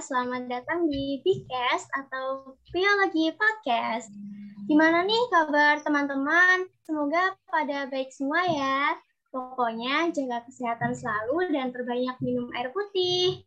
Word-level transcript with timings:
selamat 0.00 0.48
datang 0.48 0.88
di 0.88 1.20
Bcast 1.20 1.84
atau 1.92 2.56
Biologi 2.72 3.28
Podcast. 3.36 4.08
Gimana 4.64 5.04
nih 5.04 5.28
kabar 5.28 5.84
teman-teman? 5.84 6.64
Semoga 6.88 7.36
pada 7.52 7.84
baik 7.84 8.08
semua 8.08 8.40
ya. 8.48 8.96
Pokoknya 9.28 10.08
jaga 10.08 10.40
kesehatan 10.48 10.96
selalu 10.96 11.52
dan 11.52 11.68
terbanyak 11.68 12.16
minum 12.24 12.48
air 12.56 12.72
putih. 12.72 13.44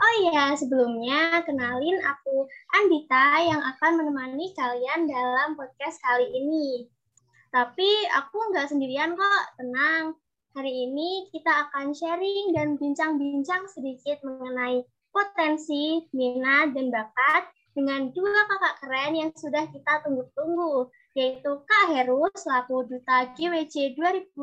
Oh 0.00 0.12
iya, 0.24 0.56
sebelumnya 0.56 1.44
kenalin 1.44 2.00
aku 2.00 2.48
Andita 2.80 3.44
yang 3.44 3.60
akan 3.60 4.00
menemani 4.00 4.56
kalian 4.56 5.04
dalam 5.04 5.52
podcast 5.52 6.00
kali 6.00 6.32
ini. 6.32 6.88
Tapi 7.52 8.08
aku 8.24 8.56
nggak 8.56 8.72
sendirian 8.72 9.12
kok, 9.12 9.44
tenang. 9.60 10.16
Hari 10.56 10.72
ini 10.88 11.28
kita 11.28 11.68
akan 11.68 11.92
sharing 11.92 12.56
dan 12.56 12.80
bincang-bincang 12.80 13.68
sedikit 13.68 14.24
mengenai 14.24 14.80
potensi, 15.14 16.02
minat, 16.10 16.74
dan 16.74 16.90
bakat 16.90 17.46
dengan 17.74 18.10
dua 18.10 18.40
kakak 18.50 18.74
keren 18.82 19.14
yang 19.14 19.30
sudah 19.34 19.66
kita 19.70 20.02
tunggu-tunggu, 20.02 20.90
yaitu 21.14 21.50
Kak 21.66 21.94
Heru 21.94 22.26
selaku 22.34 22.86
Duta 22.90 23.30
GWC 23.38 23.94
2020 23.94 24.34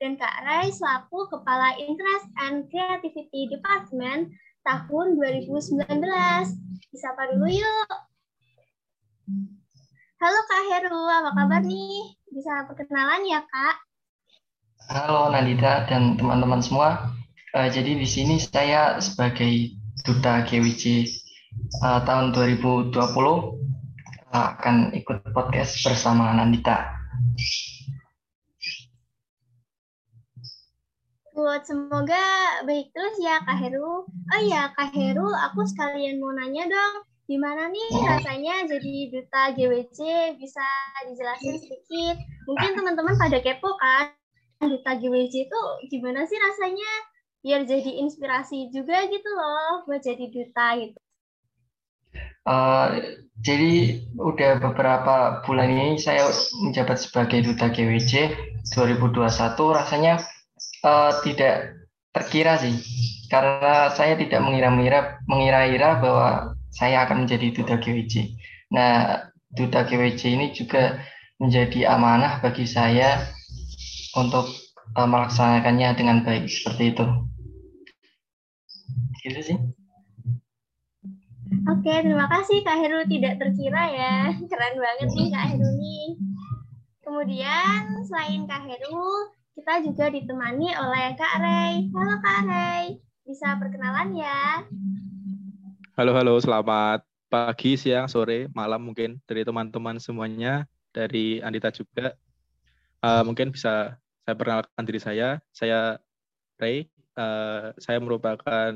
dan 0.00 0.16
Kak 0.16 0.36
Rai 0.44 0.72
selaku 0.72 1.28
Kepala 1.28 1.76
Interest 1.76 2.28
and 2.40 2.68
Creativity 2.72 3.52
Department 3.52 4.32
tahun 4.64 5.06
2019. 5.16 5.84
Disapa 6.92 7.32
dulu 7.36 7.48
yuk. 7.48 7.88
Halo 10.20 10.40
Kak 10.48 10.64
Heru, 10.72 11.00
apa 11.04 11.30
kabar 11.36 11.62
nih? 11.64 12.16
Bisa 12.32 12.64
perkenalan 12.64 13.24
ya 13.24 13.40
Kak? 13.44 13.76
Halo 14.88 15.28
Nandita 15.32 15.84
dan 15.88 16.16
teman-teman 16.16 16.60
semua. 16.64 17.17
Uh, 17.56 17.64
jadi 17.72 17.96
di 17.96 18.04
sini 18.04 18.36
saya 18.36 19.00
sebagai 19.00 19.72
duta 20.04 20.44
GWC 20.44 21.08
uh, 21.80 21.96
eh, 21.96 22.00
tahun 22.04 22.36
2020 22.36 22.92
uh, 22.92 23.40
eh, 24.36 24.46
akan 24.52 24.92
ikut 24.92 25.24
podcast 25.32 25.80
bersama 25.80 26.28
Nandita. 26.36 26.92
Good, 31.32 31.64
semoga 31.64 32.20
baik 32.68 32.92
terus 32.92 33.16
ya 33.16 33.40
Kak 33.40 33.56
Heru. 33.64 34.04
Oh 34.04 34.40
iya 34.44 34.68
Kak 34.76 34.92
Heru, 34.92 35.32
aku 35.32 35.64
sekalian 35.64 36.20
mau 36.20 36.36
nanya 36.36 36.68
dong, 36.68 36.94
gimana 37.24 37.72
nih 37.72 37.88
oh. 37.96 38.04
rasanya 38.12 38.68
jadi 38.68 38.94
duta 39.08 39.56
GWC? 39.56 39.98
Bisa 40.36 40.66
dijelasin 41.08 41.56
sedikit? 41.64 42.16
Mungkin 42.44 42.76
teman-teman 42.76 43.16
pada 43.16 43.40
kepo 43.40 43.72
kan? 43.80 44.12
duta 44.58 44.98
GWC 44.98 45.46
itu 45.46 45.62
gimana 45.86 46.26
sih 46.26 46.34
rasanya 46.34 46.90
biar 47.48 47.64
jadi 47.64 48.04
inspirasi 48.04 48.68
juga 48.68 49.08
gitu 49.08 49.24
loh 49.32 49.88
buat 49.88 50.04
jadi 50.04 50.28
duta 50.28 50.68
gitu. 50.84 51.00
Uh, 52.44 53.16
jadi 53.40 54.04
udah 54.20 54.60
beberapa 54.60 55.40
bulan 55.48 55.72
ini 55.72 55.96
saya 55.96 56.28
menjabat 56.60 57.00
sebagai 57.00 57.40
duta 57.48 57.72
GWC 57.72 58.36
2021 58.76 59.24
rasanya 59.72 60.20
uh, 60.84 61.24
tidak 61.24 61.72
terkira 62.12 62.60
sih 62.60 62.76
karena 63.32 63.96
saya 63.96 64.16
tidak 64.20 64.44
mengira-mengira 64.44 65.16
mengira-ira 65.24 66.04
bahwa 66.04 66.52
saya 66.68 67.08
akan 67.08 67.24
menjadi 67.24 67.48
duta 67.56 67.80
GWC. 67.80 68.36
Nah, 68.76 69.24
duta 69.56 69.88
GWC 69.88 70.20
ini 70.36 70.46
juga 70.52 71.00
menjadi 71.40 71.88
amanah 71.96 72.44
bagi 72.44 72.68
saya 72.68 73.24
untuk 74.12 74.52
uh, 75.00 75.08
melaksanakannya 75.08 75.96
dengan 75.96 76.20
baik 76.28 76.44
seperti 76.44 76.92
itu. 76.92 77.04
Gitu 79.28 79.42
sih. 79.44 79.58
Oke, 81.68 81.92
terima 82.00 82.24
kasih 82.32 82.64
Kak 82.64 82.80
Heru 82.80 83.04
tidak 83.04 83.36
terkira 83.36 83.92
ya. 83.92 84.16
Keren 84.48 84.80
banget 84.80 85.08
nih 85.12 85.28
Kak 85.28 85.46
Heru 85.52 85.68
nih. 85.76 86.06
Kemudian 87.04 87.80
selain 88.08 88.48
Kak 88.48 88.64
Heru, 88.64 89.32
kita 89.52 89.84
juga 89.84 90.08
ditemani 90.08 90.72
oleh 90.80 91.12
Kak 91.20 91.44
Rey. 91.44 91.92
Halo 91.92 92.14
Kak 92.24 92.40
Rey, 92.48 92.84
bisa 93.28 93.56
perkenalan 93.60 94.16
ya? 94.16 94.64
Halo, 96.00 96.16
halo, 96.16 96.40
selamat 96.40 97.04
pagi, 97.28 97.76
siang, 97.76 98.08
sore, 98.08 98.48
malam 98.56 98.80
mungkin 98.80 99.20
dari 99.28 99.44
teman-teman 99.44 100.00
semuanya, 100.00 100.64
dari 100.96 101.44
Andita 101.44 101.68
juga. 101.68 102.16
Uh, 103.04 103.20
mungkin 103.28 103.52
bisa 103.52 104.00
saya 104.24 104.34
perkenalkan 104.36 104.84
diri 104.88 105.00
saya. 105.04 105.28
Saya 105.52 106.00
Ray. 106.56 106.88
Uh, 107.18 107.74
saya 107.76 107.98
merupakan 107.98 108.72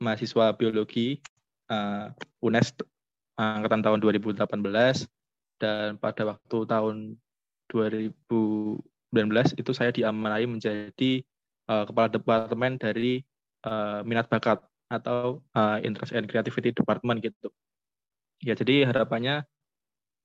mahasiswa 0.00 0.56
biologi 0.56 1.20
uh, 1.68 2.10
UNES 2.40 2.74
angkatan 3.36 3.80
tahun 3.84 3.98
2018 4.00 4.40
dan 5.60 5.96
pada 6.00 6.36
waktu 6.36 6.58
tahun 6.64 6.96
2019 7.68 8.82
itu 9.60 9.70
saya 9.76 9.92
diamanai 9.92 10.48
menjadi 10.48 11.22
uh, 11.70 11.84
kepala 11.86 12.08
departemen 12.10 12.80
dari 12.80 13.22
uh, 13.64 14.00
minat 14.02 14.26
bakat 14.26 14.60
atau 14.90 15.38
uh, 15.54 15.78
interest 15.84 16.16
and 16.16 16.26
creativity 16.26 16.74
department 16.74 17.22
gitu. 17.22 17.48
Ya 18.42 18.56
jadi 18.56 18.88
harapannya 18.88 19.46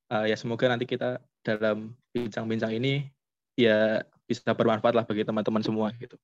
uh, 0.10 0.26
ya 0.26 0.36
semoga 0.40 0.72
nanti 0.72 0.90
kita 0.90 1.22
dalam 1.46 1.94
bincang-bincang 2.16 2.74
ini 2.74 3.12
ya 3.60 4.02
bisa 4.26 4.52
bermanfaat 4.58 4.98
lah 4.98 5.06
bagi 5.06 5.22
teman-teman 5.22 5.62
semua 5.62 5.94
gitu. 6.02 6.18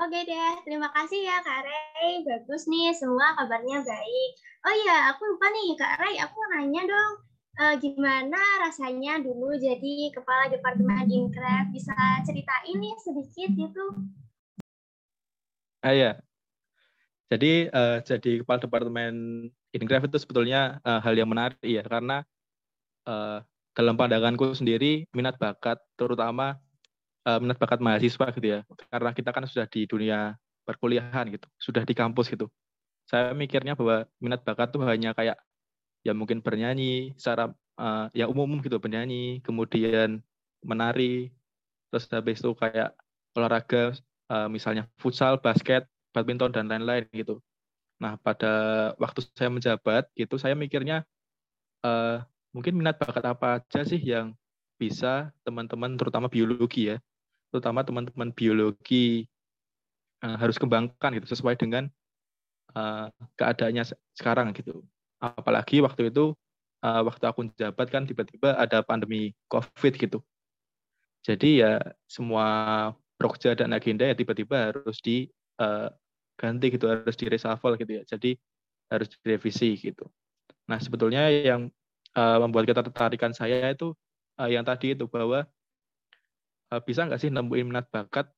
Oke 0.00 0.16
deh, 0.24 0.52
terima 0.64 0.88
kasih 0.96 1.28
ya 1.28 1.44
Kak 1.44 1.60
Ray. 1.60 2.24
Bagus 2.24 2.64
nih, 2.72 2.88
semua 2.96 3.36
kabarnya 3.36 3.84
baik. 3.84 4.30
Oh 4.64 4.72
iya, 4.72 5.12
aku 5.12 5.28
lupa 5.28 5.52
nih 5.52 5.76
Kak 5.76 6.00
Ray, 6.00 6.16
aku 6.16 6.40
nanya 6.56 6.88
dong, 6.88 7.12
uh, 7.60 7.74
gimana 7.76 8.40
rasanya 8.64 9.20
dulu 9.20 9.52
jadi 9.60 10.08
Kepala 10.08 10.48
Departemen 10.48 11.04
Inkref? 11.04 11.68
Bisa 11.68 11.92
ceritain 12.24 12.80
nih 12.80 12.96
sedikit 12.96 13.52
gitu? 13.52 13.84
Ah 15.84 15.92
ya, 15.92 16.16
jadi 17.28 17.68
uh, 17.68 18.00
jadi 18.00 18.40
Kepala 18.40 18.56
Departemen 18.56 19.12
Inkref 19.76 20.08
itu 20.08 20.16
sebetulnya 20.16 20.80
uh, 20.80 21.04
hal 21.04 21.12
yang 21.12 21.28
menarik 21.28 21.60
ya, 21.60 21.84
karena 21.84 22.24
dalam 23.74 23.98
pandanganku 23.98 24.54
sendiri 24.54 25.04
minat 25.10 25.34
bakat 25.36 25.76
terutama 25.98 26.56
minat 27.38 27.60
bakat 27.60 27.78
mahasiswa 27.78 28.26
gitu 28.34 28.46
ya. 28.58 28.60
Karena 28.90 29.10
kita 29.14 29.30
kan 29.30 29.46
sudah 29.46 29.68
di 29.70 29.86
dunia 29.86 30.34
perkuliahan 30.66 31.26
gitu 31.34 31.46
sudah 31.58 31.82
di 31.86 31.94
kampus 31.94 32.30
gitu. 32.30 32.46
Saya 33.06 33.34
mikirnya 33.34 33.74
bahwa 33.74 34.06
minat 34.22 34.40
bakat 34.46 34.70
tuh 34.70 34.82
hanya 34.86 35.14
kayak 35.14 35.38
ya 36.06 36.16
mungkin 36.16 36.40
bernyanyi 36.40 37.12
secara 37.18 37.52
uh, 37.76 38.06
yang 38.16 38.30
umum 38.32 38.62
gitu 38.64 38.80
bernyanyi 38.80 39.44
kemudian 39.44 40.24
menari 40.64 41.34
terus 41.90 42.06
habis 42.08 42.38
itu 42.40 42.54
kayak 42.54 42.94
olahraga 43.34 43.98
uh, 44.30 44.48
misalnya 44.48 44.86
futsal 44.96 45.36
basket 45.42 45.84
badminton 46.14 46.54
dan 46.54 46.70
lain-lain 46.70 47.04
gitu. 47.12 47.42
Nah 48.00 48.16
pada 48.16 48.52
waktu 48.96 49.26
saya 49.34 49.50
menjabat 49.52 50.08
gitu 50.16 50.38
saya 50.38 50.54
mikirnya 50.54 51.04
uh, 51.84 52.22
mungkin 52.54 52.78
minat 52.78 52.96
bakat 52.96 53.24
apa 53.26 53.60
aja 53.60 53.82
sih 53.84 54.00
yang 54.00 54.32
bisa 54.80 55.28
teman-teman 55.44 55.98
terutama 56.00 56.30
biologi 56.32 56.94
ya 56.94 56.96
terutama 57.50 57.82
teman-teman 57.82 58.30
biologi 58.30 59.26
uh, 60.22 60.36
harus 60.38 60.56
kembangkan 60.56 61.18
gitu 61.18 61.34
sesuai 61.34 61.58
dengan 61.58 61.90
uh, 62.74 63.10
keadaannya 63.36 63.84
sekarang 64.14 64.54
gitu. 64.54 64.82
Apalagi 65.20 65.84
waktu 65.84 66.08
itu 66.08 66.32
uh, 66.84 67.02
waktu 67.04 67.24
aku 67.26 67.50
jabat 67.58 67.88
kan 67.92 68.06
tiba-tiba 68.08 68.56
ada 68.56 68.80
pandemi 68.80 69.36
covid 69.50 69.94
gitu. 69.98 70.18
Jadi 71.20 71.60
ya 71.60 71.82
semua 72.08 72.46
proja 73.20 73.52
dan 73.52 73.76
agenda 73.76 74.08
ya 74.08 74.16
tiba-tiba 74.16 74.72
harus 74.72 74.96
diganti 75.04 76.66
uh, 76.66 76.72
gitu 76.72 76.86
harus 76.88 77.16
di 77.18 77.26
reshuffle 77.28 77.76
gitu 77.76 77.92
ya. 78.00 78.02
Jadi 78.08 78.38
harus 78.88 79.08
direvisi 79.20 79.76
gitu. 79.76 80.08
Nah 80.66 80.80
sebetulnya 80.80 81.28
yang 81.28 81.68
uh, 82.16 82.38
membuat 82.40 82.64
kita 82.66 82.80
tertarikan 82.86 83.36
saya 83.36 83.70
itu 83.70 83.92
uh, 84.40 84.48
yang 84.48 84.64
tadi 84.64 84.96
itu 84.96 85.04
bahwa 85.04 85.44
bisa 86.78 87.02
nggak 87.02 87.18
sih 87.18 87.34
nemuin 87.34 87.66
minat 87.66 87.90
bakat 87.90 88.30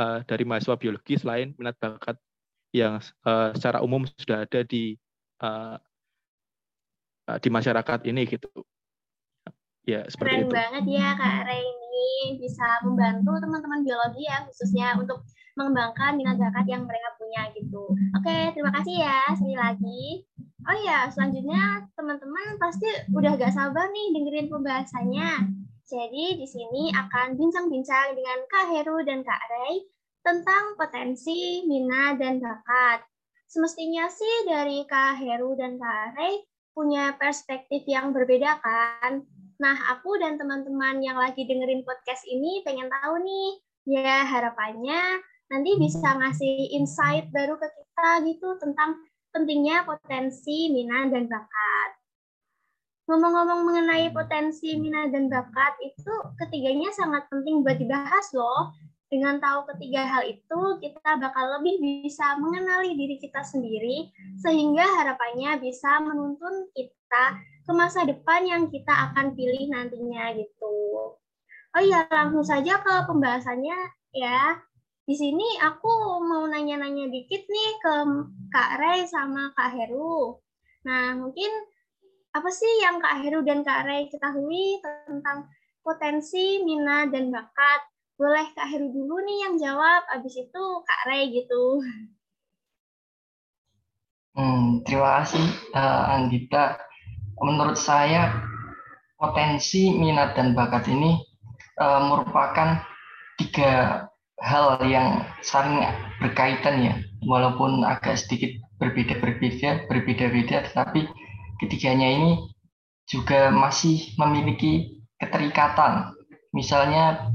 uh, 0.00 0.24
dari 0.24 0.48
mahasiswa 0.48 0.80
biologi 0.80 1.20
selain 1.20 1.52
minat 1.60 1.76
bakat 1.76 2.16
yang 2.72 2.96
uh, 3.28 3.52
secara 3.52 3.84
umum 3.84 4.08
sudah 4.16 4.48
ada 4.48 4.64
di 4.64 4.96
uh, 5.44 5.76
uh, 7.28 7.38
di 7.40 7.48
masyarakat 7.52 8.00
ini 8.08 8.24
gitu. 8.24 8.48
Ya, 9.86 10.02
seperti 10.10 10.42
Keren 10.42 10.50
itu. 10.50 10.54
banget 10.54 10.84
ya 10.98 11.08
Kak 11.14 11.46
Reini 11.46 12.42
bisa 12.42 12.82
membantu 12.82 13.38
teman-teman 13.38 13.86
biologi 13.86 14.26
ya 14.26 14.42
khususnya 14.42 14.98
untuk 14.98 15.22
mengembangkan 15.54 16.18
minat 16.18 16.36
bakat 16.36 16.66
yang 16.68 16.84
mereka 16.84 17.14
punya 17.16 17.48
gitu. 17.54 17.94
Oke, 18.18 18.52
terima 18.52 18.74
kasih 18.76 19.06
ya 19.06 19.30
sekali 19.32 19.56
lagi. 19.56 20.26
Oh 20.66 20.76
ya, 20.82 21.06
selanjutnya 21.14 21.86
teman-teman 21.94 22.58
pasti 22.58 22.90
udah 23.14 23.38
gak 23.38 23.54
sabar 23.54 23.88
nih 23.94 24.06
dengerin 24.12 24.50
pembahasannya. 24.50 25.30
Jadi 25.86 26.34
di 26.34 26.46
sini 26.50 26.90
akan 26.90 27.38
bincang-bincang 27.38 28.18
dengan 28.18 28.42
Kak 28.50 28.74
Heru 28.74 29.06
dan 29.06 29.22
Kak 29.22 29.38
Ray 29.38 29.86
tentang 30.18 30.74
potensi, 30.74 31.62
minat, 31.62 32.18
dan 32.18 32.42
bakat. 32.42 33.06
Semestinya 33.46 34.10
sih 34.10 34.50
dari 34.50 34.82
Kak 34.82 35.14
Heru 35.22 35.54
dan 35.54 35.78
Kak 35.78 36.18
Rey 36.18 36.42
punya 36.74 37.14
perspektif 37.14 37.86
yang 37.86 38.10
berbeda 38.10 38.58
kan? 38.58 39.22
Nah, 39.62 39.76
aku 39.94 40.18
dan 40.18 40.34
teman-teman 40.34 40.98
yang 41.06 41.22
lagi 41.22 41.46
dengerin 41.46 41.86
podcast 41.86 42.26
ini 42.26 42.66
pengen 42.66 42.90
tahu 42.90 43.22
nih, 43.22 43.50
ya 43.86 44.26
harapannya 44.26 45.22
nanti 45.46 45.70
bisa 45.78 46.18
ngasih 46.18 46.74
insight 46.74 47.30
baru 47.30 47.54
ke 47.62 47.68
kita 47.70 48.26
gitu 48.26 48.58
tentang 48.58 49.06
pentingnya 49.30 49.86
potensi, 49.86 50.66
minat, 50.74 51.14
dan 51.14 51.30
bakat. 51.30 51.90
Ngomong-ngomong 53.06 53.62
mengenai 53.62 54.10
potensi, 54.10 54.74
minat, 54.74 55.14
dan 55.14 55.30
bakat 55.30 55.78
itu 55.78 56.10
ketiganya 56.42 56.90
sangat 56.90 57.30
penting 57.30 57.62
buat 57.62 57.78
dibahas 57.78 58.34
loh. 58.34 58.74
Dengan 59.06 59.38
tahu 59.38 59.70
ketiga 59.70 60.02
hal 60.02 60.26
itu, 60.26 60.60
kita 60.82 61.14
bakal 61.22 61.58
lebih 61.58 61.78
bisa 61.78 62.34
mengenali 62.42 62.98
diri 62.98 63.22
kita 63.22 63.46
sendiri, 63.46 64.10
sehingga 64.42 64.82
harapannya 64.82 65.62
bisa 65.62 66.02
menuntun 66.02 66.66
kita 66.74 67.38
ke 67.62 67.70
masa 67.70 68.02
depan 68.02 68.42
yang 68.42 68.62
kita 68.66 68.90
akan 68.90 69.38
pilih 69.38 69.70
nantinya 69.70 70.34
gitu. 70.34 70.74
Oh 71.76 71.82
iya, 71.82 72.10
langsung 72.10 72.42
saja 72.42 72.82
ke 72.82 72.94
pembahasannya 73.06 73.78
ya. 74.10 74.58
Di 75.06 75.14
sini 75.14 75.62
aku 75.62 76.18
mau 76.26 76.42
nanya-nanya 76.50 77.06
dikit 77.06 77.46
nih 77.46 77.70
ke 77.78 77.94
Kak 78.50 78.82
Rey 78.82 79.06
sama 79.06 79.54
Kak 79.54 79.70
Heru. 79.78 80.42
Nah, 80.82 81.14
mungkin 81.14 81.50
apa 82.36 82.52
sih 82.52 82.68
yang 82.84 83.00
Kak 83.00 83.24
Heru 83.24 83.40
dan 83.48 83.64
Kak 83.64 83.88
Rey 83.88 84.12
ketahui 84.12 84.76
tentang 84.84 85.48
potensi, 85.80 86.60
minat, 86.60 87.08
dan 87.08 87.32
bakat 87.32 87.80
boleh 88.20 88.52
Kak 88.52 88.68
Heru 88.68 88.92
dulu 88.92 89.24
nih 89.24 89.48
yang 89.48 89.54
jawab, 89.56 90.04
abis 90.12 90.44
itu 90.44 90.64
Kak 90.84 91.00
Ray 91.08 91.32
gitu. 91.32 91.80
Hmm, 94.36 94.84
terima 94.84 95.24
kasih 95.24 95.48
uh, 95.72 96.12
Anggita. 96.12 96.76
Menurut 97.40 97.80
saya 97.80 98.36
potensi, 99.16 99.96
minat, 99.96 100.36
dan 100.36 100.52
bakat 100.52 100.92
ini 100.92 101.16
uh, 101.80 102.04
merupakan 102.04 102.84
tiga 103.40 104.04
hal 104.44 104.76
yang 104.84 105.24
saling 105.40 105.80
berkaitan 106.20 106.84
ya, 106.84 106.94
walaupun 107.24 107.80
agak 107.80 108.20
sedikit 108.20 108.52
berbeda-berbeda, 108.76 109.88
berbeda-beda, 109.88 110.68
tetapi 110.68 111.08
ketiganya 111.60 112.08
ini 112.08 112.30
juga 113.06 113.54
masih 113.54 114.12
memiliki 114.18 115.02
keterikatan. 115.20 116.12
Misalnya 116.52 117.32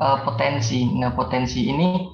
uh, 0.00 0.18
potensi. 0.24 0.86
Nah, 0.94 1.12
potensi 1.12 1.68
ini 1.68 2.06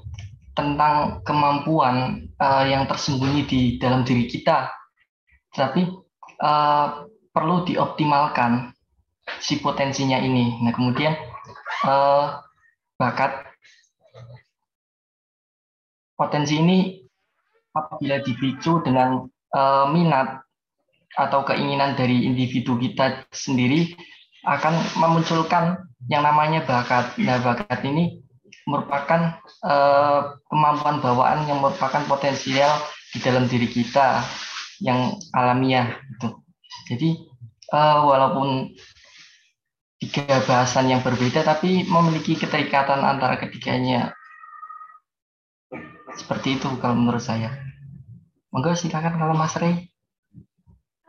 tentang 0.55 1.21
kemampuan 1.27 2.31
uh, 2.39 2.65
yang 2.65 2.87
tersembunyi 2.87 3.43
di 3.45 3.61
dalam 3.83 4.06
diri 4.06 4.31
kita, 4.31 4.71
tapi 5.51 5.83
uh, 6.41 7.11
perlu 7.35 7.67
dioptimalkan 7.67 8.71
si 9.43 9.59
potensinya 9.59 10.19
ini. 10.23 10.62
Nah, 10.62 10.73
kemudian 10.73 11.19
uh, 11.85 12.39
bakat 12.95 13.35
potensi 16.15 16.62
ini 16.62 17.03
apabila 17.75 18.23
dipicu 18.23 18.79
dengan 18.87 19.27
uh, 19.51 19.91
minat 19.91 20.44
atau 21.14 21.46
keinginan 21.46 21.94
dari 21.94 22.26
individu 22.26 22.78
kita 22.78 23.26
sendiri 23.31 23.94
akan 24.44 24.75
memunculkan 25.00 25.88
yang 26.11 26.26
namanya 26.26 26.62
bakat. 26.66 27.16
Nah, 27.22 27.40
bakat 27.40 27.81
ini 27.87 28.20
merupakan 28.64 29.40
uh, 29.64 30.40
kemampuan 30.49 31.00
bawaan 31.00 31.49
yang 31.49 31.61
merupakan 31.61 32.05
potensial 32.08 32.81
di 33.12 33.19
dalam 33.20 33.49
diri 33.49 33.69
kita 33.69 34.25
yang 34.81 35.16
alamiah 35.32 35.96
gitu. 36.16 36.40
Jadi 36.90 37.11
uh, 37.72 38.05
walaupun 38.05 38.75
tiga 40.00 40.43
bahasan 40.44 40.93
yang 40.93 41.00
berbeda 41.00 41.44
tapi 41.46 41.87
memiliki 41.88 42.37
keterikatan 42.37 43.00
antara 43.00 43.40
ketiganya. 43.40 44.12
Seperti 46.14 46.60
itu 46.60 46.69
kalau 46.78 46.94
menurut 46.94 47.25
saya. 47.25 47.55
Monggo 48.52 48.76
silakan 48.76 49.19
kalau 49.19 49.34
Mas 49.34 49.56
Rey. 49.58 49.94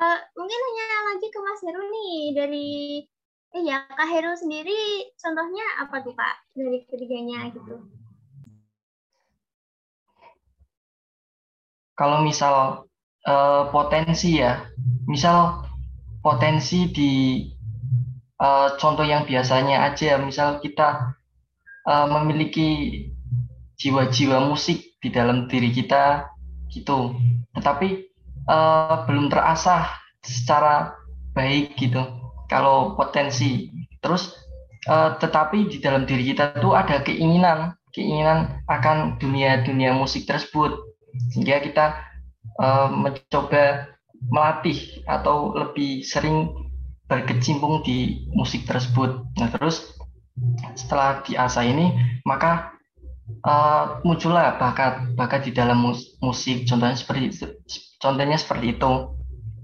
Uh, 0.06 0.22
mungkin 0.38 0.60
hanya 0.62 0.86
lagi 1.10 1.28
ke 1.34 1.40
Mas 1.42 1.62
Heru 1.66 1.81
nih 1.90 2.38
dari 2.38 2.69
Iya, 3.56 3.90
Kak 3.90 4.06
Heru 4.12 4.36
sendiri 4.38 5.10
contohnya 5.18 5.66
apa 5.81 6.04
tuh 6.06 6.13
Kak 6.13 6.36
dari 6.54 6.86
ketiganya 6.86 7.50
gitu? 7.50 7.90
Kalau 11.98 12.22
misal 12.22 12.86
uh, 13.25 13.63
potensi 13.74 14.44
ya, 14.44 14.62
misal 15.10 15.66
potensi 16.22 16.92
di 16.92 17.13
uh, 18.44 18.78
contoh 18.78 19.08
yang 19.08 19.25
biasanya 19.25 19.90
aja, 19.90 20.19
misal 20.22 20.60
kita 20.60 21.16
uh, 21.88 22.08
memiliki 22.12 23.08
jiwa-jiwa 23.80 24.51
musik 24.51 25.00
di 25.01 25.10
dalam 25.10 25.50
diri 25.50 25.72
kita 25.72 26.28
gitu, 26.69 27.16
tetapi 27.58 28.05
uh, 28.50 29.06
belum 29.06 29.30
terasah 29.30 29.90
secara 30.22 30.96
baik 31.34 31.78
gitu. 31.78 32.02
Kalau 32.50 32.94
potensi. 32.94 33.70
Terus 34.02 34.34
uh, 34.90 35.18
tetapi 35.18 35.70
di 35.70 35.78
dalam 35.82 36.06
diri 36.06 36.34
kita 36.34 36.62
tuh 36.62 36.78
ada 36.78 37.02
keinginan 37.02 37.74
keinginan 37.96 38.60
akan 38.68 39.18
dunia 39.18 39.64
dunia 39.66 39.96
musik 39.96 40.28
tersebut. 40.28 40.76
Sehingga 41.32 41.64
kita 41.64 41.86
uh, 42.60 42.92
mencoba 42.92 43.90
melatih 44.30 45.06
atau 45.06 45.54
lebih 45.54 46.04
sering 46.04 46.52
berkecimpung 47.06 47.86
di 47.86 48.26
musik 48.34 48.66
tersebut. 48.66 49.24
Nah 49.38 49.50
terus 49.54 49.96
setelah 50.76 51.24
diasah 51.24 51.64
ini 51.64 51.96
maka 52.28 52.75
uh, 53.45 54.01
muncullah 54.06 54.57
bakat 54.62 55.16
bakat 55.18 55.50
di 55.50 55.51
dalam 55.54 55.81
mus 55.81 56.18
musik 56.22 56.66
contohnya 56.69 56.98
seperti 56.98 57.50
contohnya 57.98 58.38
seperti 58.38 58.77
itu 58.77 58.92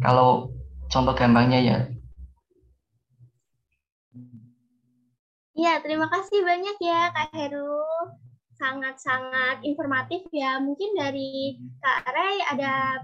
kalau 0.01 0.49
contoh 0.89 1.13
gampangnya 1.13 1.61
ya 1.61 1.79
Iya, 5.51 5.77
terima 5.83 6.09
kasih 6.09 6.41
banyak 6.41 6.73
ya 6.81 7.13
Kak 7.13 7.37
Heru. 7.37 7.85
Sangat-sangat 8.57 9.61
informatif 9.61 10.25
ya. 10.33 10.57
Mungkin 10.57 10.97
dari 10.97 11.53
Kak 11.77 12.09
Ray 12.09 12.41
ada 12.49 12.97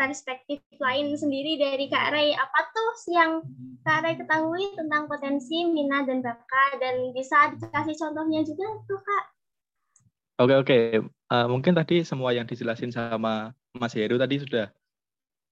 perspektif 0.00 0.64
lain 0.80 1.12
sendiri 1.12 1.60
dari 1.60 1.92
Kak 1.92 2.16
Ray. 2.16 2.32
Apa 2.32 2.72
tuh 2.72 2.90
yang 3.12 3.44
Kak 3.84 4.00
Ray 4.00 4.16
ketahui 4.16 4.72
tentang 4.72 5.04
potensi, 5.04 5.68
minat, 5.68 6.08
dan 6.08 6.24
bakat? 6.24 6.80
Dan 6.80 7.12
bisa 7.12 7.52
dikasih 7.52 8.00
contohnya 8.00 8.40
juga 8.40 8.64
tuh 8.88 9.00
Kak. 9.04 9.24
Oke, 10.40 10.54
oke. 10.56 10.78
Uh, 11.28 11.46
mungkin 11.52 11.76
tadi 11.76 12.00
semua 12.00 12.32
yang 12.32 12.48
dijelasin 12.48 12.88
sama 12.88 13.52
Mas 13.76 13.92
Heru 13.92 14.16
tadi 14.16 14.40
sudah 14.40 14.72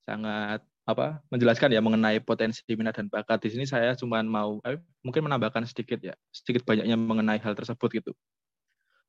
sangat 0.08 0.64
apa 0.88 1.20
menjelaskan 1.28 1.76
ya 1.76 1.84
mengenai 1.84 2.16
potensi 2.24 2.64
minat 2.72 2.96
dan 2.96 3.12
bakat 3.12 3.44
di 3.44 3.52
sini 3.52 3.68
saya 3.68 3.92
cuma 3.92 4.24
mau 4.24 4.56
eh, 4.64 4.80
mungkin 5.04 5.28
menambahkan 5.28 5.68
sedikit 5.68 6.00
ya 6.00 6.16
sedikit 6.32 6.64
banyaknya 6.64 6.96
mengenai 6.96 7.36
hal 7.44 7.52
tersebut 7.52 8.00
gitu 8.00 8.16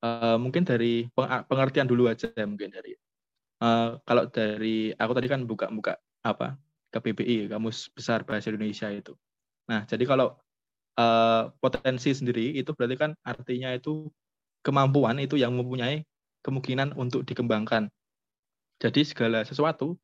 uh, 0.03 0.35
mungkin 0.35 0.67
dari 0.67 1.07
pengertian 1.47 1.87
dulu 1.87 2.11
aja 2.11 2.27
ya 2.35 2.43
mungkin 2.43 2.75
dari 2.75 2.99
uh, 3.63 3.99
kalau 4.03 4.23
dari 4.27 4.91
aku 4.95 5.11
tadi 5.15 5.27
kan 5.27 5.43
buka-buka 5.45 5.99
apa 6.23 6.59
KBBI 6.89 7.51
kamus 7.53 7.91
besar 7.93 8.25
bahasa 8.25 8.51
Indonesia 8.51 8.89
itu 8.91 9.13
nah 9.69 9.85
jadi 9.85 10.03
kalau 10.03 10.35
uh, 10.97 11.53
potensi 11.61 12.11
sendiri 12.11 12.57
itu 12.57 12.73
berarti 12.73 12.95
kan 12.97 13.11
artinya 13.21 13.71
itu 13.75 14.09
kemampuan 14.65 15.21
itu 15.21 15.39
yang 15.39 15.55
mempunyai 15.55 16.03
kemungkinan 16.43 16.97
untuk 16.97 17.23
dikembangkan 17.23 17.87
jadi 18.79 19.01
segala 19.03 19.43
sesuatu 19.43 19.99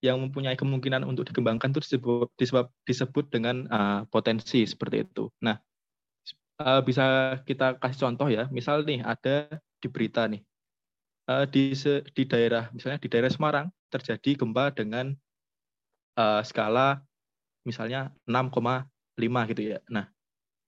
yang 0.00 0.16
mempunyai 0.20 0.56
kemungkinan 0.56 1.04
untuk 1.04 1.28
dikembangkan 1.28 1.76
itu 1.76 1.80
disebut 1.84 2.32
disebut, 2.40 2.72
disebut 2.88 3.24
dengan 3.28 3.68
uh, 3.68 4.00
potensi 4.08 4.64
seperti 4.64 5.04
itu. 5.04 5.28
Nah, 5.44 5.60
uh, 6.64 6.80
bisa 6.80 7.36
kita 7.44 7.76
kasih 7.76 8.08
contoh 8.08 8.28
ya. 8.32 8.48
Misal 8.48 8.88
nih 8.88 9.04
ada 9.04 9.60
di 9.80 9.88
berita 9.92 10.24
nih 10.24 10.40
uh, 11.30 11.44
di 11.46 11.70
di 12.10 12.22
daerah 12.26 12.66
misalnya 12.74 12.98
di 12.98 13.08
daerah 13.08 13.30
Semarang 13.30 13.66
terjadi 13.94 14.34
gempa 14.34 14.74
dengan 14.74 15.14
uh, 16.18 16.42
skala 16.42 16.98
misalnya 17.62 18.10
6,5 18.26 19.50
gitu 19.54 19.62
ya. 19.76 19.78
Nah, 19.92 20.10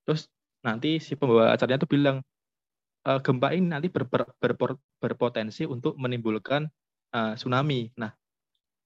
terus 0.07 0.31
nanti 0.63 1.03
si 1.03 1.19
pembawa 1.19 1.51
acaranya 1.51 1.83
itu 1.83 1.91
bilang 1.91 2.23
uh, 3.09 3.19
gempa 3.19 3.51
ini 3.57 3.67
nanti 3.67 3.89
ber, 3.91 4.07
ber, 4.07 4.29
ber, 4.39 4.73
berpotensi 5.03 5.67
untuk 5.67 5.99
menimbulkan 5.99 6.71
uh, 7.17 7.35
tsunami. 7.35 7.91
Nah, 7.99 8.13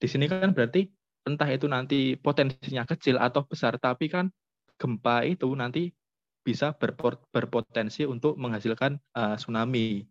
di 0.00 0.06
sini 0.08 0.30
kan 0.30 0.54
berarti 0.56 0.88
entah 1.26 1.48
itu 1.50 1.66
nanti 1.66 2.14
potensinya 2.14 2.86
kecil 2.86 3.18
atau 3.18 3.42
besar, 3.44 3.76
tapi 3.82 4.06
kan 4.06 4.30
gempa 4.78 5.26
itu 5.26 5.50
nanti 5.58 5.90
bisa 6.46 6.70
berpotensi 6.78 8.06
untuk 8.06 8.38
menghasilkan 8.38 9.02
uh, 9.18 9.34
tsunami. 9.34 10.06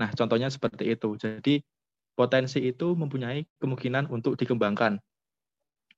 Nah, 0.00 0.10
contohnya 0.14 0.50
seperti 0.50 0.94
itu. 0.94 1.14
Jadi 1.18 1.62
potensi 2.14 2.62
itu 2.62 2.94
mempunyai 2.94 3.46
kemungkinan 3.58 4.10
untuk 4.10 4.34
dikembangkan. 4.38 4.98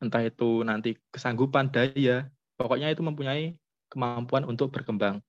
Entah 0.01 0.23
itu 0.25 0.65
nanti 0.65 0.97
kesanggupan, 1.13 1.73
daya, 1.73 2.29
pokoknya 2.61 2.93
itu 2.93 3.01
mempunyai 3.01 3.57
kemampuan 3.89 4.45
untuk 4.45 4.73
berkembang. 4.73 5.25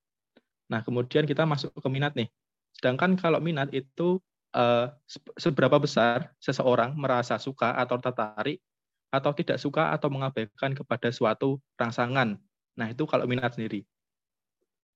Nah, 0.67 0.83
kemudian 0.83 1.24
kita 1.24 1.47
masuk 1.47 1.71
ke 1.71 1.88
minat 1.88 2.12
nih. 2.15 2.27
Sedangkan 2.75 3.15
kalau 3.15 3.39
minat 3.39 3.71
itu 3.71 4.19
eh, 4.51 4.91
seberapa 5.39 5.79
besar 5.79 6.36
seseorang 6.43 6.91
merasa 7.00 7.39
suka 7.39 7.71
atau 7.79 7.95
tertarik 8.03 8.59
atau 9.07 9.31
tidak 9.31 9.57
suka 9.57 9.95
atau 9.95 10.12
mengabaikan 10.12 10.75
kepada 10.75 11.07
suatu 11.15 11.63
rangsangan. 11.79 12.36
Nah, 12.75 12.88
itu 12.91 13.07
kalau 13.07 13.24
minat 13.24 13.55
sendiri. 13.55 13.88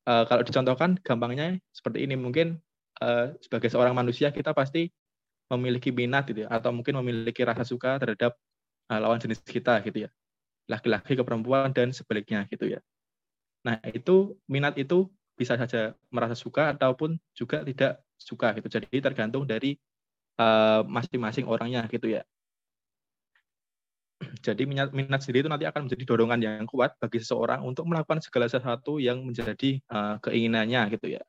Uh, 0.01 0.25
kalau 0.25 0.41
dicontohkan, 0.41 0.97
gampangnya 1.05 1.61
seperti 1.71 2.03
ini. 2.03 2.17
Mungkin 2.17 2.57
uh, 2.99 3.31
sebagai 3.39 3.71
seorang 3.71 3.95
manusia, 3.95 4.33
kita 4.33 4.51
pasti 4.51 4.91
memiliki 5.51 5.91
minat 5.91 6.27
gitu 6.27 6.47
ya, 6.47 6.49
atau 6.51 6.75
mungkin 6.75 6.99
memiliki 6.99 7.43
rasa 7.43 7.63
suka 7.63 7.95
terhadap 8.01 8.35
uh, 8.91 8.99
lawan 8.99 9.19
jenis 9.19 9.39
kita 9.43 9.79
gitu 9.87 10.07
ya. 10.07 10.09
Laki-laki 10.67 11.15
ke 11.15 11.23
perempuan 11.23 11.71
dan 11.71 11.95
sebaliknya 11.95 12.43
gitu 12.51 12.67
ya. 12.67 12.79
Nah, 13.63 13.77
itu 13.91 14.35
minat 14.49 14.75
itu 14.75 15.07
bisa 15.37 15.57
saja 15.57 15.93
merasa 16.13 16.37
suka 16.37 16.73
ataupun 16.75 17.17
juga 17.33 17.63
tidak 17.65 18.01
suka 18.17 18.53
gitu. 18.57 18.67
Jadi 18.69 18.97
tergantung 19.01 19.45
dari 19.45 19.77
masing-masing 20.89 21.45
uh, 21.45 21.53
orangnya 21.53 21.85
gitu 21.85 22.09
ya. 22.09 22.25
Jadi 24.45 24.63
minat, 24.69 24.93
minat 24.93 25.21
sendiri 25.21 25.45
itu 25.45 25.51
nanti 25.51 25.65
akan 25.65 25.89
menjadi 25.89 26.03
dorongan 26.05 26.39
yang 26.41 26.65
kuat 26.69 26.97
bagi 27.01 27.21
seseorang 27.21 27.65
untuk 27.65 27.85
melakukan 27.89 28.21
segala 28.21 28.45
sesuatu 28.49 29.01
yang 29.01 29.21
menjadi 29.21 29.81
uh, 29.89 30.17
keinginannya 30.21 30.81
gitu 30.97 31.17
ya. 31.17 31.23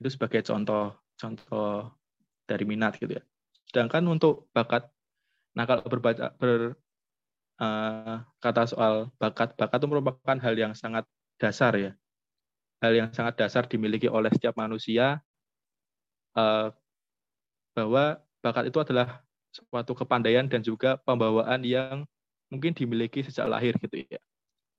Itu 0.00 0.08
sebagai 0.16 0.40
contoh 0.42 0.96
contoh 1.20 1.92
dari 2.48 2.64
minat 2.64 2.96
gitu 2.96 3.20
ya. 3.20 3.24
Sedangkan 3.68 4.02
untuk 4.08 4.48
bakat, 4.56 4.88
nah 5.54 5.68
kalau 5.68 5.84
berbaca 5.86 6.32
ber, 6.40 6.74
uh, 7.60 8.24
kata 8.40 8.66
soal 8.66 9.12
bakat, 9.20 9.54
bakat 9.54 9.78
itu 9.78 9.88
merupakan 9.92 10.36
hal 10.40 10.54
yang 10.56 10.72
sangat 10.74 11.04
dasar 11.38 11.76
ya, 11.76 11.92
hal 12.82 12.92
yang 12.96 13.12
sangat 13.12 13.38
dasar 13.38 13.68
dimiliki 13.68 14.08
oleh 14.08 14.32
setiap 14.32 14.56
manusia 14.56 15.20
uh, 16.34 16.72
bahwa 17.76 18.18
bakat 18.40 18.72
itu 18.72 18.78
adalah 18.82 19.22
suatu 19.52 19.92
kepandaian 19.94 20.48
dan 20.48 20.64
juga 20.64 20.96
pembawaan 21.04 21.62
yang 21.62 22.08
mungkin 22.50 22.74
dimiliki 22.74 23.22
sejak 23.22 23.46
lahir 23.46 23.76
gitu 23.78 24.02
ya. 24.10 24.18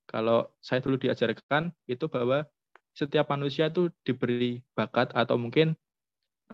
Kalau 0.10 0.51
saya 0.60 0.84
dulu 0.84 1.00
diajarkan 1.00 1.72
itu 1.88 2.06
bahwa 2.12 2.44
setiap 2.92 3.32
manusia 3.32 3.72
itu 3.72 3.88
diberi 4.04 4.60
bakat 4.76 5.12
atau 5.16 5.40
mungkin 5.40 5.74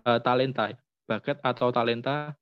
uh, 0.06 0.20
talenta, 0.22 0.74
bakat 1.10 1.42
atau 1.42 1.74
talenta 1.74 2.38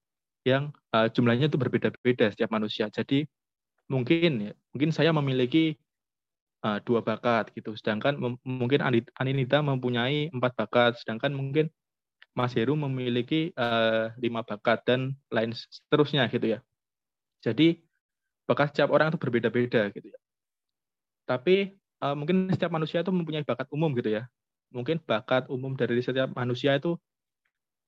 yang 0.46 0.70
uh, 0.94 1.10
jumlahnya 1.10 1.50
itu 1.50 1.58
berbeda-beda 1.58 2.30
setiap 2.30 2.52
manusia. 2.54 2.92
Jadi 2.92 3.25
mungkin 3.90 4.52
ya, 4.52 4.54
mungkin 4.75 4.92
saya 4.94 5.10
memiliki 5.16 5.80
uh, 6.66 6.78
dua 6.84 7.02
bakat 7.02 7.50
gitu, 7.56 7.74
sedangkan 7.74 8.20
mungkin 8.44 8.80
Aninita 9.18 9.64
mempunyai 9.64 10.30
empat 10.30 10.54
bakat, 10.54 10.92
sedangkan 11.02 11.34
mungkin 11.34 11.72
Mas 12.36 12.52
Heru 12.52 12.75
memiliki 12.75 13.56
uh, 13.56 14.12
lima 14.20 14.44
bakat 14.44 14.84
dan 14.84 15.16
lain 15.32 15.56
seterusnya 15.56 16.28
gitu 16.28 16.60
ya. 16.60 16.60
Jadi 17.40 17.80
bakat 18.44 18.75
setiap 18.75 18.92
orang 18.92 19.10
itu 19.10 19.18
berbeda-beda 19.18 19.88
gitu 19.96 20.12
ya. 20.12 20.20
Tapi 21.25 21.74
uh, 22.02 22.16
mungkin 22.16 22.52
setiap 22.52 22.72
manusia 22.74 23.04
itu 23.04 23.12
mempunyai 23.14 23.46
bakat 23.46 23.68
umum 23.72 23.92
gitu 23.96 24.16
ya. 24.22 24.24
Mungkin 24.74 25.00
bakat 25.04 25.48
umum 25.48 25.78
dari 25.78 26.02
setiap 26.02 26.34
manusia 26.36 26.75
itu 26.75 26.98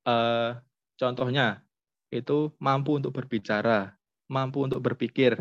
uh, 0.07 0.55
contohnya 0.95 1.65
itu 2.13 2.55
mampu 2.61 2.95
untuk 2.95 3.11
berbicara, 3.11 3.95
mampu 4.31 4.63
untuk 4.63 4.79
berpikir, 4.79 5.35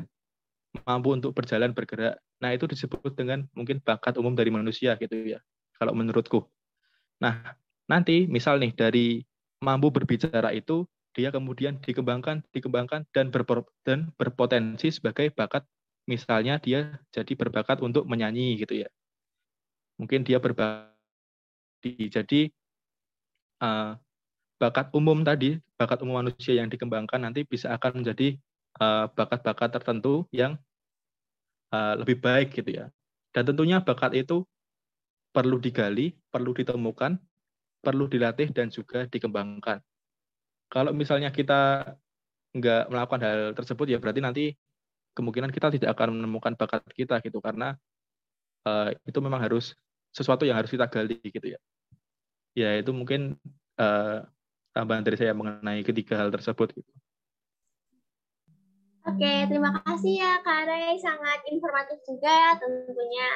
mampu 0.83 1.15
untuk 1.15 1.31
berjalan 1.37 1.71
bergerak. 1.71 2.19
Nah, 2.43 2.51
itu 2.53 2.69
disebut 2.69 3.15
dengan 3.17 3.47
mungkin 3.55 3.81
bakat 3.81 4.19
umum 4.19 4.35
dari 4.35 4.51
manusia 4.51 4.99
gitu 4.99 5.39
ya. 5.39 5.41
Kalau 5.79 5.95
menurutku. 5.95 6.45
Nah, 7.23 7.57
nanti 7.89 8.27
misal 8.29 8.61
nih 8.61 8.73
dari 8.77 9.07
mampu 9.63 9.89
berbicara 9.89 10.53
itu 10.53 10.85
dia 11.17 11.33
kemudian 11.33 11.81
dikembangkan, 11.81 12.45
dikembangkan 12.53 13.09
dan, 13.15 13.33
dan 13.87 13.99
berpotensi 14.21 14.93
sebagai 14.93 15.33
bakat. 15.33 15.65
Misalnya 16.07 16.63
dia 16.63 17.03
jadi 17.11 17.33
berbakat 17.35 17.83
untuk 17.83 18.07
menyanyi 18.07 18.57
gitu 18.63 18.87
ya. 18.87 18.89
Mungkin 19.99 20.23
dia 20.23 20.39
berbakat 20.39 20.95
jadi 21.87 22.51
uh, 23.63 23.99
bakat 24.59 24.91
umum 24.95 25.21
tadi, 25.27 25.59
bakat 25.77 26.03
umum 26.07 26.23
manusia 26.25 26.57
yang 26.57 26.71
dikembangkan 26.71 27.21
nanti 27.21 27.43
bisa 27.43 27.75
akan 27.75 28.03
menjadi 28.03 28.39
uh, 28.81 29.11
bakat-bakat 29.13 29.83
tertentu 29.83 30.25
yang 30.33 30.57
uh, 31.75 31.95
lebih 31.99 32.23
baik 32.23 32.55
gitu 32.55 32.83
ya. 32.83 32.87
Dan 33.35 33.53
tentunya 33.53 33.83
bakat 33.83 34.17
itu 34.17 34.47
perlu 35.35 35.61
digali, 35.61 36.17
perlu 36.33 36.57
ditemukan, 36.57 37.21
perlu 37.85 38.09
dilatih 38.09 38.49
dan 38.57 38.73
juga 38.73 39.05
dikembangkan. 39.05 39.85
Kalau 40.73 40.97
misalnya 40.97 41.29
kita 41.31 41.93
nggak 42.57 42.89
melakukan 42.89 43.21
hal 43.21 43.41
tersebut 43.53 43.87
ya 43.93 44.01
berarti 44.01 44.21
nanti 44.25 44.45
kemungkinan 45.17 45.49
kita 45.49 45.73
tidak 45.73 45.97
akan 45.97 46.21
menemukan 46.21 46.53
bakat 46.53 46.85
kita 46.93 47.25
gitu 47.25 47.41
karena 47.41 47.73
uh, 48.69 48.93
itu 49.09 49.19
memang 49.25 49.41
harus 49.41 49.73
sesuatu 50.13 50.45
yang 50.45 50.61
harus 50.61 50.69
kita 50.69 50.85
gali 50.87 51.17
gitu 51.25 51.57
ya. 51.57 51.61
Ya 52.53 52.77
itu 52.77 52.93
mungkin 52.93 53.41
uh, 53.81 54.25
tambahan 54.77 55.05
dari 55.05 55.17
saya 55.17 55.33
mengenai 55.33 55.81
ketiga 55.81 56.21
hal 56.21 56.29
tersebut 56.29 56.77
gitu. 56.77 56.93
Oke, 59.07 59.47
terima 59.47 59.71
kasih 59.87 60.19
ya 60.19 60.43
Kak 60.43 60.67
Ray, 60.67 60.99
sangat 60.99 61.41
informatif 61.49 62.03
juga 62.05 62.27
ya 62.27 62.53
tentunya. 62.59 63.31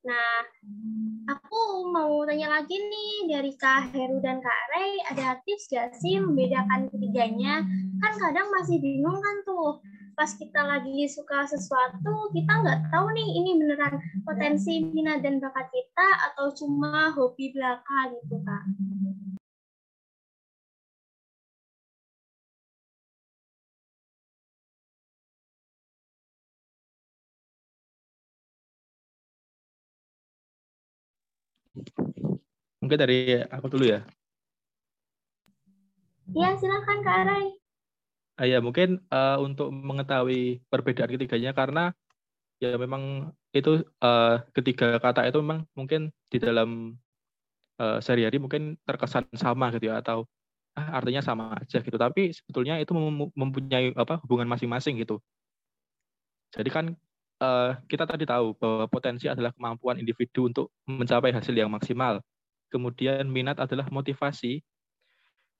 Nah, 0.00 0.32
aku 1.28 1.84
mau 1.92 2.24
tanya 2.24 2.48
lagi 2.48 2.72
nih 2.72 3.28
dari 3.28 3.52
Kak 3.58 3.92
Heru 3.92 4.22
dan 4.22 4.40
Kak 4.40 4.62
Ray, 4.72 5.02
ada 5.12 5.36
tips 5.44 5.68
gak 5.68 5.98
sih 5.98 6.16
membedakan 6.16 6.88
ketiganya? 6.94 7.60
Kan 8.00 8.12
kadang 8.16 8.48
masih 8.54 8.80
bingung 8.80 9.18
kan 9.18 9.36
tuh, 9.44 9.82
pas 10.20 10.36
kita 10.36 10.60
lagi 10.68 11.08
suka 11.08 11.48
sesuatu, 11.48 12.28
kita 12.36 12.52
nggak 12.60 12.92
tahu 12.92 13.08
nih 13.16 13.40
ini 13.40 13.56
beneran 13.56 13.96
potensi 14.20 14.84
minat 14.84 15.24
dan 15.24 15.40
bakat 15.40 15.72
kita 15.72 16.08
atau 16.28 16.52
cuma 16.52 17.08
hobi 17.16 17.48
belaka 17.56 18.12
gitu 18.12 18.36
Kak. 18.44 18.62
Mungkin 32.84 32.98
dari 33.00 33.40
aku 33.48 33.72
dulu 33.72 33.88
ya. 33.88 34.04
Ya, 36.36 36.60
silakan 36.60 37.00
Kak 37.00 37.24
Rai. 37.24 37.59
Ah, 38.40 38.48
ya, 38.48 38.56
mungkin 38.64 39.04
uh, 39.12 39.36
untuk 39.44 39.68
mengetahui 39.68 40.64
perbedaan 40.72 41.12
ketiganya 41.12 41.52
karena 41.52 41.92
ya 42.56 42.72
memang 42.80 43.36
itu 43.52 43.84
uh, 44.00 44.40
ketiga 44.56 44.96
kata 44.96 45.28
itu 45.28 45.44
memang 45.44 45.68
mungkin 45.76 46.08
di 46.32 46.40
dalam 46.40 46.96
uh, 47.76 48.00
sehari-hari 48.00 48.40
mungkin 48.40 48.80
terkesan 48.88 49.28
sama 49.36 49.68
gitu 49.76 49.92
ya 49.92 50.00
atau 50.00 50.24
ah, 50.72 51.04
artinya 51.04 51.20
sama 51.20 51.52
aja 51.60 51.84
gitu. 51.84 52.00
Tapi 52.00 52.32
sebetulnya 52.32 52.80
itu 52.80 52.96
mempunyai 53.36 53.92
apa 53.92 54.24
hubungan 54.24 54.48
masing-masing 54.48 55.04
gitu. 55.04 55.20
Jadi 56.56 56.72
kan 56.72 56.96
uh, 57.44 57.76
kita 57.92 58.08
tadi 58.08 58.24
tahu 58.24 58.56
bahwa 58.56 58.88
potensi 58.88 59.28
adalah 59.28 59.52
kemampuan 59.52 60.00
individu 60.00 60.48
untuk 60.48 60.72
mencapai 60.88 61.36
hasil 61.36 61.52
yang 61.52 61.68
maksimal. 61.68 62.24
Kemudian 62.72 63.28
minat 63.28 63.60
adalah 63.60 63.84
motivasi 63.92 64.64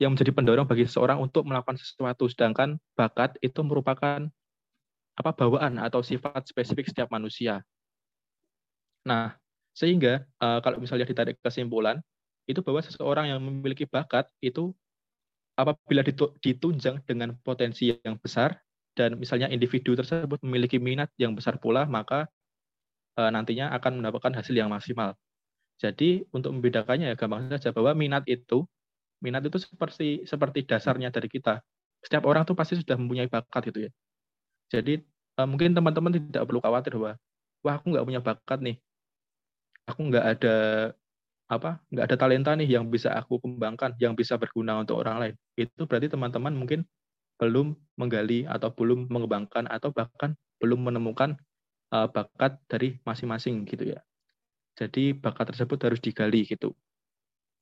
yang 0.00 0.16
menjadi 0.16 0.32
pendorong 0.32 0.64
bagi 0.64 0.88
seseorang 0.88 1.20
untuk 1.20 1.44
melakukan 1.44 1.76
sesuatu, 1.76 2.24
sedangkan 2.26 2.80
bakat 2.96 3.36
itu 3.44 3.60
merupakan 3.60 4.24
apa 5.20 5.30
bawaan 5.36 5.76
atau 5.76 6.00
sifat 6.00 6.48
spesifik 6.48 6.88
setiap 6.88 7.12
manusia. 7.12 7.60
Nah, 9.04 9.36
sehingga 9.76 10.24
uh, 10.40 10.64
kalau 10.64 10.80
misalnya 10.80 11.04
ditarik 11.04 11.36
kesimpulan, 11.44 12.00
itu 12.48 12.64
bahwa 12.64 12.80
seseorang 12.80 13.28
yang 13.28 13.40
memiliki 13.44 13.84
bakat 13.84 14.24
itu 14.40 14.72
apabila 15.60 16.00
ditunjang 16.40 17.04
dengan 17.04 17.36
potensi 17.44 17.92
yang 18.00 18.16
besar 18.16 18.56
dan 18.96 19.20
misalnya 19.20 19.52
individu 19.52 19.92
tersebut 19.92 20.40
memiliki 20.40 20.80
minat 20.80 21.12
yang 21.20 21.36
besar 21.36 21.60
pula, 21.60 21.84
maka 21.84 22.24
uh, 23.20 23.28
nantinya 23.28 23.68
akan 23.76 24.00
mendapatkan 24.00 24.32
hasil 24.40 24.56
yang 24.56 24.72
maksimal. 24.72 25.12
Jadi 25.76 26.24
untuk 26.32 26.56
membedakannya 26.56 27.12
ya 27.12 27.16
gampang 27.16 27.52
saja 27.52 27.72
bahwa 27.72 27.92
minat 27.92 28.24
itu 28.24 28.64
minat 29.20 29.44
itu 29.44 29.60
seperti 29.60 30.24
seperti 30.24 30.64
dasarnya 30.66 31.12
dari 31.12 31.28
kita. 31.28 31.60
Setiap 32.00 32.24
orang 32.24 32.48
tuh 32.48 32.56
pasti 32.56 32.80
sudah 32.80 32.96
mempunyai 32.96 33.28
bakat 33.28 33.72
gitu 33.72 33.88
ya. 33.88 33.90
Jadi 34.72 35.04
uh, 35.36 35.46
mungkin 35.48 35.76
teman-teman 35.76 36.16
tidak 36.16 36.48
perlu 36.48 36.60
khawatir 36.60 36.96
bahwa 36.96 37.14
wah 37.60 37.74
aku 37.76 37.86
nggak 37.92 38.06
punya 38.08 38.20
bakat 38.24 38.58
nih. 38.64 38.76
Aku 39.88 40.00
nggak 40.08 40.24
ada 40.38 40.56
apa 41.50 41.82
nggak 41.90 42.04
ada 42.06 42.16
talenta 42.16 42.50
nih 42.54 42.78
yang 42.78 42.88
bisa 42.88 43.12
aku 43.12 43.42
kembangkan, 43.42 43.98
yang 44.00 44.16
bisa 44.16 44.40
berguna 44.40 44.80
untuk 44.80 45.02
orang 45.02 45.16
lain. 45.20 45.34
Itu 45.58 45.84
berarti 45.84 46.08
teman-teman 46.08 46.54
mungkin 46.56 46.86
belum 47.40 47.72
menggali 47.96 48.44
atau 48.44 48.68
belum 48.72 49.08
mengembangkan 49.08 49.64
atau 49.68 49.90
bahkan 49.92 50.36
belum 50.60 50.92
menemukan 50.92 51.40
uh, 51.92 52.06
bakat 52.08 52.60
dari 52.68 53.00
masing-masing 53.02 53.64
gitu 53.64 53.96
ya. 53.96 54.00
Jadi 54.78 55.16
bakat 55.16 55.52
tersebut 55.52 55.76
harus 55.82 56.00
digali 56.00 56.46
gitu. 56.46 56.72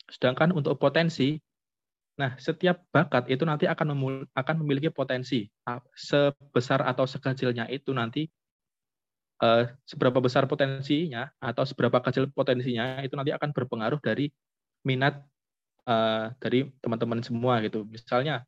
Sedangkan 0.09 0.53
untuk 0.53 0.77
potensi, 0.77 1.41
nah 2.19 2.35
setiap 2.35 2.83
bakat 2.91 3.31
itu 3.31 3.47
nanti 3.47 3.71
akan 3.71 3.95
akan 4.35 4.57
memiliki 4.59 4.91
potensi 4.91 5.47
sebesar 5.95 6.83
atau 6.83 7.07
sekecilnya 7.07 7.71
itu 7.71 7.95
nanti 7.95 8.27
uh, 9.43 9.71
seberapa 9.87 10.19
besar 10.19 10.51
potensinya 10.51 11.31
atau 11.39 11.63
seberapa 11.63 12.03
kecil 12.03 12.31
potensinya 12.35 13.01
itu 13.07 13.15
nanti 13.15 13.31
akan 13.31 13.55
berpengaruh 13.55 14.03
dari 14.03 14.31
minat 14.83 15.23
uh, 15.87 16.35
dari 16.39 16.69
teman-teman 16.83 17.23
semua 17.25 17.63
gitu. 17.65 17.87
Misalnya 17.87 18.45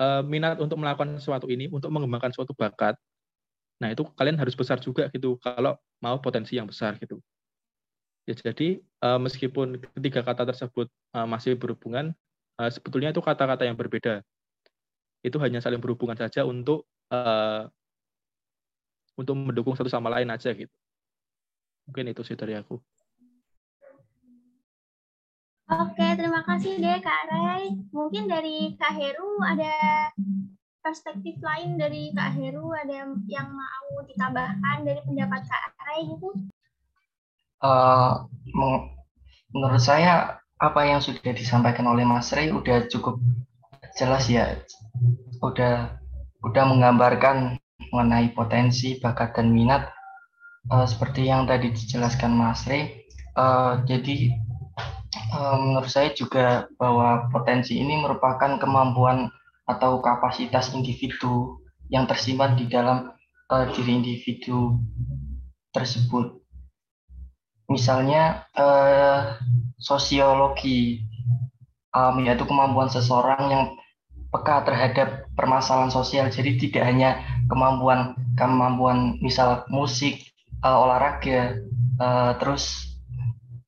uh, 0.00 0.22
minat 0.24 0.58
untuk 0.58 0.78
melakukan 0.78 1.18
sesuatu 1.18 1.46
ini 1.50 1.68
untuk 1.70 1.90
mengembangkan 1.92 2.32
suatu 2.34 2.54
bakat. 2.54 2.96
Nah, 3.80 3.88
itu 3.88 4.04
kalian 4.12 4.36
harus 4.36 4.52
besar 4.52 4.76
juga 4.76 5.08
gitu 5.08 5.40
kalau 5.40 5.76
mau 6.04 6.20
potensi 6.20 6.56
yang 6.56 6.68
besar 6.68 7.00
gitu. 7.00 7.16
Ya, 8.28 8.36
jadi 8.36 8.84
uh, 9.00 9.16
meskipun 9.16 9.80
ketiga 9.96 10.20
kata 10.20 10.44
tersebut 10.44 10.92
uh, 11.16 11.24
masih 11.24 11.56
berhubungan, 11.56 12.12
uh, 12.60 12.68
sebetulnya 12.68 13.16
itu 13.16 13.24
kata-kata 13.24 13.64
yang 13.64 13.80
berbeda. 13.80 14.20
Itu 15.24 15.40
hanya 15.40 15.64
saling 15.64 15.80
berhubungan 15.80 16.16
saja 16.20 16.44
untuk 16.44 16.84
uh, 17.08 17.64
untuk 19.16 19.34
mendukung 19.36 19.72
satu 19.76 19.88
sama 19.88 20.12
lain 20.12 20.28
aja 20.28 20.52
gitu. 20.52 20.72
Mungkin 21.88 22.12
itu 22.12 22.20
sih 22.24 22.36
dari 22.36 22.56
aku. 22.56 22.76
Oke, 25.70 26.06
terima 26.18 26.42
kasih 26.42 26.82
deh 26.82 26.98
Kak 26.98 27.30
Ray. 27.30 27.78
Mungkin 27.94 28.26
dari 28.26 28.74
Kak 28.74 28.90
Heru 28.90 29.38
ada 29.46 29.70
perspektif 30.82 31.38
lain 31.38 31.78
dari 31.78 32.10
Kak 32.10 32.34
Heru, 32.34 32.74
ada 32.74 33.06
yang 33.30 33.48
mau 33.54 34.02
ditambahkan 34.02 34.82
dari 34.82 35.00
pendapat 35.06 35.46
Kak 35.46 35.78
Ray 35.86 36.10
gitu? 36.10 36.28
Uh, 37.60 38.24
menurut 39.52 39.78
saya 39.84 40.39
apa 40.60 40.80
yang 40.84 41.00
sudah 41.00 41.32
disampaikan 41.32 41.88
oleh 41.88 42.04
Mas 42.04 42.28
Ray 42.36 42.52
udah 42.52 42.84
cukup 42.92 43.16
jelas 43.96 44.28
ya, 44.28 44.60
udah 45.40 45.96
udah 46.44 46.64
menggambarkan 46.68 47.56
mengenai 47.90 48.30
potensi, 48.36 49.00
bakat, 49.00 49.34
dan 49.34 49.50
minat 49.50 49.88
uh, 50.68 50.84
seperti 50.84 51.32
yang 51.32 51.48
tadi 51.48 51.72
dijelaskan 51.72 52.36
Mas 52.36 52.68
Rey. 52.68 53.08
Uh, 53.32 53.80
jadi 53.88 54.36
uh, 55.32 55.56
menurut 55.56 55.88
saya 55.88 56.12
juga 56.12 56.68
bahwa 56.76 57.32
potensi 57.32 57.80
ini 57.80 57.96
merupakan 57.96 58.60
kemampuan 58.60 59.32
atau 59.64 60.02
kapasitas 60.04 60.76
individu 60.76 61.62
yang 61.88 62.04
tersimpan 62.04 62.58
di 62.58 62.68
dalam 62.68 63.16
uh, 63.48 63.66
diri 63.72 63.96
individu 63.96 64.76
tersebut. 65.72 66.39
Misalnya 67.70 68.50
uh, 68.58 69.38
sosiologi 69.78 71.06
um, 71.94 72.20
yaitu 72.26 72.42
kemampuan 72.44 72.90
seseorang 72.90 73.42
yang 73.50 73.64
peka 74.30 74.62
terhadap 74.66 75.26
permasalahan 75.34 75.90
sosial. 75.90 76.26
Jadi 76.30 76.58
tidak 76.58 76.86
hanya 76.86 77.22
kemampuan 77.50 78.14
kemampuan 78.38 79.18
misal 79.22 79.66
musik, 79.70 80.22
uh, 80.62 80.78
olahraga, 80.82 81.58
uh, 81.98 82.34
terus 82.38 82.94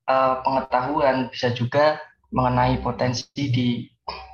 uh, 0.07 0.39
pengetahuan 0.43 1.27
bisa 1.31 1.51
juga 1.51 1.99
mengenai 2.33 2.79
potensi 2.81 3.27
di 3.35 3.87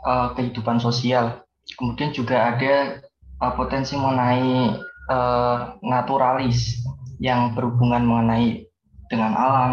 uh, 0.05 0.31
kehidupan 0.37 0.79
sosial. 0.79 1.43
Kemudian 1.75 2.13
juga 2.15 2.55
ada 2.55 3.03
uh, 3.41 3.53
potensi 3.53 3.97
mengenai 3.97 4.77
uh, 5.09 5.77
naturalis 5.83 6.79
yang 7.19 7.51
berhubungan 7.51 8.05
mengenai 8.07 8.68
dengan 9.09 9.33
alam, 9.35 9.71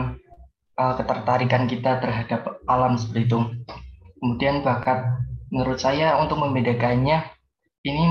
uh, 0.80 0.94
ketertarikan 0.96 1.68
kita 1.68 2.00
terhadap 2.00 2.60
alam 2.66 2.96
seperti 2.96 3.28
itu. 3.28 3.38
Kemudian 4.18 4.64
bakat 4.64 5.04
menurut 5.52 5.78
saya 5.78 6.18
untuk 6.18 6.40
membedakannya 6.42 7.22
ini 7.86 8.02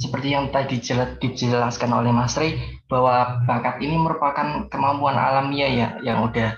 seperti 0.00 0.32
yang 0.32 0.48
tadi 0.48 0.80
dijelaskan 1.20 1.92
oleh 1.92 2.08
Mas 2.08 2.32
Rey 2.40 2.56
bahwa 2.88 3.44
bakat 3.44 3.84
ini 3.84 4.00
merupakan 4.00 4.64
kemampuan 4.72 5.12
alamiah 5.20 5.68
ya 5.68 5.88
yang 6.00 6.24
udah 6.24 6.56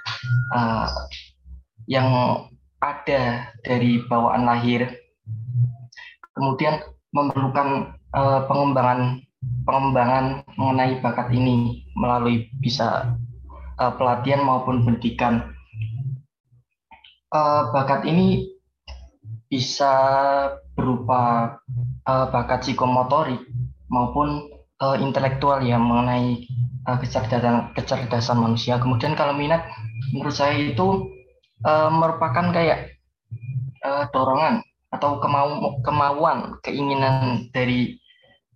uh, 0.54 0.86
yang 1.90 2.06
ada 2.78 3.50
dari 3.66 4.06
bawaan 4.06 4.46
lahir 4.46 4.86
kemudian 6.38 6.78
memerlukan 7.10 7.98
uh, 8.14 8.46
pengembangan 8.46 9.18
pengembangan 9.66 10.46
mengenai 10.54 11.02
bakat 11.02 11.34
ini 11.34 11.82
melalui 11.98 12.46
bisa 12.62 13.18
uh, 13.82 13.92
pelatihan 13.98 14.46
maupun 14.46 14.86
pendidikan 14.86 15.50
uh, 17.34 17.74
bakat 17.74 18.06
ini 18.06 18.54
bisa 19.50 19.92
berupa 20.78 21.56
uh, 22.06 22.26
bakat 22.30 22.62
psikomotorik 22.64 23.42
maupun 23.90 24.48
uh, 24.78 24.96
intelektual 24.96 25.60
ya 25.60 25.76
mengenai 25.76 26.46
uh, 26.86 26.96
kecerdasan 26.96 27.74
kecerdasan 27.74 28.38
manusia. 28.38 28.78
Kemudian 28.78 29.18
kalau 29.18 29.34
minat 29.34 29.66
menurut 30.14 30.32
saya 30.32 30.56
itu 30.56 31.10
uh, 31.66 31.90
merupakan 31.90 32.54
kayak 32.54 32.96
uh, 33.84 34.08
dorongan 34.14 34.64
atau 34.92 35.20
kemau 35.20 35.80
kemauan, 35.84 36.56
keinginan 36.64 37.48
dari 37.52 38.00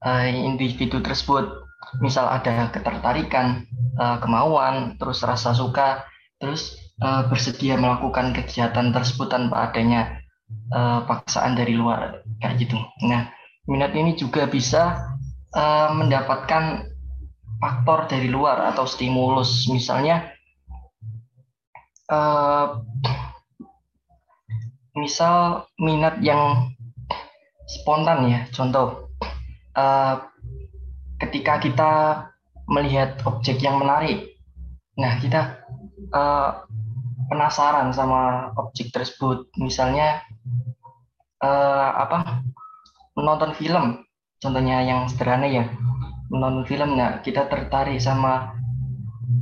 uh, 0.05 0.25
individu 0.25 1.01
tersebut. 1.05 1.66
Misal 2.03 2.27
ada 2.29 2.69
ketertarikan, 2.75 3.65
uh, 3.97 4.19
kemauan, 4.19 4.99
terus 4.99 5.23
rasa 5.23 5.55
suka, 5.55 6.05
terus 6.37 6.77
uh, 7.01 7.25
bersedia 7.31 7.79
melakukan 7.79 8.35
kegiatan 8.35 8.91
tersebut 8.91 9.31
tanpa 9.31 9.71
adanya 9.71 10.21
uh, 10.75 11.07
paksaan 11.07 11.55
dari 11.55 11.79
luar 11.79 12.27
kayak 12.43 12.67
gitu. 12.67 12.77
Nah, 13.07 13.31
minat 13.71 13.95
ini 13.95 14.19
juga 14.19 14.45
bisa 14.51 15.15
mendapatkan 15.97 16.85
faktor 17.57 18.05
dari 18.13 18.29
luar 18.29 18.69
atau 18.69 18.85
stimulus, 18.85 19.65
misalnya 19.73 20.37
misal 24.93 25.65
minat 25.81 26.21
yang 26.21 26.77
spontan 27.65 28.29
ya, 28.29 28.45
contoh 28.53 29.09
ketika 31.23 31.61
kita 31.63 31.93
melihat 32.67 33.23
objek 33.25 33.63
yang 33.63 33.79
menarik, 33.79 34.37
nah 34.99 35.17
kita 35.23 35.63
uh, 36.13 36.67
penasaran 37.31 37.95
sama 37.95 38.53
objek 38.59 38.91
tersebut, 38.91 39.49
misalnya 39.59 40.23
uh, 41.43 41.91
apa 41.97 42.43
menonton 43.17 43.57
film. 43.57 44.03
Contohnya 44.37 44.85
yang 44.85 45.09
sederhana 45.09 45.49
ya 45.49 45.65
menonton 46.29 46.67
film 46.67 46.99
nah 46.99 47.23
kita 47.23 47.47
tertarik 47.47 48.03
sama 48.03 48.53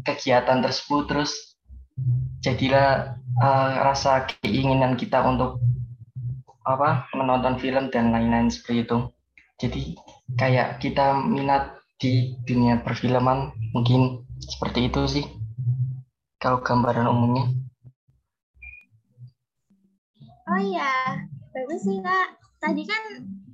kegiatan 0.04 0.60
tersebut 0.60 1.08
terus 1.08 1.56
jadilah 2.44 3.16
uh, 3.40 3.70
rasa 3.82 4.28
keinginan 4.44 4.94
kita 5.00 5.24
untuk 5.24 5.58
apa 6.64 7.08
menonton 7.16 7.56
film 7.60 7.88
dan 7.92 8.12
lain-lain 8.12 8.48
seperti 8.52 8.84
itu. 8.88 8.98
Jadi 9.60 9.82
kayak 10.34 10.80
kita 10.80 11.20
minat 11.24 11.76
di 12.00 12.34
dunia 12.42 12.82
perfilman 12.82 13.54
mungkin 13.72 14.26
seperti 14.40 14.90
itu 14.90 15.02
sih 15.06 15.24
kalau 16.42 16.60
gambaran 16.60 17.08
umumnya. 17.08 17.48
Oh 20.44 20.60
iya 20.60 21.24
bagus 21.56 21.88
sih 21.88 22.04
kak. 22.04 22.37
Tadi 22.60 22.82
kan 22.84 23.02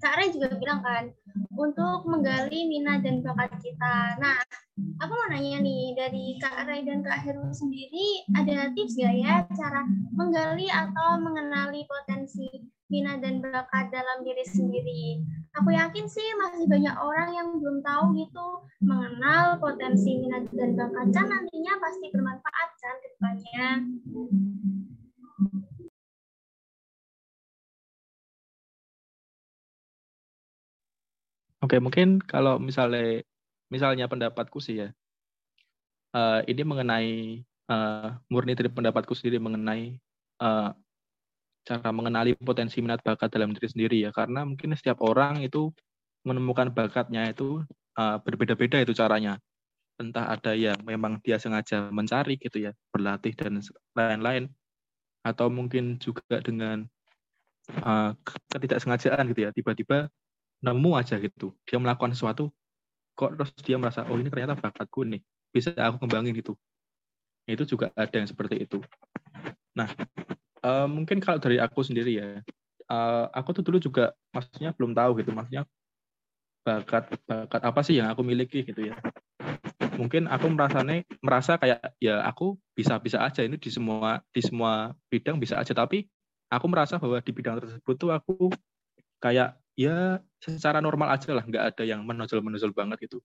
kak 0.02 0.14
Ray 0.18 0.35
juga 0.35 0.50
bilang 0.59 0.83
kan 0.83 1.06
untuk 1.54 2.02
menggali 2.09 2.66
minat 2.66 3.06
dan 3.06 3.22
bakat 3.22 3.54
kita. 3.62 4.18
Nah 4.18 4.42
aku 4.98 5.12
mau 5.12 5.28
nanya 5.30 5.62
nih 5.62 5.94
dari 5.94 6.35
kak 6.42 6.66
Ray 6.66 6.83
dan 6.83 7.06
kak 7.06 7.22
Heru 7.22 7.52
sendiri 7.54 8.26
ada 8.35 8.72
tips 8.74 8.98
gak 8.98 9.14
ya 9.14 9.46
cara 9.54 9.87
menggali 10.16 10.66
atau 10.66 11.20
mengenali 11.20 11.87
potensi 11.87 12.48
minat 12.90 13.22
dan 13.22 13.38
bakat 13.38 13.88
dalam 13.94 14.26
diri 14.26 14.44
sendiri. 14.44 15.22
Aku 15.57 15.70
yakin 15.70 16.07
sih 16.11 16.26
masih 16.37 16.66
banyak 16.66 16.94
orang 16.98 17.31
yang 17.33 17.48
belum 17.57 17.81
tahu 17.87 18.18
gitu 18.18 18.48
mengenal 18.83 19.57
potensi 19.62 20.18
minat 20.18 20.50
dan 20.50 20.74
bakat 20.74 21.07
kan 21.14 21.26
nantinya 21.31 21.72
pasti 21.79 22.07
bermanfaat 22.11 22.70
kan 22.83 22.94
ke 22.98 23.09
depannya. 23.14 23.68
Oke, 31.61 31.76
mungkin 31.79 32.18
kalau 32.24 32.59
misalnya 32.59 33.22
misalnya 33.70 34.11
pendapatku 34.11 34.59
sih 34.59 34.83
ya, 34.83 34.88
uh, 36.16 36.40
ini 36.48 36.62
mengenai 36.66 37.12
uh, 37.70 38.18
murni 38.26 38.59
dari 38.59 38.70
pendapatku 38.72 39.14
sendiri 39.14 39.38
mengenai 39.38 39.94
uh, 40.42 40.74
cara 41.64 41.90
mengenali 41.92 42.35
potensi 42.37 42.81
minat 42.81 43.05
bakat 43.05 43.31
dalam 43.33 43.53
diri 43.53 43.68
sendiri 43.68 43.96
ya. 44.05 44.11
Karena 44.11 44.44
mungkin 44.44 44.73
setiap 44.75 45.05
orang 45.05 45.44
itu 45.44 45.70
menemukan 46.25 46.73
bakatnya 46.73 47.31
itu 47.33 47.64
uh, 47.96 48.16
berbeda-beda 48.20 48.81
itu 48.81 48.92
caranya. 48.96 49.37
Entah 50.01 50.33
ada 50.33 50.57
yang 50.57 50.81
memang 50.85 51.20
dia 51.20 51.37
sengaja 51.37 51.92
mencari 51.92 52.40
gitu 52.40 52.70
ya 52.70 52.73
berlatih 52.92 53.37
dan 53.37 53.61
lain-lain. 53.92 54.49
Atau 55.20 55.53
mungkin 55.53 56.01
juga 56.01 56.40
dengan 56.40 56.88
uh, 57.85 58.16
ketidaksengajaan 58.57 59.29
gitu 59.37 59.40
ya 59.44 59.51
tiba-tiba 59.53 60.09
nemu 60.64 60.90
aja 60.96 61.20
gitu. 61.20 61.53
Dia 61.68 61.77
melakukan 61.77 62.16
sesuatu 62.16 62.49
kok 63.12 63.37
terus 63.37 63.53
dia 63.61 63.77
merasa 63.77 64.09
oh 64.09 64.16
ini 64.16 64.33
ternyata 64.33 64.57
bakatku 64.57 65.05
nih. 65.05 65.20
Bisa 65.53 65.77
aku 65.77 66.09
kembangin 66.09 66.33
gitu. 66.33 66.57
Itu 67.44 67.68
juga 67.68 67.92
ada 67.92 68.14
yang 68.16 68.29
seperti 68.29 68.64
itu. 68.64 68.81
Nah 69.77 69.92
uh, 70.64 70.88
mungkin 70.88 71.18
kalau 71.20 71.38
dari 71.38 71.61
aku 71.61 71.85
sendiri 71.85 72.12
ya 72.20 72.29
uh, 72.90 73.31
aku 73.31 73.61
tuh 73.61 73.62
dulu 73.62 73.79
juga 73.79 74.12
maksudnya 74.35 74.75
belum 74.75 74.92
tahu 74.92 75.23
gitu 75.23 75.31
maksudnya 75.31 75.64
bakat 76.61 77.09
bakat 77.25 77.62
apa 77.64 77.81
sih 77.81 77.96
yang 77.96 78.12
aku 78.12 78.20
miliki 78.20 78.62
gitu 78.66 78.92
ya. 78.92 78.96
Mungkin 79.96 80.29
aku 80.29 80.49
merasanya 80.53 81.05
merasa 81.20 81.57
kayak 81.61 81.81
ya 82.01 82.25
aku 82.25 82.57
bisa-bisa 82.73 83.20
aja 83.20 83.44
ini 83.44 83.57
di 83.57 83.68
semua 83.73 84.20
di 84.33 84.40
semua 84.44 84.92
bidang 85.09 85.40
bisa 85.40 85.57
aja. 85.57 85.73
Tapi 85.73 86.05
aku 86.53 86.66
merasa 86.68 87.01
bahwa 87.01 87.20
di 87.20 87.33
bidang 87.33 87.61
tersebut 87.61 87.96
tuh 87.96 88.11
aku 88.12 88.53
kayak 89.20 89.57
ya 89.77 90.20
secara 90.40 90.85
normal 90.85 91.16
aja 91.16 91.33
lah 91.33 91.44
nggak 91.44 91.64
ada 91.77 91.85
yang 91.85 92.05
menonjol-menonjol 92.05 92.73
banget 92.73 93.09
gitu 93.09 93.20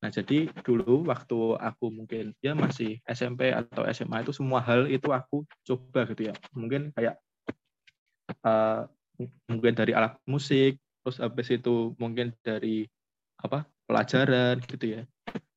nah 0.00 0.08
jadi 0.08 0.48
dulu 0.64 1.04
waktu 1.04 1.60
aku 1.60 1.92
mungkin 1.92 2.32
ya 2.40 2.56
masih 2.56 3.04
SMP 3.04 3.52
atau 3.52 3.84
SMA 3.92 4.24
itu 4.24 4.32
semua 4.32 4.64
hal 4.64 4.88
itu 4.88 5.12
aku 5.12 5.44
coba 5.64 6.08
gitu 6.08 6.32
ya 6.32 6.34
mungkin 6.56 6.88
kayak 6.96 7.20
uh, 8.44 8.88
mungkin 9.44 9.76
dari 9.76 9.92
alat 9.92 10.16
musik 10.24 10.80
terus 11.04 11.20
habis 11.20 11.52
itu 11.52 11.92
mungkin 12.00 12.32
dari 12.40 12.88
apa 13.40 13.64
pelajaran 13.88 14.60
gitu 14.68 15.00
ya 15.00 15.02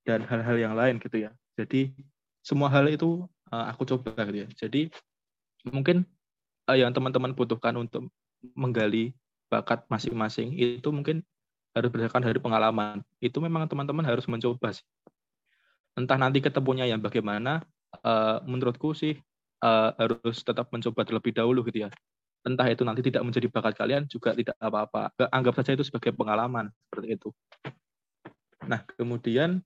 dan 0.07 0.23
hal-hal 0.27 0.57
yang 0.59 0.75
lain 0.75 0.99
gitu 0.99 1.27
ya. 1.27 1.31
Jadi 1.55 1.95
semua 2.43 2.67
hal 2.71 2.91
itu 2.91 3.23
uh, 3.51 3.65
aku 3.71 3.87
coba 3.87 4.27
gitu 4.27 4.43
ya. 4.43 4.47
Jadi 4.55 4.91
mungkin 5.67 6.03
uh, 6.67 6.75
yang 6.75 6.91
teman-teman 6.91 7.31
butuhkan 7.35 7.75
untuk 7.79 8.11
menggali 8.55 9.15
bakat 9.47 9.87
masing-masing 9.87 10.51
itu 10.59 10.89
mungkin 10.91 11.23
harus 11.73 11.89
berdasarkan 11.89 12.23
dari 12.29 12.39
pengalaman. 12.39 13.01
Itu 13.19 13.41
memang 13.41 13.65
teman-teman 13.67 14.05
harus 14.05 14.25
mencoba 14.29 14.73
sih. 14.73 14.85
Entah 15.93 16.17
nanti 16.17 16.41
ketemunya 16.41 16.89
yang 16.89 17.01
bagaimana, 17.01 17.61
uh, 18.01 18.41
menurutku 18.45 18.97
sih 18.97 19.17
uh, 19.61 19.93
harus 19.97 20.41
tetap 20.41 20.69
mencoba 20.73 21.05
terlebih 21.05 21.33
dahulu 21.33 21.61
gitu 21.69 21.85
ya. 21.85 21.89
Entah 22.43 22.67
itu 22.67 22.81
nanti 22.83 23.01
tidak 23.05 23.23
menjadi 23.23 23.47
bakat 23.49 23.73
kalian 23.77 24.03
juga 24.09 24.33
tidak 24.33 24.57
apa-apa. 24.57 25.13
Anggap 25.29 25.61
saja 25.61 25.77
itu 25.77 25.85
sebagai 25.85 26.11
pengalaman 26.11 26.69
seperti 26.89 27.07
itu. 27.15 27.29
Nah, 28.67 28.83
kemudian 28.97 29.63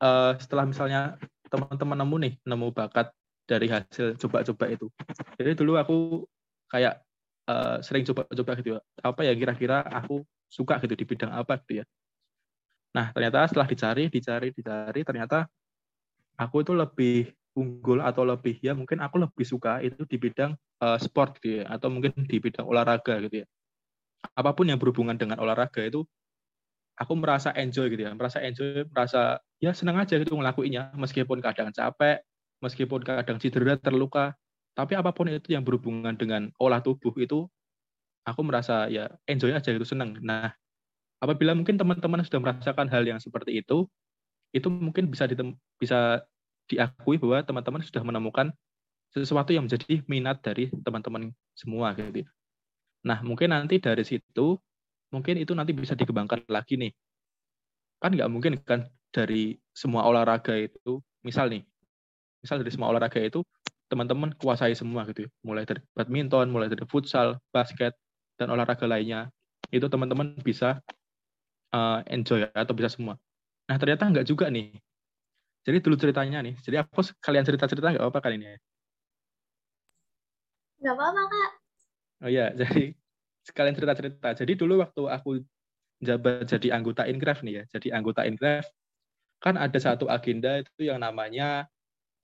uh, 0.00 0.32
setelah 0.40 0.64
misalnya 0.64 1.16
teman-teman 1.52 1.98
nemu 2.02 2.16
nih 2.18 2.34
nemu 2.42 2.66
bakat 2.74 3.14
dari 3.44 3.68
hasil 3.68 4.16
coba-coba 4.18 4.64
itu 4.72 4.88
jadi 5.36 5.52
dulu 5.52 5.76
aku 5.76 5.96
kayak 6.72 7.04
uh, 7.46 7.78
sering 7.84 8.02
coba-coba 8.08 8.50
gitu 8.58 8.68
ya 8.74 8.80
apa 9.04 9.20
ya 9.22 9.32
kira-kira 9.36 9.84
aku 9.84 10.24
suka 10.48 10.80
gitu 10.82 10.94
di 10.94 11.04
bidang 11.06 11.32
apa 11.34 11.60
gitu 11.64 11.82
ya. 11.82 11.84
Nah 12.94 13.10
ternyata 13.10 13.46
setelah 13.50 13.66
dicari 13.66 14.04
dicari 14.08 14.48
dicari 14.54 15.00
ternyata 15.02 15.50
aku 16.38 16.62
itu 16.62 16.72
lebih 16.74 17.30
unggul 17.54 18.02
atau 18.02 18.26
lebih 18.26 18.58
ya 18.58 18.74
mungkin 18.74 18.98
aku 18.98 19.22
lebih 19.22 19.46
suka 19.46 19.78
itu 19.82 20.02
di 20.06 20.18
bidang 20.18 20.58
uh, 20.82 20.98
sport 20.98 21.38
gitu 21.38 21.62
ya 21.62 21.70
atau 21.70 21.90
mungkin 21.90 22.14
di 22.26 22.38
bidang 22.42 22.66
olahraga 22.66 23.18
gitu 23.22 23.42
ya. 23.42 23.46
Apa 24.34 24.56
pun 24.56 24.66
yang 24.66 24.80
berhubungan 24.80 25.14
dengan 25.14 25.38
olahraga 25.38 25.84
itu 25.84 26.02
aku 26.98 27.12
merasa 27.18 27.50
enjoy 27.54 27.90
gitu 27.90 28.06
ya, 28.06 28.12
merasa 28.14 28.38
enjoy, 28.42 28.86
merasa 28.86 29.42
ya 29.58 29.74
senang 29.74 29.98
aja 29.98 30.14
gitu 30.18 30.38
ngelakuinnya, 30.38 30.94
meskipun 30.94 31.42
kadang 31.42 31.74
capek, 31.74 32.22
meskipun 32.62 33.02
kadang 33.02 33.36
cedera, 33.42 33.74
terluka, 33.78 34.34
tapi 34.78 34.94
apa 34.94 35.10
pun 35.10 35.30
itu 35.30 35.54
yang 35.54 35.66
berhubungan 35.66 36.14
dengan 36.14 36.50
olah 36.58 36.82
tubuh 36.82 37.14
itu, 37.18 37.50
aku 38.26 38.40
merasa 38.44 38.88
ya 38.90 39.08
enjoy 39.28 39.52
aja 39.54 39.70
gitu, 39.72 39.86
senang. 39.86 40.16
Nah, 40.24 40.52
apabila 41.22 41.52
mungkin 41.56 41.76
teman-teman 41.80 42.24
sudah 42.26 42.40
merasakan 42.42 42.88
hal 42.92 43.04
yang 43.06 43.20
seperti 43.22 43.60
itu, 43.64 43.88
itu 44.54 44.68
mungkin 44.70 45.10
bisa 45.10 45.26
ditem 45.28 45.56
bisa 45.80 46.24
diakui 46.70 47.20
bahwa 47.20 47.44
teman-teman 47.44 47.80
sudah 47.84 48.02
menemukan 48.06 48.48
sesuatu 49.14 49.52
yang 49.54 49.68
menjadi 49.68 50.02
minat 50.10 50.42
dari 50.42 50.70
teman-teman 50.84 51.30
semua 51.54 51.94
gitu. 51.96 52.26
Nah, 53.06 53.20
mungkin 53.24 53.52
nanti 53.52 53.78
dari 53.78 54.02
situ 54.06 54.58
mungkin 55.14 55.38
itu 55.38 55.54
nanti 55.54 55.72
bisa 55.76 55.94
dikembangkan 55.94 56.48
lagi 56.50 56.74
nih. 56.80 56.92
Kan 58.02 58.16
nggak 58.16 58.30
mungkin 58.32 58.54
kan 58.62 58.90
dari 59.14 59.56
semua 59.72 60.04
olahraga 60.06 60.54
itu, 60.58 61.00
misal 61.22 61.48
nih, 61.52 61.62
misal 62.44 62.60
dari 62.62 62.72
semua 62.74 62.90
olahraga 62.92 63.20
itu 63.22 63.42
teman-teman 63.88 64.34
kuasai 64.36 64.74
semua 64.76 65.06
gitu 65.10 65.28
ya. 65.28 65.30
Mulai 65.46 65.64
dari 65.68 65.80
badminton, 65.94 66.50
mulai 66.52 66.68
dari 66.72 66.84
futsal, 66.88 67.38
basket, 67.54 67.94
dan 68.38 68.50
olahraga 68.50 68.86
lainnya. 68.86 69.30
Itu 69.70 69.90
teman-teman 69.90 70.38
bisa 70.40 70.78
uh, 71.74 72.00
enjoy 72.06 72.46
atau 72.54 72.74
bisa 72.76 72.92
semua. 72.92 73.18
Nah 73.66 73.76
ternyata 73.80 74.06
nggak 74.06 74.26
juga 74.28 74.46
nih. 74.52 74.74
Jadi 75.64 75.78
dulu 75.80 75.96
ceritanya 75.96 76.44
nih. 76.44 76.54
Jadi 76.60 76.76
aku 76.76 77.00
kalian 77.24 77.44
cerita-cerita 77.44 77.96
nggak 77.96 78.04
apa-apa 78.04 78.20
kali 78.20 78.36
ini? 78.36 78.54
Nggak 80.84 80.94
apa-apa 80.94 81.22
kak. 81.32 81.50
Oh 82.24 82.30
iya, 82.30 82.52
jadi 82.60 82.92
sekalian 83.44 83.74
cerita-cerita. 83.76 84.28
Jadi 84.36 84.52
dulu 84.56 84.84
waktu 84.84 85.02
aku 85.08 85.30
jabat 86.04 86.44
jadi 86.44 86.76
anggota 86.76 87.08
Ingraf 87.08 87.40
nih 87.40 87.62
ya, 87.62 87.64
jadi 87.72 87.96
anggota 87.96 88.28
Ingraf, 88.28 88.68
kan 89.40 89.56
ada 89.56 89.78
satu 89.80 90.04
agenda 90.12 90.60
itu 90.60 90.92
yang 90.92 91.00
namanya 91.00 91.64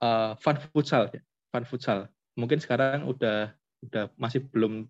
uh, 0.04 0.36
fun 0.36 0.60
futsal, 0.72 1.08
ya. 1.08 1.20
fun 1.48 1.64
futsal. 1.64 2.08
Mungkin 2.36 2.60
sekarang 2.60 3.08
udah 3.08 3.52
udah 3.88 4.12
masih 4.20 4.44
belum 4.52 4.84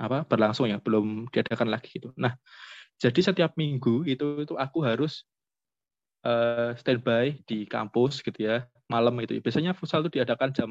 apa 0.00 0.26
berlangsung 0.26 0.66
ya, 0.66 0.78
belum 0.82 1.30
diadakan 1.30 1.70
lagi 1.70 1.94
gitu. 1.98 2.10
Nah, 2.18 2.34
jadi 2.98 3.20
setiap 3.20 3.54
minggu 3.58 4.06
itu 4.06 4.42
itu 4.46 4.54
aku 4.58 4.82
harus 4.82 5.26
uh, 6.26 6.74
standby 6.78 7.38
di 7.46 7.66
kampus 7.66 8.22
gitu 8.22 8.38
ya, 8.38 8.66
malam 8.90 9.14
itu. 9.22 9.38
Biasanya 9.38 9.74
futsal 9.76 10.06
itu 10.06 10.20
diadakan 10.20 10.50
jam 10.54 10.70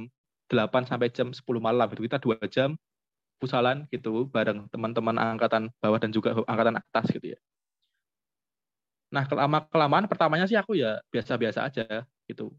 8 0.52 0.86
sampai 0.86 1.10
jam 1.10 1.32
10 1.32 1.42
malam 1.64 1.88
itu 1.90 2.04
kita 2.04 2.20
dua 2.20 2.38
jam 2.52 2.76
fusalan 3.42 3.88
gitu 3.92 4.28
bareng 4.32 4.72
teman-teman 4.72 5.20
angkatan 5.20 5.68
bawah 5.84 6.00
dan 6.00 6.16
juga 6.16 6.36
angkatan 6.48 6.80
atas 6.80 7.06
gitu 7.12 7.36
ya. 7.36 7.40
Nah, 9.14 9.30
kelama 9.30 9.68
kelamaan 9.70 10.10
pertamanya 10.10 10.50
sih 10.50 10.58
aku 10.58 10.74
ya 10.74 10.98
biasa-biasa 11.14 11.70
aja 11.70 11.86
gitu. 12.26 12.50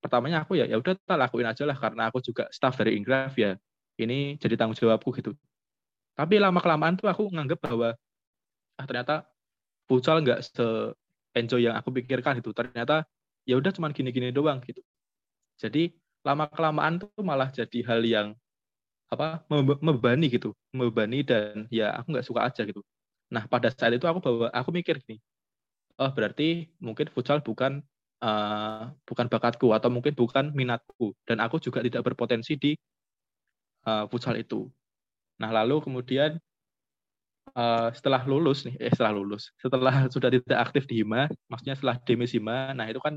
Pertamanya 0.00 0.42
aku 0.42 0.58
ya 0.58 0.64
ya 0.66 0.80
udah 0.80 0.96
tak 1.06 1.18
lakuin 1.20 1.46
aja 1.46 1.62
lah 1.68 1.76
karena 1.76 2.08
aku 2.08 2.18
juga 2.24 2.48
staff 2.50 2.74
dari 2.80 2.98
Ingraf 2.98 3.36
ya. 3.38 3.54
Ini 4.00 4.40
jadi 4.40 4.56
tanggung 4.56 4.74
jawabku 4.74 5.12
gitu. 5.20 5.36
Tapi 6.18 6.34
lama 6.42 6.60
kelamaan 6.60 6.94
tuh 6.98 7.08
aku 7.08 7.30
nganggap 7.32 7.58
bahwa 7.64 7.88
ah 8.76 8.84
ternyata 8.88 9.28
futsal 9.88 10.20
nggak 10.24 10.40
se 10.44 10.66
enjoy 11.36 11.64
yang 11.66 11.76
aku 11.78 11.90
pikirkan 11.94 12.38
gitu. 12.40 12.50
Ternyata 12.54 13.06
ya 13.48 13.56
udah 13.56 13.70
cuman 13.72 13.90
gini-gini 13.96 14.30
doang 14.34 14.60
gitu. 14.64 14.82
Jadi 15.60 15.92
lama 16.24 16.48
kelamaan 16.52 17.00
tuh 17.00 17.10
malah 17.24 17.48
jadi 17.48 17.80
hal 17.88 18.00
yang 18.04 18.28
apa 19.10 19.42
membebani 19.50 20.30
gitu 20.30 20.54
membebani 20.70 21.26
dan 21.26 21.66
ya 21.66 21.98
aku 21.98 22.14
nggak 22.14 22.26
suka 22.26 22.46
aja 22.46 22.62
gitu 22.62 22.78
nah 23.26 23.42
pada 23.50 23.66
saat 23.74 23.90
itu 23.90 24.06
aku 24.06 24.22
bawa 24.22 24.46
aku 24.54 24.70
mikir 24.70 25.02
nih 25.10 25.18
oh 25.98 26.10
berarti 26.14 26.70
mungkin 26.78 27.10
futsal 27.10 27.42
bukan 27.42 27.82
uh, 28.22 28.94
bukan 29.02 29.26
bakatku 29.26 29.66
atau 29.74 29.90
mungkin 29.90 30.14
bukan 30.14 30.54
minatku 30.54 31.10
dan 31.26 31.42
aku 31.42 31.58
juga 31.58 31.82
tidak 31.82 32.06
berpotensi 32.06 32.54
di 32.54 32.72
uh, 33.90 34.06
futsal 34.06 34.38
itu 34.38 34.70
nah 35.40 35.50
lalu 35.50 35.80
kemudian 35.80 36.36
uh, 37.56 37.88
setelah 37.96 38.22
lulus 38.28 38.68
nih 38.68 38.76
eh 38.76 38.92
setelah 38.92 39.16
lulus 39.16 39.50
setelah 39.56 39.94
sudah 40.14 40.28
tidak 40.28 40.58
aktif 40.68 40.84
di 40.84 41.00
hima 41.00 41.26
maksudnya 41.48 41.74
setelah 41.74 41.96
demis 42.04 42.36
hima 42.36 42.76
nah 42.76 42.84
itu 42.86 43.00
kan 43.00 43.16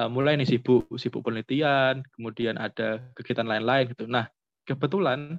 uh, 0.00 0.08
mulai 0.08 0.40
nih 0.40 0.48
sibuk 0.48 0.88
sibuk 0.96 1.20
penelitian 1.20 2.00
kemudian 2.16 2.56
ada 2.56 3.04
kegiatan 3.12 3.44
lain-lain 3.44 3.92
gitu 3.92 4.08
nah 4.08 4.24
kebetulan 4.64 5.36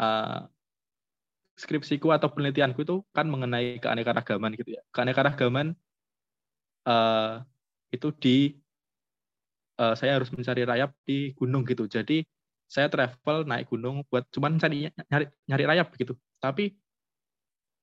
uh, 0.00 0.48
skripsiku 1.56 2.10
atau 2.10 2.32
penelitianku 2.32 2.82
itu 2.82 3.04
kan 3.12 3.28
mengenai 3.28 3.76
keanekaragaman 3.78 4.56
gitu 4.56 4.74
ya. 4.74 4.82
Keanekaragaman 4.90 5.76
uh, 6.88 7.44
itu 7.92 8.08
di 8.16 8.36
uh, 9.76 9.94
saya 9.94 10.16
harus 10.16 10.32
mencari 10.32 10.64
rayap 10.64 10.96
di 11.04 11.36
gunung 11.36 11.62
gitu. 11.68 11.84
Jadi 11.84 12.24
saya 12.72 12.88
travel 12.88 13.44
naik 13.44 13.68
gunung 13.68 14.00
buat 14.08 14.24
cuman 14.32 14.56
cari 14.56 14.88
nyari 15.12 15.26
nyari 15.48 15.64
rayap 15.68 15.88
gitu. 16.00 16.16
Tapi 16.40 16.72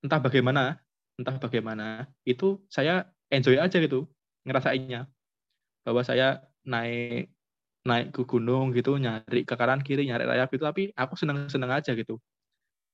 entah 0.02 0.18
bagaimana, 0.18 0.82
entah 1.20 1.38
bagaimana 1.38 2.10
itu 2.26 2.58
saya 2.74 3.06
enjoy 3.30 3.62
aja 3.62 3.78
gitu 3.78 4.10
ngerasainnya. 4.50 5.06
Bahwa 5.86 6.02
saya 6.02 6.42
naik 6.66 7.30
naik 7.88 8.12
ke 8.12 8.22
gunung 8.28 8.76
gitu 8.76 9.00
nyari 9.00 9.48
ke 9.48 9.56
kanan 9.56 9.82
kiri 9.82 10.04
nyari 10.10 10.28
rayap 10.28 10.52
gitu 10.52 10.68
tapi 10.68 10.92
aku 10.94 11.16
seneng 11.16 11.48
seneng 11.48 11.72
aja 11.72 11.96
gitu 11.96 12.20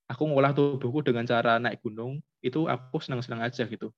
aku 0.06 0.24
ngolah 0.30 0.54
tubuhku 0.54 1.02
dengan 1.02 1.26
cara 1.26 1.58
naik 1.58 1.82
gunung 1.82 2.22
itu 2.46 2.70
aku 2.70 3.02
seneng 3.02 3.22
seneng 3.26 3.42
aja 3.42 3.66
gitu 3.66 3.90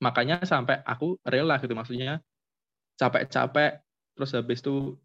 makanya 0.00 0.40
sampai 0.44 0.80
aku 0.84 1.20
rela 1.24 1.60
gitu 1.60 1.76
maksudnya 1.76 2.24
capek-capek 2.96 3.84
terus 4.16 4.32
habis 4.32 4.60
itu 4.64 4.96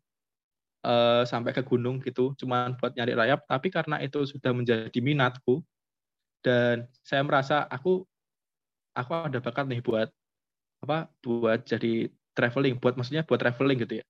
uh, 0.86 1.24
sampai 1.28 1.52
ke 1.54 1.62
gunung 1.66 2.02
gitu 2.02 2.34
cuma 2.38 2.74
buat 2.78 2.94
nyari 2.94 3.14
rayap 3.18 3.46
tapi 3.50 3.68
karena 3.70 4.02
itu 4.02 4.24
sudah 4.26 4.52
menjadi 4.54 5.00
minatku 5.02 5.62
dan 6.46 6.90
saya 7.06 7.22
merasa 7.22 7.66
aku 7.70 8.06
aku 8.98 9.12
ada 9.30 9.40
bakat 9.40 9.66
nih 9.70 9.82
buat 9.82 10.10
apa 10.82 11.08
buat 11.22 11.62
jadi 11.64 12.10
traveling 12.34 12.82
buat 12.82 12.98
maksudnya 12.98 13.22
buat 13.26 13.38
traveling 13.38 13.86
gitu 13.86 14.02
ya 14.02 14.06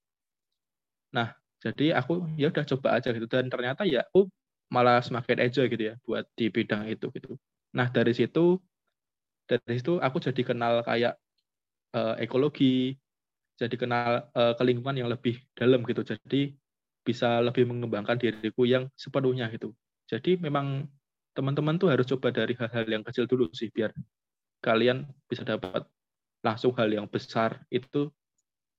Nah, 1.15 1.35
jadi 1.61 1.95
aku 1.99 2.25
ya 2.39 2.49
udah 2.49 2.65
coba 2.75 2.87
aja 2.97 3.11
gitu 3.11 3.27
dan 3.27 3.51
ternyata 3.51 3.83
ya 3.83 4.07
aku 4.07 4.31
malah 4.71 5.03
semakin 5.03 5.51
enjoy 5.51 5.67
gitu 5.67 5.83
ya 5.91 5.95
buat 6.07 6.23
di 6.39 6.47
bidang 6.47 6.87
itu 6.87 7.11
gitu. 7.11 7.35
Nah, 7.75 7.91
dari 7.91 8.15
situ 8.15 8.57
dari 9.47 9.75
situ 9.79 9.99
aku 9.99 10.17
jadi 10.23 10.41
kenal 10.47 10.79
kayak 10.87 11.19
uh, 11.95 12.15
ekologi, 12.23 12.95
jadi 13.59 13.75
kenal 13.75 14.31
uh, 14.31 14.53
ke 14.55 14.63
lingkungan 14.63 14.95
yang 14.95 15.09
lebih 15.11 15.43
dalam 15.53 15.83
gitu. 15.83 16.01
Jadi 16.07 16.55
bisa 17.01 17.41
lebih 17.41 17.65
mengembangkan 17.65 18.17
diriku 18.17 18.65
yang 18.65 18.87
sepenuhnya 18.93 19.49
gitu. 19.49 19.73
Jadi 20.05 20.37
memang 20.37 20.85
teman-teman 21.33 21.79
tuh 21.79 21.89
harus 21.89 22.05
coba 22.05 22.29
dari 22.29 22.53
hal-hal 22.53 22.85
yang 22.85 23.03
kecil 23.07 23.23
dulu 23.23 23.47
sih 23.55 23.71
biar 23.71 23.95
kalian 24.59 25.07
bisa 25.25 25.47
dapat 25.47 25.87
langsung 26.43 26.75
hal 26.75 26.91
yang 26.91 27.07
besar 27.07 27.63
itu 27.71 28.11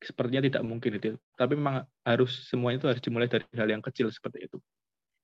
sepertinya 0.02 0.42
tidak 0.42 0.62
mungkin 0.66 0.98
itu. 0.98 1.14
Tapi 1.38 1.54
memang 1.54 1.87
harus 2.02 2.50
semuanya 2.50 2.82
itu 2.82 2.88
harus 2.90 3.02
dimulai 3.02 3.30
dari 3.30 3.46
hal 3.54 3.68
yang 3.70 3.82
kecil 3.82 4.11
seperti 4.11 4.50
itu. 4.50 4.58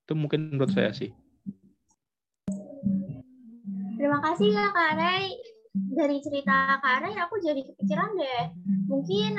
Itu 0.07 0.13
mungkin 0.15 0.55
menurut 0.55 0.71
saya 0.71 0.95
sih. 0.95 1.11
Terima 3.99 4.23
kasih 4.23 4.55
Kak 4.55 4.93
Ray. 4.95 5.35
Dari 5.69 6.17
cerita 6.23 6.79
Kak 6.79 6.97
Ray 7.03 7.13
aku 7.19 7.35
jadi 7.43 7.61
kepikiran 7.61 8.15
deh. 8.15 8.43
Mungkin 8.87 9.35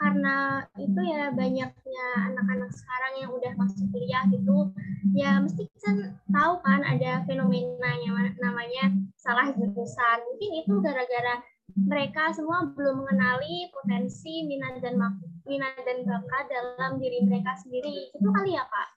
karena 0.00 0.64
itu 0.80 1.00
ya 1.04 1.28
banyaknya 1.36 2.06
anak-anak 2.32 2.72
sekarang 2.72 3.14
yang 3.20 3.30
udah 3.36 3.52
masuk 3.60 3.84
kuliah 3.92 4.24
gitu 4.32 4.72
ya 5.12 5.36
mesti 5.36 5.68
kan 5.84 6.16
tahu 6.32 6.56
kan 6.64 6.80
ada 6.88 7.20
fenomena 7.28 7.90
yang 8.00 8.16
namanya 8.40 8.96
salah 9.20 9.52
jurusan. 9.52 10.18
Mungkin 10.32 10.50
itu 10.64 10.74
gara-gara 10.80 11.44
mereka 11.76 12.32
semua 12.32 12.72
belum 12.72 13.04
mengenali 13.04 13.68
potensi 13.70 14.48
minat 14.48 14.80
dan 14.80 14.96
minat 15.44 15.76
dan 15.84 16.02
bakat 16.08 16.44
dalam 16.48 16.96
diri 16.96 17.20
mereka 17.28 17.52
sendiri. 17.60 18.08
Itu 18.16 18.28
kali 18.32 18.56
ya 18.56 18.64
pak 18.64 18.88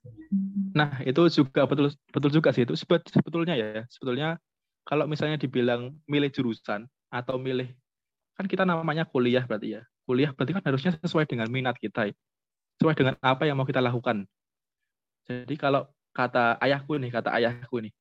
nah 0.73 0.89
itu 1.05 1.29
juga 1.29 1.69
betul 1.69 1.93
betul 2.09 2.31
juga 2.33 2.49
sih. 2.49 2.65
Itu 2.65 2.73
sebetulnya 2.73 3.53
ya. 3.53 3.85
Sebetulnya 3.93 4.41
kalau 4.87 5.05
misalnya 5.05 5.37
dibilang 5.37 5.93
milih 6.09 6.33
jurusan 6.33 6.89
atau 7.13 7.37
milih 7.37 7.69
kan 8.33 8.49
kita 8.49 8.65
namanya 8.65 9.05
kuliah 9.05 9.45
berarti 9.45 9.77
ya 9.77 9.81
kuliah 10.03 10.31
berarti 10.35 10.51
kan 10.55 10.63
harusnya 10.65 10.91
sesuai 10.99 11.25
dengan 11.27 11.47
minat 11.47 11.75
kita 11.79 12.11
ya. 12.11 12.15
sesuai 12.79 12.95
dengan 12.95 13.13
apa 13.23 13.47
yang 13.47 13.55
mau 13.59 13.67
kita 13.67 13.79
lakukan 13.79 14.27
jadi 15.27 15.55
kalau 15.55 15.87
kata 16.11 16.59
ayahku 16.59 16.99
nih 16.99 17.11
kata 17.11 17.29
ayahku 17.31 17.79
nih 17.83 17.93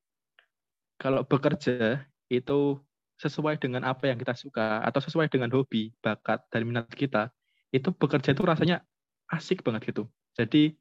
kalau 1.01 1.25
bekerja 1.27 2.05
itu 2.31 2.79
sesuai 3.19 3.61
dengan 3.61 3.85
apa 3.85 4.09
yang 4.09 4.17
kita 4.17 4.33
suka 4.33 4.81
atau 4.81 4.99
sesuai 4.99 5.29
dengan 5.29 5.51
hobi, 5.53 5.93
bakat 6.01 6.43
dan 6.49 6.65
minat 6.65 6.89
kita, 6.91 7.29
itu 7.69 7.93
bekerja 7.93 8.33
itu 8.33 8.43
rasanya 8.43 8.81
asik 9.29 9.61
banget 9.61 9.93
gitu. 9.93 10.09
Jadi 10.35 10.75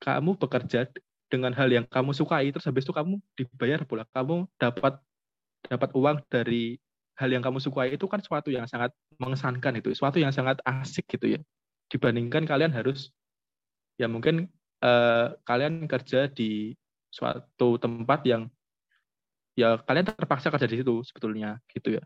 kamu 0.00 0.38
bekerja 0.38 0.86
dengan 1.28 1.52
hal 1.52 1.68
yang 1.68 1.84
kamu 1.84 2.14
sukai, 2.14 2.48
terus 2.54 2.64
habis 2.64 2.86
itu 2.86 2.94
kamu 2.94 3.18
dibayar 3.34 3.82
pula. 3.84 4.06
Kamu 4.14 4.48
dapat 4.56 4.96
dapat 5.66 5.90
uang 5.92 6.22
dari 6.30 6.78
hal 7.18 7.28
yang 7.34 7.42
kamu 7.42 7.58
sukai 7.58 7.98
itu 7.98 8.06
kan 8.06 8.22
suatu 8.22 8.48
yang 8.54 8.70
sangat 8.70 8.94
mengesankan 9.18 9.74
itu, 9.82 9.90
suatu 9.92 10.22
yang 10.22 10.30
sangat 10.30 10.62
asik 10.62 11.10
gitu 11.10 11.38
ya. 11.38 11.40
Dibandingkan 11.90 12.46
kalian 12.46 12.70
harus 12.70 13.10
ya 13.98 14.06
mungkin 14.06 14.46
eh, 14.80 15.26
kalian 15.42 15.90
kerja 15.90 16.30
di 16.30 16.78
suatu 17.10 17.80
tempat 17.82 18.22
yang 18.22 18.46
ya 19.58 19.82
kalian 19.82 20.06
terpaksa 20.06 20.54
kerja 20.54 20.70
di 20.70 20.78
situ 20.78 21.02
sebetulnya 21.02 21.58
gitu 21.74 21.98
ya. 21.98 22.02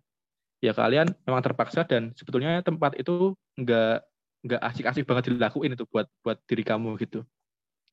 Ya 0.65 0.73
kalian 0.73 1.13
memang 1.29 1.43
terpaksa 1.45 1.85
dan 1.85 2.17
sebetulnya 2.17 2.65
tempat 2.65 2.97
itu 2.97 3.37
nggak 3.61 4.01
nggak 4.43 4.61
asik-asik 4.63 5.05
banget 5.05 5.31
dilakuin 5.31 5.77
itu 5.77 5.85
buat 5.93 6.09
buat 6.25 6.41
diri 6.49 6.65
kamu 6.65 6.97
gitu. 7.05 7.21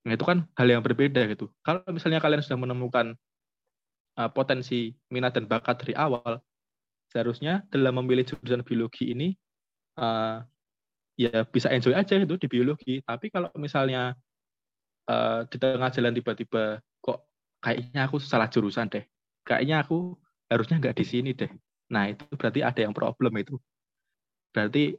Nah 0.08 0.16
itu 0.16 0.24
kan 0.24 0.48
hal 0.56 0.68
yang 0.72 0.80
berbeda 0.86 1.28
gitu. 1.28 1.52
Kalau 1.66 1.84
misalnya 1.92 2.24
kalian 2.24 2.40
sudah 2.40 2.56
menemukan 2.62 3.18
uh, 4.16 4.32
potensi 4.32 4.96
minat 5.12 5.36
dan 5.36 5.46
bakat 5.50 5.84
dari 5.84 5.94
awal 6.00 6.40
seharusnya 7.10 7.66
dalam 7.74 7.98
memilih 8.02 8.26
jurusan 8.26 8.62
biologi 8.62 9.12
ini 9.12 9.34
uh, 9.98 10.42
ya 11.20 11.44
bisa 11.50 11.68
enjoy 11.74 11.98
aja 11.98 12.16
itu 12.16 12.36
di 12.40 12.48
biologi 12.48 13.02
tapi 13.04 13.34
kalau 13.34 13.50
misalnya 13.60 14.16
uh, 15.10 15.44
di 15.50 15.58
tengah 15.60 15.90
jalan 15.92 16.14
tiba-tiba 16.16 16.80
kok 17.02 17.28
kayaknya 17.60 18.08
aku 18.08 18.22
salah 18.22 18.48
jurusan 18.48 18.88
deh 18.88 19.04
kayaknya 19.44 19.82
aku 19.82 20.14
harusnya 20.50 20.82
nggak 20.82 20.98
di 20.98 21.06
sini 21.06 21.32
deh. 21.38 21.50
Nah, 21.94 22.10
itu 22.10 22.26
berarti 22.34 22.66
ada 22.66 22.82
yang 22.82 22.94
problem 22.94 23.34
itu. 23.38 23.56
Berarti 24.54 24.98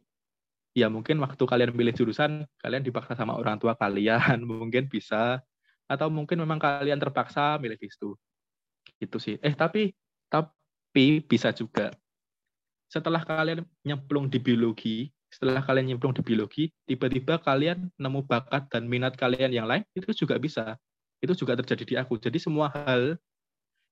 ya 0.74 0.86
mungkin 0.86 1.18
waktu 1.18 1.42
kalian 1.42 1.74
pilih 1.74 1.94
jurusan, 1.94 2.46
kalian 2.62 2.82
dipaksa 2.86 3.18
sama 3.18 3.34
orang 3.34 3.58
tua 3.58 3.74
kalian, 3.74 4.42
mungkin 4.50 4.86
bisa. 4.86 5.42
Atau 5.90 6.06
mungkin 6.10 6.38
memang 6.38 6.62
kalian 6.62 7.02
terpaksa 7.02 7.58
milih. 7.58 7.76
Itu 9.02 9.18
sih. 9.18 9.38
Eh, 9.42 9.54
tapi 9.58 9.90
tapi 10.30 10.54
bisa 11.26 11.54
juga 11.54 11.94
setelah 12.90 13.22
kalian 13.22 13.62
nyemplung 13.86 14.26
di 14.26 14.42
biologi, 14.42 15.14
setelah 15.30 15.62
kalian 15.62 15.94
nyemplung 15.94 16.10
di 16.10 16.26
biologi, 16.26 16.74
tiba-tiba 16.90 17.38
kalian 17.38 17.86
nemu 17.94 18.26
bakat 18.26 18.66
dan 18.66 18.90
minat 18.90 19.14
kalian 19.14 19.54
yang 19.54 19.70
lain, 19.70 19.86
itu 19.94 20.10
juga 20.26 20.42
bisa. 20.42 20.74
Itu 21.22 21.38
juga 21.38 21.54
terjadi 21.54 21.84
di 21.86 21.94
aku. 21.94 22.18
Jadi 22.18 22.42
semua 22.42 22.66
hal 22.74 23.14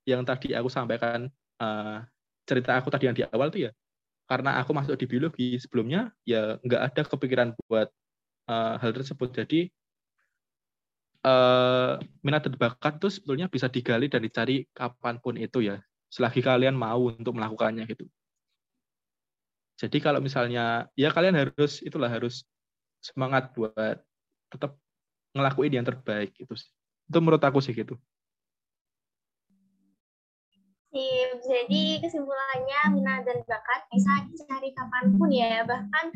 yang 0.03 0.27
tadi 0.27 0.57
aku 0.57 0.67
sampaikan 0.67 1.31
uh, 1.63 2.03
cerita 2.49 2.81
aku 2.81 2.89
tadi 2.89 3.07
yang 3.07 3.17
di 3.17 3.23
awal 3.29 3.53
tuh 3.53 3.69
ya 3.69 3.73
karena 4.29 4.61
aku 4.61 4.73
masuk 4.73 4.97
di 4.97 5.05
biologi 5.05 5.61
sebelumnya 5.61 6.13
ya 6.25 6.57
nggak 6.65 6.83
ada 6.93 7.03
kepikiran 7.05 7.53
buat 7.69 7.93
uh, 8.49 8.81
hal 8.81 8.93
tersebut 8.97 9.33
jadi 9.37 9.61
uh, 11.29 12.01
minat 12.25 12.45
dan 12.49 12.57
bakat 12.57 13.01
itu 13.01 13.09
sebetulnya 13.21 13.53
bisa 13.53 13.69
digali 13.69 14.09
dan 14.09 14.25
dicari 14.25 14.65
kapan 14.73 15.21
pun 15.21 15.37
itu 15.37 15.65
ya 15.65 15.77
selagi 16.09 16.41
kalian 16.41 16.77
mau 16.77 17.09
untuk 17.09 17.37
melakukannya 17.37 17.85
gitu 17.89 18.05
jadi 19.79 19.99
kalau 20.03 20.19
misalnya 20.19 20.91
ya 20.99 21.15
kalian 21.15 21.39
harus 21.39 21.81
itulah 21.87 22.11
harus 22.11 22.43
semangat 22.99 23.55
buat 23.55 24.03
tetap 24.51 24.75
ngelakuin 25.37 25.79
yang 25.79 25.87
terbaik 25.87 26.35
gitu 26.35 26.51
itu 27.09 27.19
menurut 27.25 27.41
aku 27.41 27.63
sih 27.65 27.73
gitu. 27.73 27.97
Jadi 31.49 32.01
kesimpulannya 32.05 32.81
minat 32.93 33.25
dan 33.25 33.41
bakat 33.49 33.89
bisa 33.93 34.25
dicari 34.29 34.73
kapan 34.77 35.17
pun 35.17 35.31
ya. 35.33 35.65
Bahkan 35.65 36.07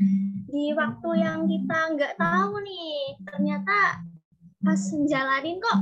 di 0.49 0.73
waktu 0.77 1.09
yang 1.21 1.49
kita 1.49 1.79
nggak 1.97 2.15
tahu 2.21 2.61
nih, 2.61 3.17
ternyata 3.25 4.05
pas 4.61 4.81
menjalanin 4.93 5.57
kok 5.61 5.79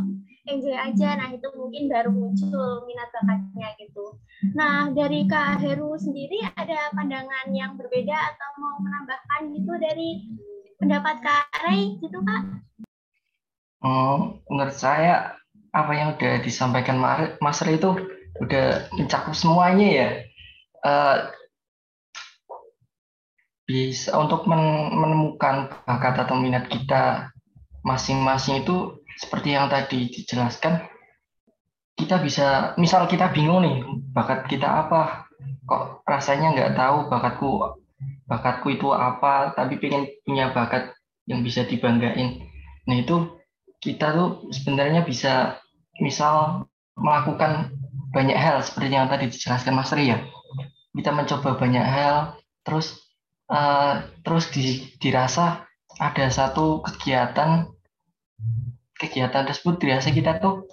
enjoy 0.49 0.77
aja. 0.77 1.19
Nah 1.19 1.29
itu 1.35 1.49
mungkin 1.53 1.91
baru 1.91 2.11
muncul 2.13 2.85
minat 2.89 3.11
bakatnya 3.13 3.75
gitu. 3.77 4.17
Nah 4.57 4.89
dari 4.93 5.29
Kak 5.29 5.61
Heru 5.61 5.97
sendiri 6.01 6.41
ada 6.57 6.93
pandangan 6.97 7.53
yang 7.53 7.77
berbeda 7.77 8.17
atau 8.17 8.49
mau 8.61 8.77
menambahkan 8.81 9.53
gitu 9.53 9.73
dari 9.77 10.11
pendapat 10.81 11.17
Kak 11.21 11.45
Ray 11.67 12.01
gitu 12.01 12.19
Kak? 12.25 12.43
Oh, 13.81 14.37
menurut 14.53 14.77
saya 14.77 15.41
apa 15.73 15.93
yang 15.97 16.19
udah 16.19 16.43
disampaikan 16.45 17.01
Mas 17.41 17.61
Ray 17.65 17.81
itu 17.81 17.97
udah 18.41 18.89
mencakup 18.97 19.37
semuanya 19.37 19.89
ya. 19.89 20.11
Uh, 20.81 21.19
bisa 23.69 24.17
untuk 24.19 24.51
menemukan 24.51 25.71
bakat 25.87 26.27
atau 26.27 26.35
minat 26.35 26.67
kita 26.67 27.31
masing-masing 27.87 28.67
itu 28.67 29.00
seperti 29.19 29.57
yang 29.57 29.67
tadi 29.73 30.11
dijelaskan 30.13 30.87
kita 31.99 32.17
bisa 32.23 32.73
misal 32.81 33.05
kita 33.11 33.33
bingung 33.35 33.65
nih 33.65 33.83
bakat 34.15 34.47
kita 34.47 34.67
apa 34.67 35.31
kok 35.67 36.05
rasanya 36.07 36.55
nggak 36.55 36.75
tahu 36.79 36.99
bakatku 37.11 37.51
bakatku 38.31 38.69
itu 38.73 38.89
apa 38.95 39.53
tapi 39.57 39.77
pengen 39.83 40.07
punya 40.23 40.55
bakat 40.55 40.95
yang 41.27 41.43
bisa 41.43 41.67
dibanggain 41.67 42.47
nah 42.87 42.97
itu 42.97 43.41
kita 43.81 44.13
tuh 44.13 44.53
sebenarnya 44.53 45.03
bisa 45.03 45.57
misal 46.01 46.69
melakukan 47.01 47.73
banyak 48.11 48.37
hal 48.37 48.61
seperti 48.61 48.93
yang 48.93 49.09
tadi 49.09 49.31
dijelaskan 49.31 49.75
Mas 49.75 49.91
Ria. 49.95 50.21
Kita 50.91 51.15
mencoba 51.15 51.55
banyak 51.57 51.87
hal, 51.87 52.37
terus 52.67 52.99
uh, 53.47 54.03
terus 54.27 54.51
di, 54.51 54.91
dirasa 54.99 55.65
ada 55.97 56.27
satu 56.29 56.83
kegiatan 56.83 57.71
kegiatan 59.01 59.49
tersebut 59.49 59.81
dirasa 59.81 60.13
kita 60.13 60.37
tuh 60.39 60.69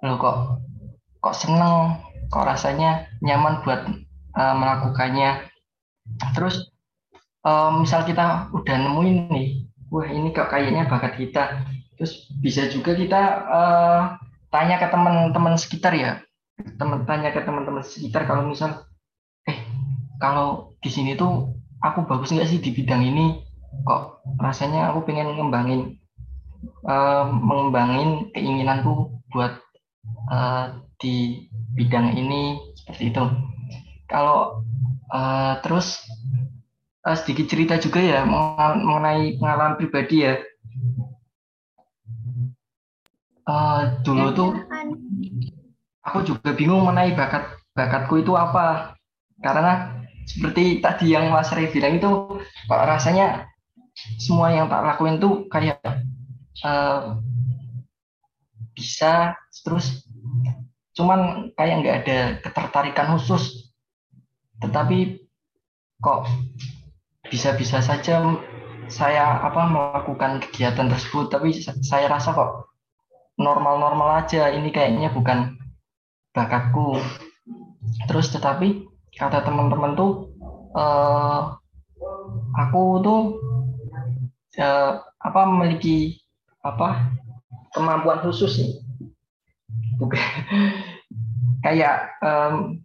lo 0.00 0.16
kok 0.16 0.64
kok 1.20 1.36
seneng 1.36 2.00
kok 2.32 2.44
rasanya 2.48 3.08
nyaman 3.20 3.60
buat 3.64 3.88
uh, 4.36 4.54
melakukannya. 4.56 5.48
Terus 6.32 6.72
uh, 7.44 7.76
misal 7.76 8.08
kita 8.08 8.48
udah 8.56 8.76
nemuin 8.80 9.28
nih 9.28 9.48
wah 9.92 10.08
ini 10.08 10.32
kok 10.32 10.48
kayaknya 10.48 10.88
bakat 10.88 11.20
kita. 11.20 11.64
Terus 11.98 12.30
bisa 12.38 12.70
juga 12.70 12.94
kita 12.94 13.20
uh, 13.50 14.02
tanya 14.48 14.80
ke 14.80 14.86
teman-teman 14.88 15.58
sekitar 15.58 15.92
ya. 15.92 16.22
Teman 16.78 17.04
tanya 17.04 17.34
ke 17.34 17.42
teman-teman 17.42 17.84
sekitar 17.84 18.24
kalau 18.24 18.46
misal 18.46 18.86
eh 19.48 19.58
kalau 20.22 20.78
di 20.78 20.90
sini 20.90 21.18
tuh 21.18 21.52
aku 21.82 22.06
bagus 22.06 22.30
nggak 22.30 22.48
sih 22.48 22.62
di 22.62 22.70
bidang 22.72 23.02
ini? 23.02 23.42
Kok 23.84 24.24
rasanya 24.40 24.92
aku 24.94 25.04
pengen 25.04 25.34
ngembangin 25.34 25.98
uh, 26.84 27.28
mengembangin 27.30 28.30
keinginanku 28.34 29.22
buat 29.32 29.60
uh, 30.30 30.82
di 30.98 31.46
bidang 31.78 32.14
ini 32.18 32.58
seperti 32.74 33.14
itu. 33.14 33.24
Kalau 34.08 34.64
uh, 35.12 35.60
terus 35.62 36.02
uh, 37.06 37.16
sedikit 37.16 37.46
cerita 37.46 37.74
juga 37.78 38.00
ya 38.02 38.20
mengenai 38.26 39.38
pengalaman 39.38 39.78
pribadi 39.78 40.26
ya. 40.26 40.34
Uh, 43.48 44.04
dulu 44.04 44.26
tuh 44.36 44.50
aku 46.04 46.18
juga 46.20 46.52
bingung 46.52 46.84
mengenai 46.84 47.16
bakat 47.16 47.48
bakatku 47.72 48.20
itu 48.20 48.34
apa. 48.34 48.98
Karena 49.38 49.94
seperti 50.26 50.82
tadi 50.82 51.14
yang 51.14 51.30
Mas 51.30 51.48
Ray 51.54 51.70
bilang 51.70 51.96
itu 51.96 52.10
rasanya 52.68 53.48
semua 54.18 54.52
yang 54.52 54.66
tak 54.70 54.84
lakuin 54.84 55.18
tuh 55.22 55.46
kayak 55.48 55.80
bisa 58.74 59.34
terus 59.66 60.06
cuman 60.94 61.50
kayak 61.54 61.74
nggak 61.82 61.96
ada 62.04 62.18
ketertarikan 62.42 63.14
khusus. 63.14 63.74
Tetapi 64.58 65.22
kok 66.02 66.26
bisa-bisa 67.30 67.78
saja 67.78 68.22
saya 68.88 69.44
apa 69.44 69.68
melakukan 69.68 70.40
kegiatan 70.42 70.88
tersebut 70.88 71.28
tapi 71.28 71.52
saya 71.62 72.10
rasa 72.10 72.34
kok 72.34 72.74
normal-normal 73.38 74.26
aja. 74.26 74.50
Ini 74.50 74.70
kayaknya 74.74 75.14
bukan 75.14 75.54
bakatku. 76.34 76.98
Terus 78.10 78.34
tetapi 78.34 78.86
kata 79.14 79.46
teman-teman 79.46 79.94
tuh 79.94 80.34
uh, 80.74 81.58
aku 82.58 82.82
tuh 83.02 83.20
uh, 84.58 84.92
apa 85.02 85.40
memiliki 85.46 86.18
apa 86.74 87.16
kemampuan 87.72 88.20
khusus 88.20 88.60
nih. 88.60 88.72
Bukan. 89.96 90.20
Kayak 91.64 92.14
um, 92.22 92.78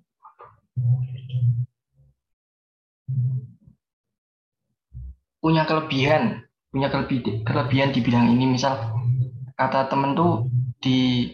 punya 5.43 5.67
kelebihan 5.67 6.41
punya 6.73 6.89
kelebihan 6.89 7.45
kelebihan 7.45 7.89
di 7.93 7.99
bidang 8.01 8.33
ini. 8.33 8.49
Misal 8.49 8.97
kata 9.53 9.91
temen 9.91 10.17
tuh 10.17 10.49
di 10.81 11.29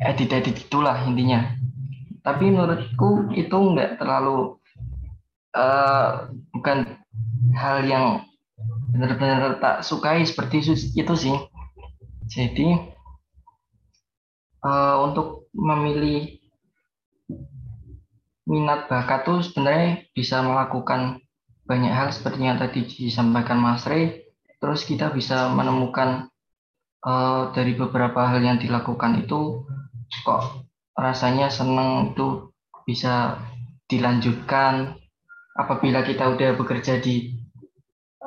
edit 0.00 0.32
edit 0.32 0.56
itulah 0.64 0.96
intinya. 1.04 1.52
Tapi 2.22 2.54
menurutku 2.54 3.34
itu 3.34 3.52
nggak 3.52 4.00
terlalu 4.00 4.56
uh, 5.58 6.32
bukan 6.54 6.96
hal 7.52 7.84
yang 7.84 8.24
benar-benar 8.92 9.58
tak 9.60 9.82
sukai 9.84 10.24
seperti 10.24 10.62
itu 10.96 11.14
sih 11.16 11.36
jadi 12.32 12.92
uh, 14.64 14.96
untuk 15.04 15.52
memilih 15.52 16.40
minat 18.48 18.88
bakat 18.90 19.28
tuh 19.28 19.38
sebenarnya 19.44 20.08
bisa 20.16 20.40
melakukan 20.42 21.22
banyak 21.62 21.92
hal 21.92 22.10
seperti 22.10 22.42
yang 22.42 22.58
tadi 22.58 22.82
disampaikan 22.84 23.60
Mas 23.60 23.86
Rey. 23.86 24.26
Terus 24.58 24.82
kita 24.82 25.14
bisa 25.14 25.50
menemukan 25.52 26.32
uh, 27.06 27.50
dari 27.54 27.74
beberapa 27.78 28.26
hal 28.26 28.42
yang 28.42 28.58
dilakukan 28.58 29.22
itu 29.22 29.66
kok 30.22 30.68
rasanya 30.92 31.48
senang 31.48 32.12
itu 32.12 32.52
bisa 32.84 33.40
dilanjutkan 33.88 34.94
apabila 35.56 36.04
kita 36.04 36.28
udah 36.36 36.52
bekerja 36.54 37.00
di 37.00 37.32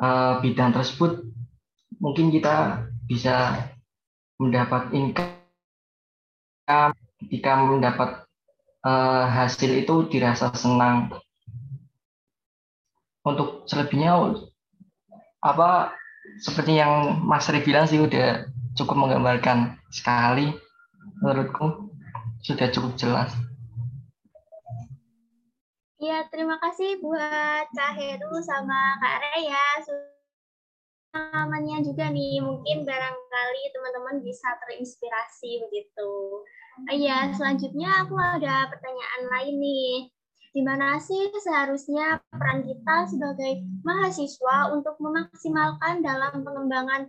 uh, 0.02 0.42
bidang 0.42 0.74
tersebut 0.74 1.24
mungkin 2.02 2.34
kita 2.34 2.84
bisa 3.06 3.70
mendapat 4.40 4.92
income 4.92 5.46
ketika 7.22 7.52
mendapat 7.62 8.10
uh, 8.84 9.26
hasil 9.30 9.72
itu 9.72 10.10
dirasa 10.12 10.52
senang. 10.54 11.14
Untuk 13.26 13.66
selebihnya 13.66 14.14
apa 15.42 15.94
seperti 16.42 16.78
yang 16.78 17.26
Mas 17.26 17.50
Ri 17.50 17.62
bilang 17.66 17.90
sih 17.90 17.98
udah 17.98 18.46
cukup 18.78 18.98
menggambarkan 18.98 19.78
sekali 19.90 20.54
menurutku 21.22 21.90
sudah 22.46 22.70
cukup 22.70 22.94
jelas. 22.98 23.34
Iya, 25.96 26.28
terima 26.30 26.62
kasih 26.62 27.02
buat 27.02 27.66
Kak 27.72 27.94
Heru 27.98 28.38
sama 28.46 29.00
Kak 29.02 29.18
Reya 29.26 29.66
pengalamannya 31.16 31.80
juga 31.88 32.12
nih 32.12 32.44
mungkin 32.44 32.84
barangkali 32.84 33.64
teman-teman 33.72 34.20
bisa 34.20 34.52
terinspirasi 34.68 35.64
begitu. 35.64 36.12
Iya, 36.92 37.32
selanjutnya 37.32 38.04
aku 38.04 38.20
ada 38.20 38.68
pertanyaan 38.68 39.24
lain 39.32 39.56
nih. 39.64 39.96
Di 40.52 40.60
mana 40.64 41.00
sih 41.00 41.32
seharusnya 41.40 42.20
peran 42.32 42.68
kita 42.68 43.08
sebagai 43.08 43.64
mahasiswa 43.84 44.76
untuk 44.76 45.00
memaksimalkan 45.00 46.04
dalam 46.04 46.44
pengembangan 46.44 47.08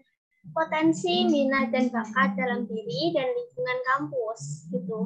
potensi, 0.54 1.26
minat, 1.26 1.74
dan 1.74 1.90
bakat 1.90 2.38
dalam 2.38 2.70
diri 2.70 3.10
dan 3.10 3.26
lingkungan 3.26 3.78
kampus 3.90 4.70
gitu. 4.70 4.98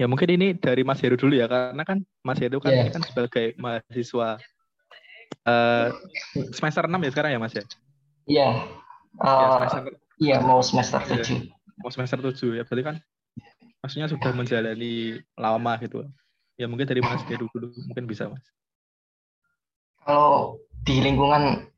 Ya 0.00 0.08
mungkin 0.08 0.32
ini 0.32 0.56
dari 0.56 0.80
Mas 0.80 1.04
Heru 1.04 1.20
dulu 1.20 1.36
ya, 1.36 1.44
karena 1.44 1.84
kan 1.84 2.00
Mas 2.24 2.40
Heru 2.40 2.56
kan, 2.56 2.72
yeah. 2.72 2.88
kan 2.88 3.04
sebagai 3.04 3.52
mahasiswa 3.60 4.40
uh, 5.46 5.88
semester 6.54 6.84
6 6.86 6.94
ya 6.94 7.10
sekarang 7.10 7.30
ya 7.34 7.40
Mas 7.40 7.54
ya? 7.54 7.64
Iya. 8.26 8.48
Uh, 9.18 9.26
ya, 9.26 9.46
semester, 9.58 9.80
iya 10.22 10.36
mau 10.42 10.60
semester 10.62 11.00
7. 11.02 11.18
Iya, 11.18 11.38
mau 11.82 11.90
semester 11.90 12.18
7 12.22 12.58
ya 12.58 12.62
berarti 12.62 12.82
kan 12.86 12.96
maksudnya 13.80 14.06
sudah 14.08 14.30
menjalani 14.36 15.18
lama 15.34 15.72
gitu. 15.80 16.04
Ya 16.60 16.68
mungkin 16.68 16.84
dari 16.84 17.00
Mas 17.00 17.24
Heru 17.24 17.48
dulu 17.50 17.72
mungkin 17.88 18.04
bisa 18.04 18.28
Mas. 18.28 18.44
Kalau 20.04 20.60
di 20.84 21.00
lingkungan 21.00 21.68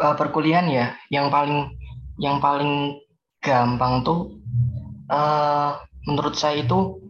uh, 0.00 0.14
perkuliahan 0.16 0.68
ya 0.72 0.96
yang 1.12 1.28
paling 1.28 1.76
yang 2.16 2.40
paling 2.40 3.00
gampang 3.44 4.00
tuh 4.02 4.40
uh, 5.12 5.80
menurut 6.08 6.34
saya 6.34 6.64
itu 6.64 7.00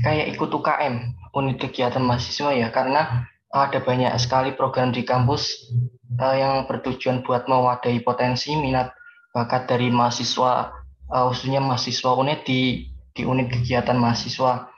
kayak 0.00 0.36
ikut 0.36 0.50
UKM 0.52 0.94
unit 1.36 1.56
kegiatan 1.60 2.00
mahasiswa 2.00 2.50
ya 2.54 2.68
karena 2.72 3.26
ada 3.54 3.78
banyak 3.78 4.10
sekali 4.18 4.52
program 4.54 4.90
di 4.90 5.06
kampus 5.06 5.70
uh, 6.18 6.34
yang 6.34 6.52
bertujuan 6.66 7.22
buat 7.22 7.46
mewadahi 7.46 8.02
potensi 8.02 8.52
minat 8.58 8.90
bakat 9.30 9.70
dari 9.70 9.92
mahasiswa 9.92 10.72
uh, 11.12 11.24
khususnya 11.30 11.62
mahasiswa 11.62 12.10
unit 12.18 12.42
di 12.46 12.90
di 13.16 13.22
unit 13.24 13.48
kegiatan 13.48 13.96
mahasiswa. 13.96 14.68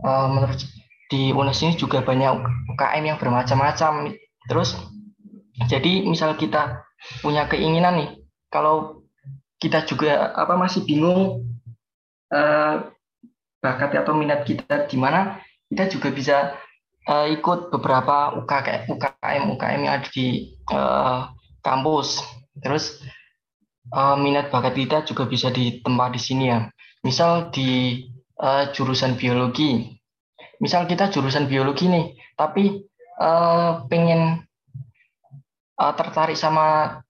Uh, 0.00 0.26
menurut 0.32 0.60
di 1.10 1.34
UNES 1.34 1.60
ini 1.66 1.74
juga 1.74 2.00
banyak 2.00 2.40
UKM 2.70 3.04
yang 3.04 3.18
bermacam-macam. 3.18 4.14
Terus 4.46 4.78
jadi 5.66 6.06
misal 6.06 6.38
kita 6.38 6.86
punya 7.20 7.50
keinginan 7.50 7.98
nih 7.98 8.10
kalau 8.48 9.04
kita 9.60 9.84
juga 9.84 10.32
apa 10.32 10.56
masih 10.56 10.86
bingung 10.86 11.44
uh, 12.32 12.74
bakat 13.60 13.92
atau 14.00 14.16
minat 14.16 14.46
kita 14.48 14.88
di 14.88 14.96
mana 14.96 15.42
kita 15.68 15.92
juga 15.92 16.08
bisa 16.14 16.36
uh, 17.08 17.26
ikut 17.30 17.72
beberapa 17.72 18.36
UKM 18.42 18.90
UKM 18.90 19.42
UKM 19.56 19.80
yang 19.86 19.94
ada 20.00 20.08
di 20.10 20.56
uh, 20.72 21.30
kampus. 21.64 22.20
Terus 22.60 23.00
uh, 23.94 24.16
minat 24.18 24.52
bakat 24.52 24.76
kita 24.76 25.06
juga 25.08 25.24
bisa 25.30 25.48
ditempa 25.48 26.12
di 26.12 26.20
sini 26.20 26.44
ya. 26.50 26.68
Misal 27.00 27.48
di 27.54 28.04
uh, 28.40 28.68
jurusan 28.74 29.16
biologi. 29.16 29.96
Misal 30.60 30.84
kita 30.84 31.08
jurusan 31.08 31.48
biologi 31.48 31.88
nih, 31.88 32.20
tapi 32.36 32.84
uh, 33.16 33.88
pengen 33.88 34.44
uh, 35.80 35.92
tertarik 35.96 36.36
sama 36.36 37.00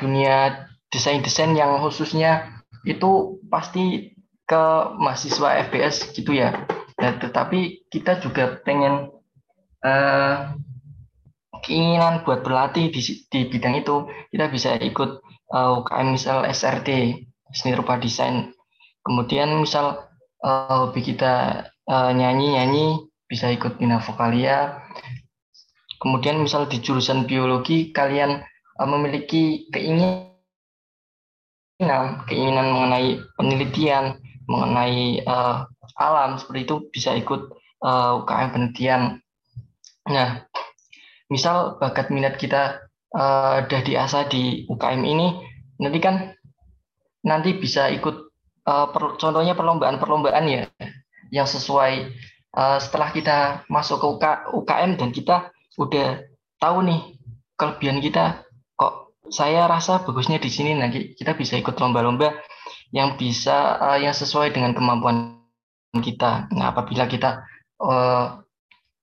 dunia 0.00 0.64
desain-desain 0.88 1.52
yang 1.52 1.76
khususnya 1.84 2.64
itu 2.88 3.40
pasti 3.52 4.16
ke 4.44 4.62
mahasiswa 4.96 5.68
FBS 5.68 6.16
gitu 6.16 6.32
ya. 6.36 6.64
Nah, 7.00 7.12
tetapi 7.20 7.88
kita 7.92 8.20
juga 8.24 8.60
pengen 8.62 9.13
uh, 9.84 10.56
keinginan 11.64 12.24
buat 12.24 12.40
berlatih 12.42 12.88
di, 12.88 13.00
di 13.28 13.40
bidang 13.48 13.80
itu, 13.80 14.08
kita 14.32 14.48
bisa 14.48 14.76
ikut 14.80 15.20
uh, 15.52 15.80
UKM 15.80 16.16
misal 16.16 16.44
SRT, 16.48 16.88
seni 17.52 17.72
rupa 17.76 18.00
desain. 18.00 18.50
Kemudian 19.04 19.60
misal 19.60 20.08
uh, 20.40 20.88
hobi 20.88 21.04
kita 21.04 21.68
nyanyi-nyanyi, 21.88 22.96
uh, 22.96 23.04
bisa 23.28 23.52
ikut 23.52 23.76
Bina 23.76 24.00
Vokalia. 24.00 24.80
Kemudian 26.00 26.40
misal 26.40 26.68
di 26.68 26.80
jurusan 26.80 27.28
biologi, 27.28 27.92
kalian 27.92 28.40
uh, 28.80 28.88
memiliki 28.88 29.68
keinginan 29.72 30.32
keinginan 32.24 32.70
mengenai 32.70 33.18
penelitian, 33.34 34.20
mengenai 34.46 35.24
uh, 35.26 35.66
alam 35.98 36.36
seperti 36.38 36.66
itu 36.66 36.76
bisa 36.90 37.14
ikut 37.14 37.52
uh, 37.82 38.22
UKM 38.22 38.48
penelitian. 38.52 39.23
Nah, 40.10 40.44
misal 41.32 41.80
bakat 41.80 42.12
minat 42.12 42.36
kita 42.36 42.84
uh, 43.16 43.64
udah 43.64 43.80
diasah 43.80 44.28
di 44.28 44.68
UKM 44.68 45.02
ini, 45.04 45.40
nanti 45.80 45.98
kan 46.00 46.36
nanti 47.24 47.56
bisa 47.56 47.88
ikut 47.88 48.28
uh, 48.68 48.86
per, 48.92 49.16
contohnya 49.16 49.56
perlombaan-perlombaan 49.56 50.44
ya 50.44 50.68
yang 51.32 51.48
sesuai 51.48 52.12
uh, 52.52 52.78
setelah 52.78 53.08
kita 53.16 53.38
masuk 53.72 54.04
ke 54.04 54.06
UK, 54.06 54.24
UKM 54.60 54.90
dan 55.00 55.08
kita 55.10 55.36
udah 55.80 56.20
tahu 56.60 56.84
nih 56.84 57.00
kelebihan 57.56 57.98
kita 58.04 58.44
kok 58.76 59.16
saya 59.32 59.64
rasa 59.64 60.04
bagusnya 60.04 60.36
di 60.36 60.52
sini 60.52 60.76
nanti 60.76 61.16
kita 61.16 61.32
bisa 61.32 61.56
ikut 61.56 61.74
lomba-lomba 61.80 62.44
yang 62.92 63.16
bisa 63.16 63.80
uh, 63.80 63.98
yang 63.98 64.12
sesuai 64.12 64.52
dengan 64.52 64.76
kemampuan 64.76 65.40
kita. 65.98 66.50
Nah, 66.54 66.74
apabila 66.74 67.08
kita 67.10 67.42
uh, 67.80 68.43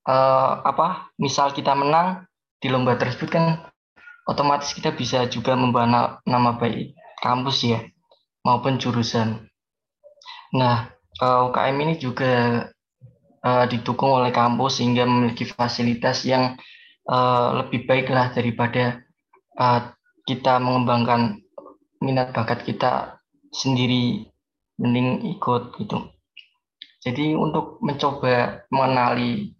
uh, 0.08 0.62
apa 0.66 1.12
misal 1.18 1.54
kita 1.54 1.74
menang 1.78 2.26
di 2.62 2.70
lomba 2.70 2.98
tersebut 2.98 3.30
kan 3.30 3.46
otomatis 4.30 4.74
kita 4.78 4.94
bisa 4.94 5.26
juga 5.28 5.58
membawa 5.58 6.22
nama 6.26 6.52
baik 6.58 6.94
kampus 7.22 7.58
ya 7.66 7.80
maupun 8.46 8.82
jurusan. 8.82 9.46
Nah, 10.58 10.90
uh, 11.22 11.48
UKM 11.50 11.78
ini 11.86 11.94
juga 12.02 12.66
uh, 13.46 13.66
didukung 13.70 14.18
oleh 14.18 14.34
kampus 14.34 14.82
sehingga 14.82 15.06
memiliki 15.06 15.46
fasilitas 15.46 16.26
yang 16.26 16.58
uh, 17.08 17.64
lebih 17.64 17.86
baik 17.86 18.10
lah 18.10 18.34
daripada 18.34 19.06
uh, 19.58 19.94
kita 20.26 20.58
mengembangkan 20.62 21.42
minat 22.02 22.34
bakat 22.34 22.66
kita 22.66 23.22
sendiri 23.54 24.26
mending 24.82 25.38
ikut 25.38 25.78
gitu. 25.78 26.10
Jadi 27.02 27.34
untuk 27.34 27.82
mencoba 27.82 28.66
mengenali 28.70 29.54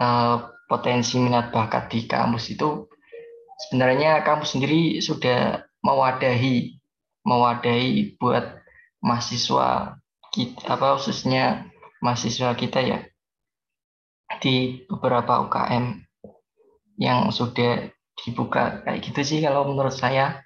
uh, 0.00 0.48
potensi 0.66 1.20
minat 1.20 1.52
bakat 1.52 1.92
di 1.92 2.08
kampus 2.08 2.56
itu 2.56 2.88
sebenarnya 3.68 4.24
kampus 4.24 4.56
sendiri 4.56 4.98
sudah 5.04 5.62
mewadahi 5.84 6.80
mewadahi 7.28 8.16
buat 8.16 8.58
mahasiswa 9.04 10.00
kita 10.32 10.64
apa 10.64 10.96
khususnya 10.96 11.68
mahasiswa 12.00 12.56
kita 12.56 12.80
ya 12.80 12.98
di 14.40 14.86
beberapa 14.88 15.42
UKM 15.44 16.00
yang 17.00 17.32
sudah 17.32 17.90
dibuka 18.20 18.84
kayak 18.84 19.00
gitu 19.02 19.20
sih 19.24 19.38
kalau 19.40 19.66
menurut 19.66 19.96
saya. 19.96 20.44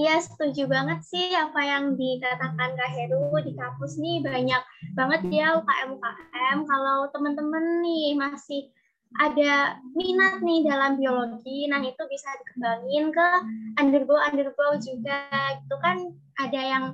Iya, 0.00 0.16
setuju 0.16 0.64
banget 0.64 1.04
sih 1.04 1.28
apa 1.36 1.60
yang 1.60 1.92
dikatakan 1.92 2.72
Kak 2.72 2.90
Heru 2.96 3.36
di 3.44 3.52
kampus 3.52 4.00
nih 4.00 4.24
banyak 4.24 4.62
banget 4.96 5.20
ya 5.28 5.60
UKM-UKM. 5.60 6.58
Kalau 6.64 7.12
teman-teman 7.12 7.84
nih 7.84 8.16
masih 8.16 8.72
ada 9.20 9.76
minat 9.92 10.40
nih 10.40 10.64
dalam 10.64 10.96
biologi, 10.96 11.68
nah 11.68 11.84
itu 11.84 12.00
bisa 12.08 12.32
dikembangin 12.40 13.12
ke 13.12 13.28
undergo 13.76 14.16
undergo 14.16 14.68
juga. 14.80 15.28
Itu 15.60 15.76
kan 15.84 16.16
ada 16.40 16.60
yang 16.64 16.84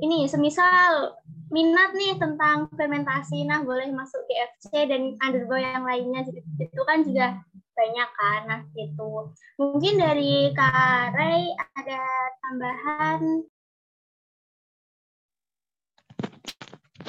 ini 0.00 0.24
semisal 0.24 1.20
minat 1.52 1.92
nih 1.92 2.16
tentang 2.16 2.72
fermentasi, 2.72 3.44
nah 3.44 3.60
boleh 3.60 3.92
masuk 3.92 4.24
GFC 4.24 4.88
dan 4.88 5.12
undergo 5.20 5.60
yang 5.60 5.84
lainnya. 5.84 6.24
Itu 6.56 6.82
kan 6.88 7.04
juga 7.04 7.36
banyak 7.80 8.08
kan 8.12 8.40
nah 8.44 8.60
gitu. 8.76 9.32
Mungkin 9.56 9.94
dari 9.96 10.52
Kak 10.52 11.16
Ray 11.16 11.48
ada 11.56 12.00
tambahan? 12.44 13.20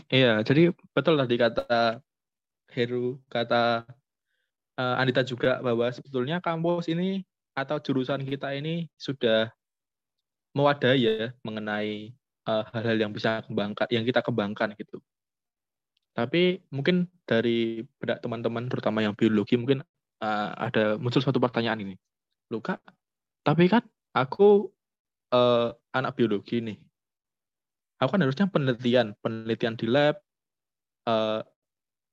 Iya 0.07 0.43
jadi 0.47 0.71
betul 0.95 1.19
tadi 1.19 1.35
kata 1.35 1.99
Heru 2.71 3.19
kata 3.27 3.83
uh, 4.79 4.95
Anita 4.95 5.27
juga 5.27 5.59
bahwa 5.59 5.91
sebetulnya 5.91 6.39
kampus 6.39 6.87
ini 6.87 7.27
atau 7.51 7.83
jurusan 7.83 8.23
kita 8.23 8.55
ini 8.55 8.87
sudah 8.95 9.51
mewadai 10.55 10.99
ya 10.99 11.31
mengenai 11.47 12.11
eh, 12.47 12.63
hal-hal 12.71 12.97
uh, 12.99 13.01
yang 13.07 13.11
bisa 13.11 13.43
kembangkan 13.47 13.87
yang 13.91 14.03
kita 14.07 14.23
kembangkan 14.23 14.71
gitu. 14.79 14.99
Tapi 16.11 16.59
mungkin 16.71 17.07
dari 17.23 17.87
teman-teman 17.99 18.67
terutama 18.67 18.99
yang 18.99 19.15
biologi 19.15 19.55
mungkin 19.55 19.83
uh, 20.21 20.49
ada 20.55 20.95
muncul 21.01 21.19
suatu 21.19 21.41
pertanyaan 21.41 21.81
ini. 21.81 21.95
Luka, 22.53 22.77
tapi 23.41 23.67
kan 23.67 23.83
aku 24.13 24.69
uh, 25.33 25.69
anak 25.91 26.15
biologi 26.15 26.61
nih. 26.61 26.77
Aku 28.01 28.17
kan 28.17 28.21
harusnya 28.25 28.49
penelitian, 28.49 29.13
penelitian 29.21 29.77
di 29.77 29.85
lab, 29.85 30.17
uh, 31.05 31.45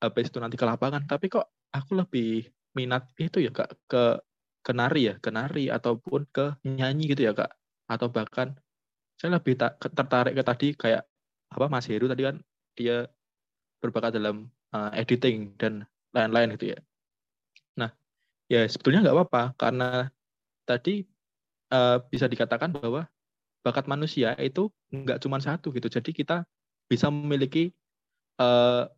habis 0.04 0.28
itu 0.28 0.38
nanti 0.40 0.60
ke 0.60 0.64
lapangan. 0.68 1.08
Tapi 1.08 1.32
kok 1.32 1.48
aku 1.72 1.96
lebih 1.96 2.44
minat 2.76 3.08
itu 3.16 3.40
ya 3.40 3.50
kak 3.50 3.72
ke 3.88 4.20
kenari 4.62 5.12
ya, 5.12 5.14
kenari 5.18 5.72
ataupun 5.72 6.28
ke 6.28 6.60
nyanyi 6.68 7.16
gitu 7.16 7.28
ya 7.28 7.32
kak, 7.32 7.56
atau 7.88 8.12
bahkan 8.12 8.52
saya 9.18 9.40
lebih 9.40 9.58
tertarik 9.80 10.36
ke 10.36 10.42
tadi 10.44 10.68
kayak 10.76 11.02
apa 11.50 11.66
Mas 11.66 11.88
Heru 11.88 12.06
tadi 12.06 12.22
kan 12.22 12.36
dia 12.78 13.08
berbakat 13.82 14.14
dalam 14.14 14.46
uh, 14.70 14.92
editing 14.94 15.56
dan 15.58 15.88
lain-lain 16.14 16.54
gitu 16.54 16.76
ya 16.76 16.78
ya 18.48 18.64
sebetulnya 18.64 19.04
nggak 19.04 19.16
apa-apa 19.16 19.42
karena 19.60 19.88
tadi 20.64 21.04
uh, 21.72 22.00
bisa 22.08 22.28
dikatakan 22.28 22.72
bahwa 22.72 23.08
bakat 23.64 23.84
manusia 23.84 24.32
itu 24.40 24.72
nggak 24.92 25.20
cuma 25.20 25.38
satu 25.40 25.68
gitu. 25.76 25.88
Jadi 25.92 26.16
kita 26.16 26.48
bisa 26.88 27.12
memiliki 27.12 27.72
uh, 28.40 28.88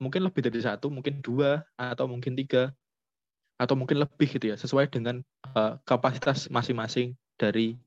mungkin 0.00 0.28
lebih 0.28 0.44
dari 0.44 0.60
satu, 0.60 0.92
mungkin 0.92 1.24
dua 1.24 1.64
atau 1.80 2.04
mungkin 2.04 2.36
tiga 2.36 2.72
atau 3.56 3.78
mungkin 3.78 4.02
lebih 4.02 4.28
gitu 4.34 4.50
ya, 4.52 4.56
sesuai 4.58 4.90
dengan 4.90 5.22
uh, 5.54 5.78
kapasitas 5.86 6.50
masing-masing 6.50 7.14
dari 7.38 7.78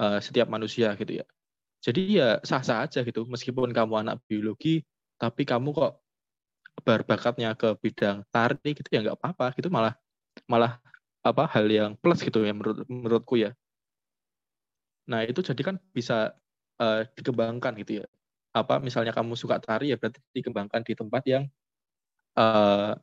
uh, 0.00 0.18
setiap 0.18 0.48
manusia 0.50 0.96
gitu 0.98 1.22
ya. 1.22 1.26
Jadi 1.84 2.18
ya 2.18 2.40
sah-sah 2.42 2.88
aja 2.88 3.04
gitu, 3.04 3.28
meskipun 3.28 3.70
kamu 3.70 4.08
anak 4.08 4.18
biologi, 4.26 4.82
tapi 5.20 5.44
kamu 5.46 5.76
kok 5.76 6.00
berbakatnya 6.84 7.56
ke 7.56 7.72
bidang 7.80 8.26
tari 8.28 8.76
gitu 8.76 8.88
ya 8.92 9.00
nggak 9.04 9.16
apa-apa 9.16 9.56
gitu 9.56 9.68
malah 9.72 9.96
malah 10.44 10.76
apa 11.24 11.48
hal 11.50 11.66
yang 11.66 11.92
plus 11.98 12.22
gitu 12.22 12.44
ya 12.44 12.52
menurut 12.54 12.86
menurutku 12.86 13.34
ya. 13.40 13.50
Nah 15.10 15.26
itu 15.26 15.42
jadi 15.42 15.58
kan 15.62 15.76
bisa 15.90 16.34
uh, 16.78 17.02
dikembangkan 17.18 17.74
gitu 17.82 18.02
ya. 18.02 18.06
Apa 18.54 18.78
misalnya 18.78 19.10
kamu 19.10 19.34
suka 19.34 19.58
tari 19.58 19.90
ya 19.92 19.96
berarti 19.98 20.22
dikembangkan 20.32 20.82
di 20.86 20.92
tempat 20.94 21.22
yang 21.26 21.44
uh, 22.38 22.94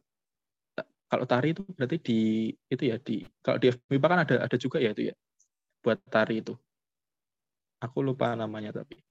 kalau 1.12 1.26
tari 1.30 1.54
itu 1.54 1.62
berarti 1.78 1.98
di 2.02 2.20
itu 2.72 2.84
ya 2.90 2.98
di 2.98 3.22
kalau 3.44 3.58
di 3.62 3.70
FMIPA 3.70 4.08
kan 4.10 4.20
ada 4.26 4.36
ada 4.50 4.58
juga 4.58 4.78
ya 4.82 4.90
itu 4.96 5.12
ya 5.12 5.16
buat 5.84 6.00
tari 6.08 6.40
itu. 6.40 6.56
Aku 7.84 8.00
lupa 8.00 8.32
namanya 8.40 8.72
tapi 8.72 9.04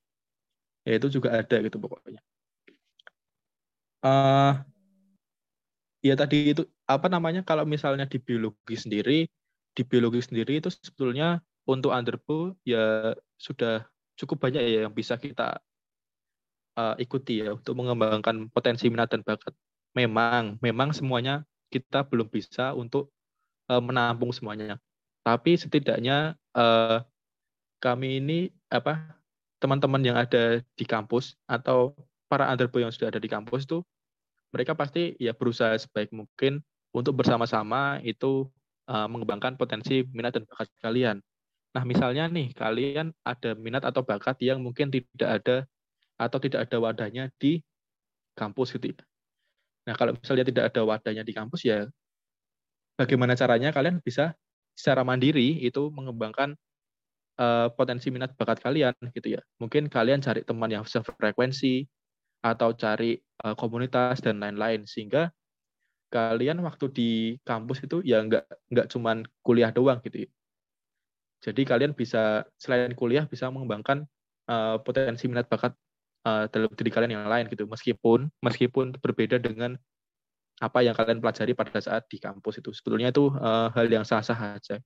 ya 0.89 0.97
itu 0.99 1.21
juga 1.21 1.37
ada 1.37 1.57
gitu 1.63 1.77
pokoknya 1.79 2.19
uh, 4.03 4.53
ya 6.03 6.15
tadi 6.19 6.55
itu 6.55 6.63
apa 6.87 7.07
namanya 7.07 7.47
kalau 7.47 7.63
misalnya 7.63 8.05
di 8.05 8.19
biologi 8.19 8.75
sendiri 8.75 9.31
di 9.73 9.83
biologi 9.89 10.21
sendiri 10.21 10.61
itu 10.61 10.69
sebetulnya 10.69 11.41
untuk 11.65 11.95
underpo 11.95 12.53
ya 12.67 13.17
sudah 13.41 13.87
cukup 14.19 14.51
banyak 14.51 14.63
ya 14.63 14.79
yang 14.87 14.95
bisa 14.95 15.17
kita 15.17 15.63
uh, 16.77 16.95
ikuti 17.01 17.45
ya 17.45 17.57
untuk 17.57 17.75
mengembangkan 17.77 18.49
potensi 18.53 18.89
minat 18.89 19.13
dan 19.13 19.25
bakat. 19.25 19.53
Memang, 19.93 20.57
memang 20.65 20.93
semuanya 20.97 21.45
kita 21.69 22.05
belum 22.05 22.29
bisa 22.29 22.73
untuk 22.73 23.13
uh, 23.69 23.81
menampung 23.81 24.33
semuanya. 24.33 24.81
Tapi 25.23 25.57
setidaknya 25.57 26.35
uh, 26.57 27.05
kami 27.79 28.21
ini 28.21 28.39
apa 28.73 29.17
teman-teman 29.63 30.03
yang 30.03 30.19
ada 30.19 30.61
di 30.75 30.85
kampus 30.85 31.39
atau 31.47 31.95
para 32.33 32.49
underbo 32.49 32.81
yang 32.81 32.89
sudah 32.89 33.13
ada 33.13 33.21
di 33.21 33.29
kampus 33.29 33.69
itu 33.69 33.85
mereka 34.57 34.73
pasti 34.73 35.13
ya 35.21 35.37
berusaha 35.37 35.77
sebaik 35.77 36.09
mungkin 36.17 36.65
untuk 36.97 37.21
bersama-sama 37.21 38.01
itu 38.01 38.49
uh, 38.89 39.05
mengembangkan 39.09 39.61
potensi 39.61 40.05
minat 40.13 40.37
dan 40.37 40.49
bakat 40.49 40.69
kalian. 40.81 41.21
Nah, 41.73 41.85
misalnya 41.89 42.29
nih 42.29 42.53
kalian 42.53 43.13
ada 43.25 43.57
minat 43.57 43.85
atau 43.85 44.05
bakat 44.05 44.37
yang 44.45 44.61
mungkin 44.61 44.93
tidak 44.93 45.29
ada 45.41 45.57
atau 46.21 46.37
tidak 46.41 46.69
ada 46.69 46.77
wadahnya 46.81 47.33
di 47.41 47.65
kampus 48.37 48.77
gitu 48.77 48.93
ya. 48.93 49.01
Nah, 49.89 49.95
kalau 49.97 50.13
misalnya 50.17 50.45
tidak 50.49 50.65
ada 50.73 50.81
wadahnya 50.85 51.25
di 51.25 51.33
kampus 51.33 51.65
ya 51.69 51.89
bagaimana 53.01 53.33
caranya 53.33 53.73
kalian 53.73 54.05
bisa 54.05 54.37
secara 54.77 55.01
mandiri 55.05 55.65
itu 55.65 55.89
mengembangkan 55.93 56.57
uh, 57.41 57.73
potensi 57.73 58.13
minat 58.13 58.37
bakat 58.37 58.61
kalian 58.61 58.93
gitu 59.17 59.37
ya. 59.37 59.41
Mungkin 59.57 59.89
kalian 59.89 60.21
cari 60.21 60.45
teman 60.45 60.69
yang 60.69 60.85
sefrekuensi 60.85 61.89
atau 62.43 62.75
cari 62.75 63.17
uh, 63.47 63.55
komunitas 63.55 64.19
dan 64.19 64.43
lain-lain 64.43 64.83
sehingga 64.85 65.31
kalian 66.13 66.61
waktu 66.61 66.87
di 66.93 67.11
kampus 67.41 67.89
itu 67.89 68.05
ya 68.05 68.21
nggak 68.21 68.45
nggak 68.69 68.87
cuman 68.93 69.25
kuliah 69.41 69.73
doang 69.73 70.03
gitu 70.05 70.29
ya. 70.29 70.31
Jadi 71.43 71.63
kalian 71.67 71.97
bisa 71.97 72.47
selain 72.61 72.93
kuliah 72.95 73.25
bisa 73.27 73.49
mengembangkan 73.49 74.07
uh, 74.47 74.79
potensi 74.79 75.27
minat 75.27 75.49
bakat 75.49 75.75
uh, 76.29 76.47
dalam 76.53 76.71
diri 76.77 76.91
kalian 76.93 77.19
yang 77.19 77.27
lain 77.27 77.49
gitu. 77.49 77.65
Meskipun 77.65 78.29
meskipun 78.45 78.95
berbeda 79.01 79.41
dengan 79.41 79.75
apa 80.63 80.79
yang 80.85 80.95
kalian 80.95 81.19
pelajari 81.19 81.57
pada 81.57 81.81
saat 81.83 82.07
di 82.07 82.23
kampus 82.23 82.63
itu. 82.63 82.71
Sebetulnya 82.71 83.11
itu 83.11 83.33
uh, 83.33 83.73
hal 83.75 83.89
yang 83.91 84.07
sah-sah 84.07 84.61
aja. 84.61 84.79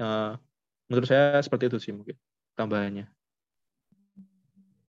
Uh, 0.00 0.38
menurut 0.88 1.10
saya 1.10 1.36
seperti 1.44 1.68
itu 1.68 1.76
sih 1.82 1.92
mungkin 1.92 2.16
tambahannya. 2.56 3.19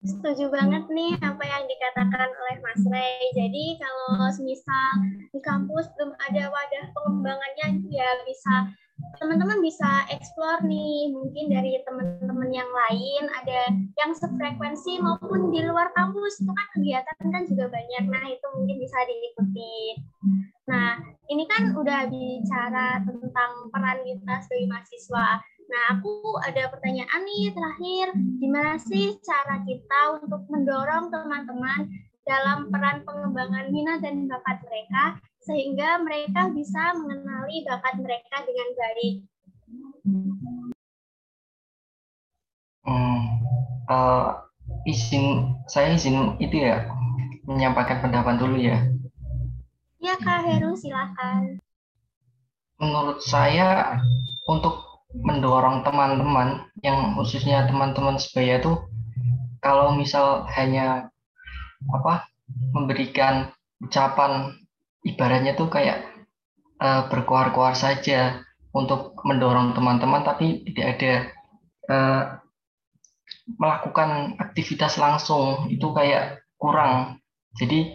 Setuju 0.05 0.53
banget 0.53 0.85
nih 0.93 1.17
apa 1.25 1.41
yang 1.41 1.65
dikatakan 1.65 2.29
oleh 2.29 2.57
Mas 2.61 2.83
Ray. 2.93 3.25
Jadi 3.33 3.81
kalau 3.81 4.29
semisal 4.37 5.01
di 5.33 5.41
kampus 5.41 5.89
belum 5.97 6.13
ada 6.29 6.53
wadah 6.53 6.85
pengembangannya 6.93 7.81
ya 7.89 8.21
bisa 8.29 8.69
teman-teman 9.17 9.65
bisa 9.65 10.05
explore 10.13 10.61
nih. 10.69 11.09
Mungkin 11.09 11.49
dari 11.49 11.81
teman-teman 11.89 12.53
yang 12.53 12.69
lain 12.69 13.33
ada 13.33 13.73
yang 13.97 14.13
sefrekuensi 14.13 15.01
maupun 15.01 15.49
di 15.49 15.65
luar 15.65 15.89
kampus. 15.97 16.37
Itu 16.37 16.53
kan 16.53 16.69
kegiatan 16.77 17.17
kan 17.33 17.43
juga 17.49 17.73
banyak. 17.73 18.05
Nah 18.05 18.25
itu 18.29 18.47
mungkin 18.61 18.77
bisa 18.85 19.01
diikuti. 19.09 20.05
Nah 20.69 21.01
ini 21.33 21.49
kan 21.49 21.73
udah 21.73 22.13
bicara 22.13 23.01
tentang 23.01 23.73
peran 23.73 24.05
kita 24.05 24.35
sebagai 24.45 24.69
mahasiswa 24.69 25.41
Nah, 25.65 25.97
aku 25.97 26.37
ada 26.45 26.69
pertanyaan 26.69 27.25
nih 27.25 27.53
terakhir. 27.53 28.07
Gimana 28.41 28.77
sih 28.77 29.17
cara 29.25 29.65
kita 29.65 30.21
untuk 30.21 30.45
mendorong 30.53 31.09
teman-teman 31.09 31.89
dalam 32.25 32.73
peran 32.73 33.05
pengembangan 33.05 33.69
minat 33.73 34.01
dan 34.01 34.25
bakat 34.29 34.61
mereka 34.65 35.21
sehingga 35.45 36.01
mereka 36.01 36.49
bisa 36.53 36.97
mengenali 36.97 37.65
bakat 37.69 37.95
mereka 38.01 38.37
dengan 38.49 38.69
baik? 38.77 39.15
Hmm, 42.85 43.21
uh, 43.89 44.29
izin 44.89 45.57
saya 45.69 45.97
izin 45.97 46.41
itu 46.41 46.65
ya 46.65 46.89
menyampaikan 47.45 48.01
pendapat 48.05 48.41
dulu 48.41 48.57
ya. 48.57 48.89
Ya 50.01 50.17
Kak 50.21 50.45
Heru 50.45 50.77
silahkan. 50.77 51.61
Menurut 52.81 53.21
saya 53.25 54.01
untuk 54.49 54.94
mendorong 55.15 55.87
teman-teman 55.87 56.67
yang 56.83 57.15
khususnya 57.15 57.71
teman-teman 57.71 58.19
sebaya 58.19 58.59
itu 58.59 58.75
kalau 59.63 59.95
misal 59.95 60.45
hanya 60.51 61.09
apa 61.95 62.27
memberikan 62.75 63.55
ucapan 63.79 64.59
ibaratnya 65.07 65.55
tuh 65.55 65.71
kayak 65.71 66.05
uh, 66.83 67.07
berkuar-kuar 67.09 67.79
saja 67.79 68.43
untuk 68.75 69.15
mendorong 69.23 69.77
teman-teman 69.77 70.27
tapi 70.27 70.67
tidak 70.67 70.87
ada 70.99 71.13
uh, 71.89 72.23
melakukan 73.55 74.35
aktivitas 74.41 74.99
langsung 74.99 75.71
itu 75.71 75.87
kayak 75.95 76.43
kurang. 76.59 77.23
Jadi 77.55 77.95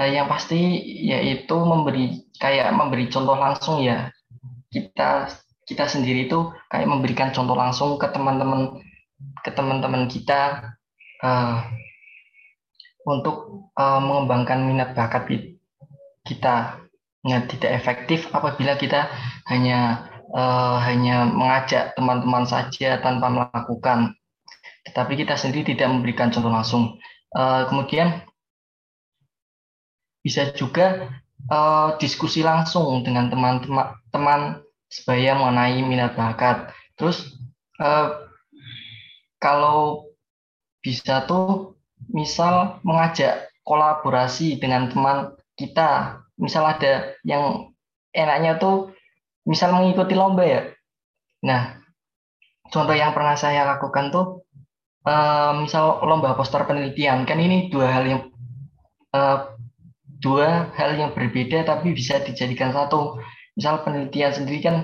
uh, 0.00 0.08
yang 0.08 0.30
pasti 0.30 0.80
yaitu 1.04 1.56
memberi 1.58 2.24
kayak 2.40 2.72
memberi 2.72 3.12
contoh 3.12 3.36
langsung 3.36 3.84
ya. 3.84 4.08
Kita 4.66 5.30
kita 5.66 5.90
sendiri 5.90 6.30
itu 6.30 6.54
kayak 6.70 6.86
memberikan 6.86 7.34
contoh 7.34 7.58
langsung 7.58 7.98
ke 7.98 8.06
teman-teman 8.14 8.78
ke 9.42 9.50
teman-teman 9.50 10.06
kita 10.06 10.72
uh, 11.26 11.66
untuk 13.06 13.70
uh, 13.74 14.00
mengembangkan 14.02 14.62
minat 14.66 14.94
bakat 14.94 15.26
kita. 16.26 16.82
Nah, 17.26 17.42
tidak 17.50 17.70
efektif 17.82 18.30
apabila 18.30 18.78
kita 18.78 19.10
hanya 19.50 20.10
uh, 20.30 20.78
hanya 20.82 21.26
mengajak 21.26 21.94
teman-teman 21.98 22.46
saja 22.46 23.02
tanpa 23.02 23.26
melakukan. 23.30 24.14
Tetapi 24.86 25.12
kita 25.18 25.34
sendiri 25.34 25.74
tidak 25.74 25.90
memberikan 25.90 26.30
contoh 26.30 26.50
langsung. 26.50 26.82
Uh, 27.34 27.66
kemudian 27.66 28.22
bisa 30.22 30.50
juga 30.54 31.10
uh, 31.50 31.98
diskusi 31.98 32.42
langsung 32.46 33.02
dengan 33.02 33.30
teman-teman 33.30 33.94
teman 34.14 34.65
sebaya 34.90 35.34
mengenai 35.34 35.82
minat 35.82 36.14
bakat. 36.14 36.70
Terus 36.96 37.36
uh, 37.82 38.26
kalau 39.42 40.10
bisa 40.80 41.26
tuh 41.26 41.74
misal 42.10 42.78
mengajak 42.86 43.50
kolaborasi 43.66 44.56
dengan 44.62 44.88
teman 44.90 45.34
kita, 45.58 46.22
misal 46.38 46.64
ada 46.66 47.16
yang 47.26 47.74
enaknya 48.14 48.56
tuh 48.56 48.94
misal 49.42 49.74
mengikuti 49.74 50.14
lomba 50.14 50.44
ya. 50.46 50.62
Nah, 51.42 51.78
contoh 52.70 52.94
yang 52.94 53.12
pernah 53.12 53.34
saya 53.38 53.66
lakukan 53.66 54.10
tuh 54.10 54.46
uh, 55.06 55.52
misal 55.62 56.02
lomba 56.02 56.34
poster 56.34 56.66
penelitian 56.66 57.24
kan 57.24 57.38
ini 57.38 57.70
dua 57.70 57.86
hal 57.90 58.04
yang 58.04 58.22
uh, 59.14 59.54
dua 60.18 60.74
hal 60.74 60.98
yang 60.98 61.10
berbeda 61.14 61.62
tapi 61.62 61.94
bisa 61.94 62.18
dijadikan 62.24 62.74
satu 62.74 63.20
misal 63.56 63.80
penelitian 63.82 64.32
sendiri 64.36 64.60
kan 64.60 64.76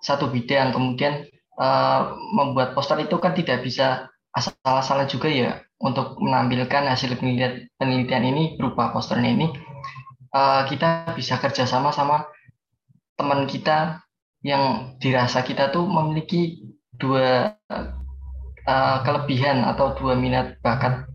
satu 0.00 0.32
bidang 0.32 0.72
kemudian 0.72 1.28
uh, 1.60 2.16
membuat 2.32 2.72
poster 2.72 2.98
itu 3.04 3.20
kan 3.20 3.36
tidak 3.36 3.60
bisa 3.62 4.08
asal-asalan 4.34 5.06
juga 5.06 5.28
ya 5.30 5.52
untuk 5.78 6.18
menampilkan 6.18 6.88
hasil 6.88 7.14
penelitian, 7.20 7.68
penelitian 7.78 8.24
ini 8.24 8.42
berupa 8.58 8.90
posternya 8.90 9.30
ini. 9.30 9.48
Uh, 10.34 10.66
kita 10.66 11.14
bisa 11.14 11.38
kerjasama 11.38 11.94
sama 11.94 12.26
teman 13.14 13.46
kita 13.46 14.02
yang 14.42 14.96
dirasa 14.98 15.46
kita 15.46 15.70
tuh 15.70 15.86
memiliki 15.86 16.74
dua 16.98 17.54
uh, 17.70 18.98
kelebihan 19.06 19.62
atau 19.62 19.94
dua 19.94 20.18
minat 20.18 20.58
bakat 20.58 21.06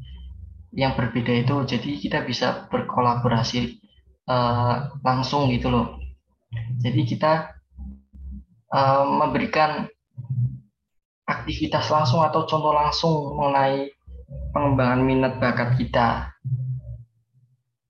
yang 0.71 0.95
berbeda 0.95 1.43
itu. 1.43 1.55
Jadi 1.67 1.99
kita 1.99 2.23
bisa 2.23 2.71
berkolaborasi 2.71 3.83
uh, 4.31 4.95
langsung 5.03 5.51
gitu 5.51 5.67
loh 5.67 5.98
jadi 6.79 7.01
kita 7.05 7.33
uh, 8.73 9.05
memberikan 9.05 9.85
aktivitas 11.29 11.93
langsung 11.93 12.25
atau 12.25 12.49
contoh 12.49 12.73
langsung 12.73 13.37
mengenai 13.37 13.93
pengembangan 14.53 15.01
minat 15.05 15.33
bakat 15.37 15.77
kita. 15.77 16.33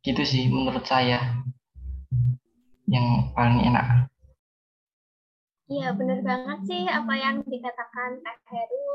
Gitu 0.03 0.23
sih 0.23 0.43
menurut 0.51 0.83
saya 0.83 1.39
yang 2.89 3.31
paling 3.37 3.63
enak. 3.69 4.09
Iya 5.69 5.93
benar 5.93 6.25
banget 6.25 6.59
sih 6.65 6.83
apa 6.89 7.13
yang 7.13 7.45
dikatakan 7.45 8.17
Kak 8.25 8.41
Heru. 8.49 8.87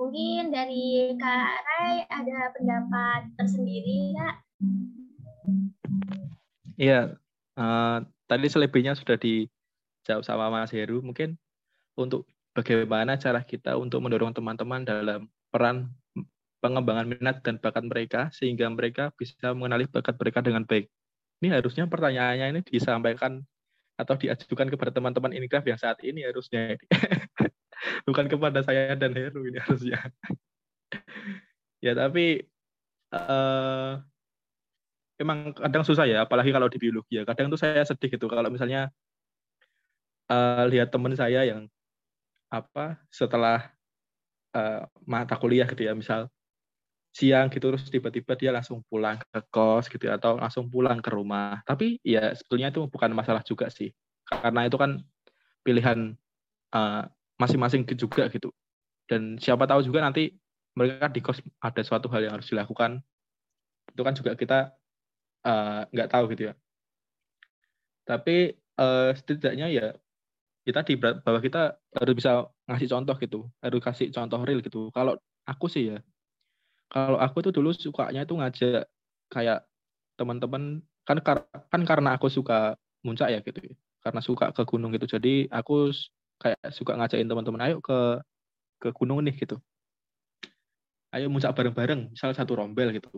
Mungkin 0.00 0.48
dari 0.48 1.12
Kak 1.20 1.52
Rai 1.60 2.08
ada 2.08 2.48
pendapat 2.56 3.28
tersendiri 3.36 4.16
Kak? 4.16 4.36
Iya, 6.80 7.20
uh, 7.60 8.00
tadi 8.32 8.48
selebihnya 8.48 8.96
sudah 8.96 9.20
dijawab 9.20 10.24
sama 10.24 10.48
Mas 10.48 10.72
Heru. 10.72 11.04
Mungkin 11.04 11.36
untuk 12.00 12.24
bagaimana 12.56 13.20
cara 13.20 13.44
kita 13.44 13.76
untuk 13.76 14.00
mendorong 14.00 14.32
teman-teman 14.32 14.88
dalam 14.88 15.28
peran 15.52 15.92
pengembangan 16.64 17.12
minat 17.12 17.44
dan 17.44 17.60
bakat 17.60 17.84
mereka 17.84 18.32
sehingga 18.32 18.72
mereka 18.72 19.12
bisa 19.20 19.52
mengenali 19.52 19.84
bakat 19.84 20.16
mereka 20.16 20.40
dengan 20.40 20.64
baik. 20.64 20.88
Ini 21.44 21.52
harusnya 21.52 21.84
pertanyaannya 21.90 22.56
ini 22.56 22.60
disampaikan 22.64 23.44
atau 24.00 24.14
diajukan 24.16 24.72
kepada 24.72 24.94
teman-teman 24.94 25.36
Inikraf 25.36 25.68
yang 25.68 25.76
saat 25.76 26.00
ini 26.00 26.24
harusnya 26.24 26.80
bukan 28.08 28.30
kepada 28.30 28.64
saya 28.64 28.96
dan 28.96 29.12
Heru 29.12 29.44
ini 29.44 29.60
harusnya. 29.60 30.00
ya 31.84 31.92
tapi 31.98 32.46
uh, 33.12 34.00
emang 35.22 35.54
kadang 35.54 35.86
susah 35.86 36.04
ya, 36.04 36.26
apalagi 36.26 36.50
kalau 36.50 36.66
di 36.66 36.78
biologi 36.82 37.16
ya. 37.16 37.22
Kadang 37.22 37.48
tuh 37.48 37.60
saya 37.60 37.86
sedih 37.86 38.10
gitu 38.18 38.26
kalau 38.26 38.50
misalnya 38.50 38.90
uh, 40.26 40.66
lihat 40.66 40.90
teman 40.90 41.14
saya 41.14 41.46
yang 41.46 41.70
apa 42.50 43.00
setelah 43.08 43.72
uh, 44.52 44.84
mata 45.06 45.38
kuliah 45.38 45.64
gitu 45.70 45.86
ya, 45.86 45.94
misal 45.94 46.26
siang 47.12 47.52
gitu 47.52 47.68
terus 47.70 47.86
tiba-tiba 47.92 48.32
dia 48.34 48.50
langsung 48.50 48.80
pulang 48.88 49.20
ke 49.20 49.40
kos 49.52 49.86
gitu 49.86 50.10
ya, 50.10 50.18
atau 50.18 50.36
langsung 50.36 50.66
pulang 50.66 50.98
ke 50.98 51.10
rumah. 51.14 51.62
Tapi 51.62 52.02
ya 52.02 52.34
sebetulnya 52.34 52.74
itu 52.74 52.84
bukan 52.90 53.14
masalah 53.14 53.46
juga 53.46 53.70
sih, 53.70 53.94
karena 54.26 54.66
itu 54.66 54.76
kan 54.76 55.00
pilihan 55.62 56.18
uh, 56.74 57.06
masing-masing 57.38 57.86
juga 57.94 58.26
gitu. 58.28 58.50
Dan 59.06 59.38
siapa 59.38 59.64
tahu 59.64 59.86
juga 59.86 60.02
nanti 60.02 60.34
mereka 60.74 61.06
di 61.08 61.20
kos 61.22 61.38
ada 61.62 61.82
suatu 61.86 62.10
hal 62.10 62.26
yang 62.26 62.34
harus 62.36 62.50
dilakukan. 62.50 62.98
Itu 63.92 64.02
kan 64.04 64.16
juga 64.16 64.32
kita 64.36 64.72
Eh, 64.72 64.81
nggak 65.90 66.08
uh, 66.08 66.12
tahu 66.12 66.24
gitu 66.32 66.42
ya. 66.50 66.54
Tapi 68.06 68.56
uh, 68.78 69.10
setidaknya 69.14 69.66
ya 69.70 69.86
ya 70.62 70.72
tadi 70.78 70.94
bahwa 70.98 71.42
kita 71.42 71.74
harus 71.98 72.14
bisa 72.14 72.46
ngasih 72.70 72.88
contoh 72.94 73.16
gitu 73.18 73.50
harus 73.58 73.82
kasih 73.82 74.14
contoh 74.14 74.38
real 74.46 74.62
gitu 74.62 74.94
kalau 74.94 75.18
aku 75.42 75.66
sih 75.66 75.90
ya 75.90 75.98
kalau 76.86 77.18
aku 77.18 77.42
tuh 77.42 77.50
dulu 77.50 77.74
sukanya 77.74 78.22
itu 78.22 78.34
ngajak 78.38 78.86
kayak 79.26 79.66
teman-teman 80.14 80.84
kan 81.02 81.18
kan 81.66 81.82
karena 81.82 82.14
aku 82.14 82.30
suka 82.30 82.78
muncak 83.02 83.34
ya 83.34 83.42
gitu 83.42 83.58
ya. 83.58 83.74
karena 84.06 84.20
suka 84.22 84.54
ke 84.54 84.62
gunung 84.62 84.94
gitu 84.94 85.10
jadi 85.18 85.50
aku 85.50 85.90
kayak 86.38 86.70
suka 86.70 86.94
ngajakin 86.94 87.26
teman-teman 87.26 87.62
ayo 87.66 87.76
ke 87.82 88.22
ke 88.78 88.88
gunung 88.94 89.18
nih 89.26 89.34
gitu 89.34 89.58
ayo 91.10 91.26
muncak 91.26 91.50
bareng-bareng 91.58 92.14
misal 92.14 92.30
satu 92.38 92.54
rombel 92.54 92.94
gitu 92.94 93.10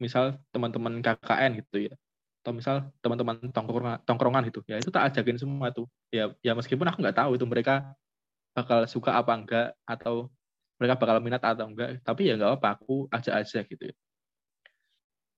misal 0.00 0.38
teman-teman 0.54 1.00
KKN 1.02 1.60
gitu 1.64 1.90
ya 1.90 1.94
atau 2.42 2.50
misal 2.50 2.90
teman-teman 2.98 3.38
tongkrongan, 3.54 4.02
tongkrongan 4.02 4.42
gitu 4.50 4.66
ya 4.66 4.82
itu 4.82 4.90
tak 4.90 5.14
ajakin 5.14 5.38
semua 5.38 5.70
tuh. 5.70 5.86
Ya 6.10 6.34
ya 6.42 6.58
meskipun 6.58 6.82
aku 6.90 6.98
nggak 6.98 7.14
tahu 7.14 7.38
itu 7.38 7.46
mereka 7.46 7.94
bakal 8.50 8.82
suka 8.90 9.14
apa 9.14 9.32
enggak 9.38 9.66
atau 9.86 10.26
mereka 10.82 10.98
bakal 10.98 11.22
minat 11.22 11.38
atau 11.38 11.70
enggak 11.70 12.02
tapi 12.02 12.26
ya 12.26 12.34
nggak 12.34 12.58
apa 12.58 12.68
aku 12.74 13.06
ajak 13.14 13.46
aja 13.46 13.58
gitu 13.62 13.82
ya. 13.90 13.94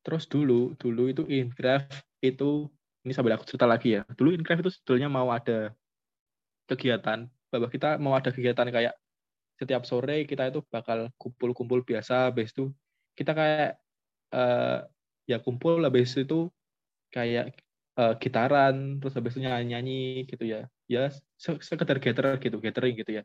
Terus 0.01 0.25
dulu 0.25 0.73
dulu 0.81 1.13
itu 1.13 1.23
Incraft 1.29 1.93
itu 2.25 2.73
ini 3.05 3.13
sambil 3.13 3.37
aku 3.37 3.45
cerita 3.45 3.69
lagi 3.69 4.01
ya. 4.01 4.03
Dulu 4.17 4.33
Incraft 4.33 4.65
itu 4.65 4.73
sebetulnya 4.73 5.13
mau 5.13 5.29
ada 5.29 5.77
kegiatan 6.65 7.29
bahwa 7.53 7.69
kita 7.69 8.01
mau 8.01 8.17
ada 8.17 8.33
kegiatan 8.33 8.65
kayak 8.73 8.97
setiap 9.61 9.85
sore 9.85 10.25
kita 10.25 10.49
itu 10.49 10.65
bakal 10.73 11.13
kumpul-kumpul 11.21 11.85
biasa 11.85 12.33
habis 12.33 12.51
itu 12.51 12.73
kita 13.15 13.37
kayak 13.37 13.84
uh, 14.35 14.83
ya 15.31 15.39
kumpul 15.39 15.79
habis 15.87 16.19
itu 16.19 16.51
kayak 17.15 17.55
uh, 17.95 18.19
gitaran 18.19 18.99
terus 18.99 19.15
habis 19.15 19.39
itu 19.39 19.47
nyanyi-nyanyi 19.47 20.27
gitu 20.27 20.45
ya. 20.45 20.67
Ya 20.91 21.15
sekedar 21.39 22.03
gather 22.03 22.37
gitu 22.43 22.59
gathering 22.59 22.99
gitu 22.99 23.23
ya. 23.23 23.25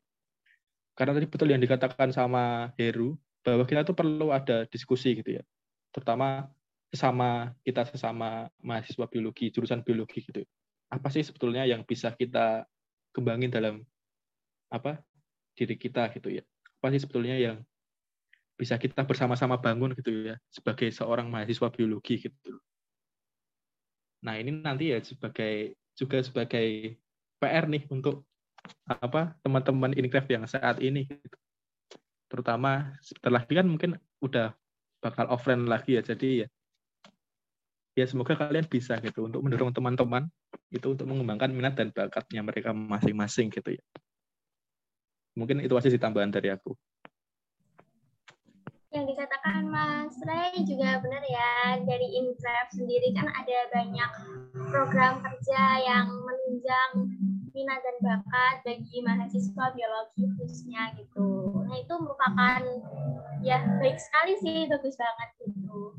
Karena 0.93 1.17
tadi 1.17 1.25
betul 1.25 1.49
yang 1.49 1.63
dikatakan 1.63 2.13
sama 2.13 2.75
Heru 2.77 3.17
bahwa 3.41 3.63
kita 3.65 3.87
tuh 3.87 3.95
perlu 3.97 4.29
ada 4.29 4.67
diskusi 4.69 5.17
gitu 5.17 5.39
ya. 5.39 5.43
Terutama 5.95 6.47
sesama 6.89 7.53
kita 7.65 7.85
sesama 7.87 8.49
mahasiswa 8.61 9.05
biologi 9.09 9.49
jurusan 9.49 9.81
biologi 9.81 10.21
gitu. 10.21 10.45
Apa 10.89 11.09
sih 11.13 11.21
sebetulnya 11.21 11.65
yang 11.65 11.85
bisa 11.85 12.13
kita 12.13 12.65
kembangin 13.13 13.53
dalam 13.53 13.81
apa 14.69 15.01
diri 15.57 15.75
kita 15.77 16.09
gitu 16.13 16.29
ya? 16.29 16.43
Apa 16.81 16.93
sih 16.93 17.01
sebetulnya 17.01 17.37
yang 17.37 17.57
bisa 18.59 18.75
kita 18.75 19.07
bersama-sama 19.07 19.55
bangun 19.55 19.95
gitu 19.95 20.11
ya 20.27 20.35
sebagai 20.51 20.91
seorang 20.91 21.31
mahasiswa 21.31 21.71
biologi 21.71 22.19
gitu. 22.19 22.59
Nah, 24.19 24.35
ini 24.35 24.51
nanti 24.59 24.91
ya 24.91 24.99
sebagai 24.99 25.79
juga 25.95 26.19
sebagai 26.19 26.99
PR 27.39 27.71
nih 27.71 27.87
untuk 27.87 28.27
apa 28.91 29.39
teman-teman 29.39 29.95
Incraft 29.95 30.29
yang 30.35 30.43
saat 30.43 30.83
ini 30.83 31.07
gitu. 31.07 31.37
terutama 32.29 32.93
setelah 33.01 33.41
ini 33.47 33.55
kan 33.57 33.67
mungkin 33.67 33.91
udah 34.21 34.53
bakal 35.01 35.25
offline 35.33 35.65
lagi 35.65 35.97
ya 35.97 36.05
jadi 36.05 36.45
ya 36.45 36.47
ya 37.97 38.05
semoga 38.05 38.37
kalian 38.37 38.69
bisa 38.69 39.01
gitu 39.01 39.25
untuk 39.25 39.41
mendorong 39.41 39.73
teman-teman 39.73 40.29
itu 40.69 40.93
untuk 40.93 41.09
mengembangkan 41.09 41.49
minat 41.49 41.73
dan 41.73 41.89
bakatnya 41.89 42.45
mereka 42.45 42.69
masing-masing 42.69 43.49
gitu 43.49 43.79
ya. 43.79 43.83
Mungkin 45.33 45.63
itu 45.65 45.73
aja 45.73 45.89
sih 45.89 45.97
tambahan 45.97 46.29
dari 46.29 46.53
aku 46.53 46.77
yang 48.89 49.05
dikatakan 49.05 49.69
Mas 49.69 50.17
Ray 50.25 50.65
juga 50.65 50.97
benar 50.97 51.21
ya 51.21 51.77
dari 51.85 52.09
Intrap 52.17 52.73
sendiri 52.73 53.13
kan 53.13 53.29
ada 53.29 53.57
banyak 53.69 54.11
program 54.73 55.21
kerja 55.21 55.61
yang 55.85 56.09
menunjang 56.09 56.91
minat 57.53 57.81
dan 57.85 57.97
bakat 58.01 58.55
bagi 58.65 58.97
mahasiswa 59.05 59.65
biologi 59.77 60.25
khususnya 60.37 60.89
gitu. 60.97 61.53
Nah 61.69 61.77
itu 61.77 61.93
merupakan 62.01 62.61
ya 63.45 63.61
baik 63.77 63.97
sekali 64.01 64.33
sih 64.41 64.57
bagus 64.65 64.97
banget 64.97 65.29
gitu. 65.45 65.93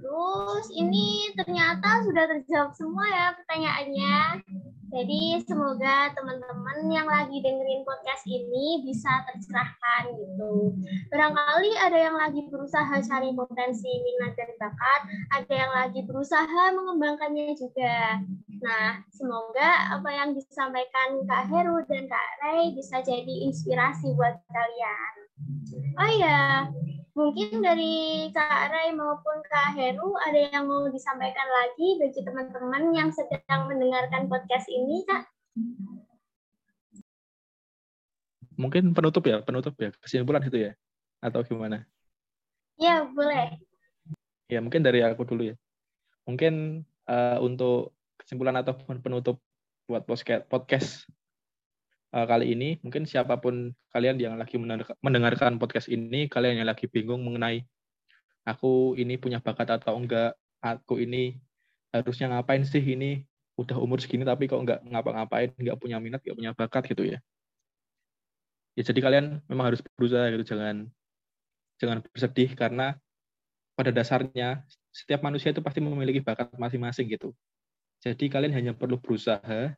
Terus 0.00 0.66
ini 0.72 1.28
ternyata 1.36 2.00
sudah 2.08 2.24
terjawab 2.24 2.72
semua 2.72 3.04
ya 3.04 3.26
pertanyaannya. 3.36 4.40
Jadi 4.90 5.38
semoga 5.46 6.10
teman-teman 6.18 6.90
yang 6.90 7.06
lagi 7.06 7.38
dengerin 7.38 7.86
podcast 7.86 8.26
ini 8.26 8.82
bisa 8.82 9.22
tercerahkan 9.30 10.18
gitu. 10.18 10.74
Barangkali 11.14 11.78
ada 11.78 11.94
yang 11.94 12.18
lagi 12.18 12.42
berusaha 12.50 12.98
cari 12.98 13.30
potensi 13.30 13.86
minat 13.86 14.34
dan 14.34 14.50
bakat, 14.58 15.00
ada 15.30 15.54
yang 15.54 15.70
lagi 15.70 16.00
berusaha 16.02 16.74
mengembangkannya 16.74 17.54
juga. 17.54 18.18
Nah, 18.66 18.98
semoga 19.14 19.94
apa 19.94 20.10
yang 20.10 20.34
disampaikan 20.34 21.22
Kak 21.22 21.46
Heru 21.54 21.86
dan 21.86 22.10
Kak 22.10 22.28
Ray 22.42 22.74
bisa 22.74 22.98
jadi 22.98 23.34
inspirasi 23.46 24.10
buat 24.18 24.42
kalian. 24.50 25.12
Oh 26.02 26.10
iya, 26.18 26.66
Mungkin 27.10 27.58
dari 27.58 28.30
Kak 28.30 28.70
Rai 28.70 28.94
maupun 28.94 29.42
Kak 29.42 29.74
Heru 29.74 30.14
ada 30.14 30.40
yang 30.54 30.70
mau 30.70 30.86
disampaikan 30.86 31.48
lagi 31.50 31.98
bagi 31.98 32.20
teman-teman 32.22 32.94
yang 32.94 33.10
sedang 33.10 33.66
mendengarkan 33.66 34.30
podcast 34.30 34.70
ini, 34.70 35.02
Kak? 35.02 35.26
Mungkin 38.54 38.94
penutup 38.94 39.26
ya, 39.26 39.42
penutup 39.42 39.74
ya, 39.74 39.90
kesimpulan 39.98 40.46
itu 40.46 40.70
ya, 40.70 40.72
atau 41.18 41.42
gimana? 41.42 41.82
Ya, 42.78 43.02
boleh. 43.02 43.58
Ya, 44.46 44.62
mungkin 44.62 44.86
dari 44.86 45.02
aku 45.02 45.26
dulu 45.26 45.50
ya. 45.50 45.56
Mungkin 46.30 46.86
uh, 47.10 47.38
untuk 47.42 47.90
kesimpulan 48.22 48.54
atau 48.54 48.78
penutup 48.86 49.42
buat 49.90 50.06
podcast 50.46 51.10
uh, 52.14 52.26
kali 52.26 52.54
ini. 52.54 52.78
Mungkin 52.82 53.06
siapa 53.06 53.38
pun 53.38 53.74
kalian 53.94 54.18
yang 54.18 54.34
lagi 54.38 54.58
mendengarkan 55.02 55.58
podcast 55.58 55.90
ini, 55.90 56.26
kalian 56.26 56.62
yang 56.62 56.68
lagi 56.68 56.86
bingung 56.90 57.22
mengenai 57.22 57.66
aku 58.46 58.96
ini 58.96 59.20
punya 59.20 59.38
bakat 59.38 59.80
atau 59.80 59.98
enggak, 59.98 60.34
aku 60.62 61.00
ini 61.00 61.38
harusnya 61.90 62.30
ngapain 62.30 62.62
sih 62.62 62.82
ini 62.82 63.26
udah 63.58 63.76
umur 63.76 64.00
segini 64.00 64.24
tapi 64.24 64.48
kok 64.48 64.60
enggak 64.60 64.80
ngapa-ngapain, 64.86 65.52
enggak 65.58 65.76
punya 65.76 65.96
minat, 66.00 66.20
enggak 66.24 66.36
punya 66.38 66.52
bakat 66.56 66.82
gitu 66.90 67.02
ya. 67.06 67.18
Ya 68.78 68.82
jadi 68.86 69.00
kalian 69.02 69.44
memang 69.50 69.74
harus 69.74 69.82
berusaha 69.98 70.30
gitu, 70.32 70.54
jangan 70.54 70.88
jangan 71.80 71.98
bersedih 72.12 72.54
karena 72.54 72.96
pada 73.74 73.90
dasarnya 73.90 74.62
setiap 74.92 75.24
manusia 75.24 75.50
itu 75.50 75.64
pasti 75.64 75.80
memiliki 75.80 76.20
bakat 76.20 76.52
masing-masing 76.56 77.08
gitu. 77.10 77.32
Jadi 78.00 78.32
kalian 78.32 78.52
hanya 78.56 78.72
perlu 78.72 78.96
berusaha, 78.96 79.76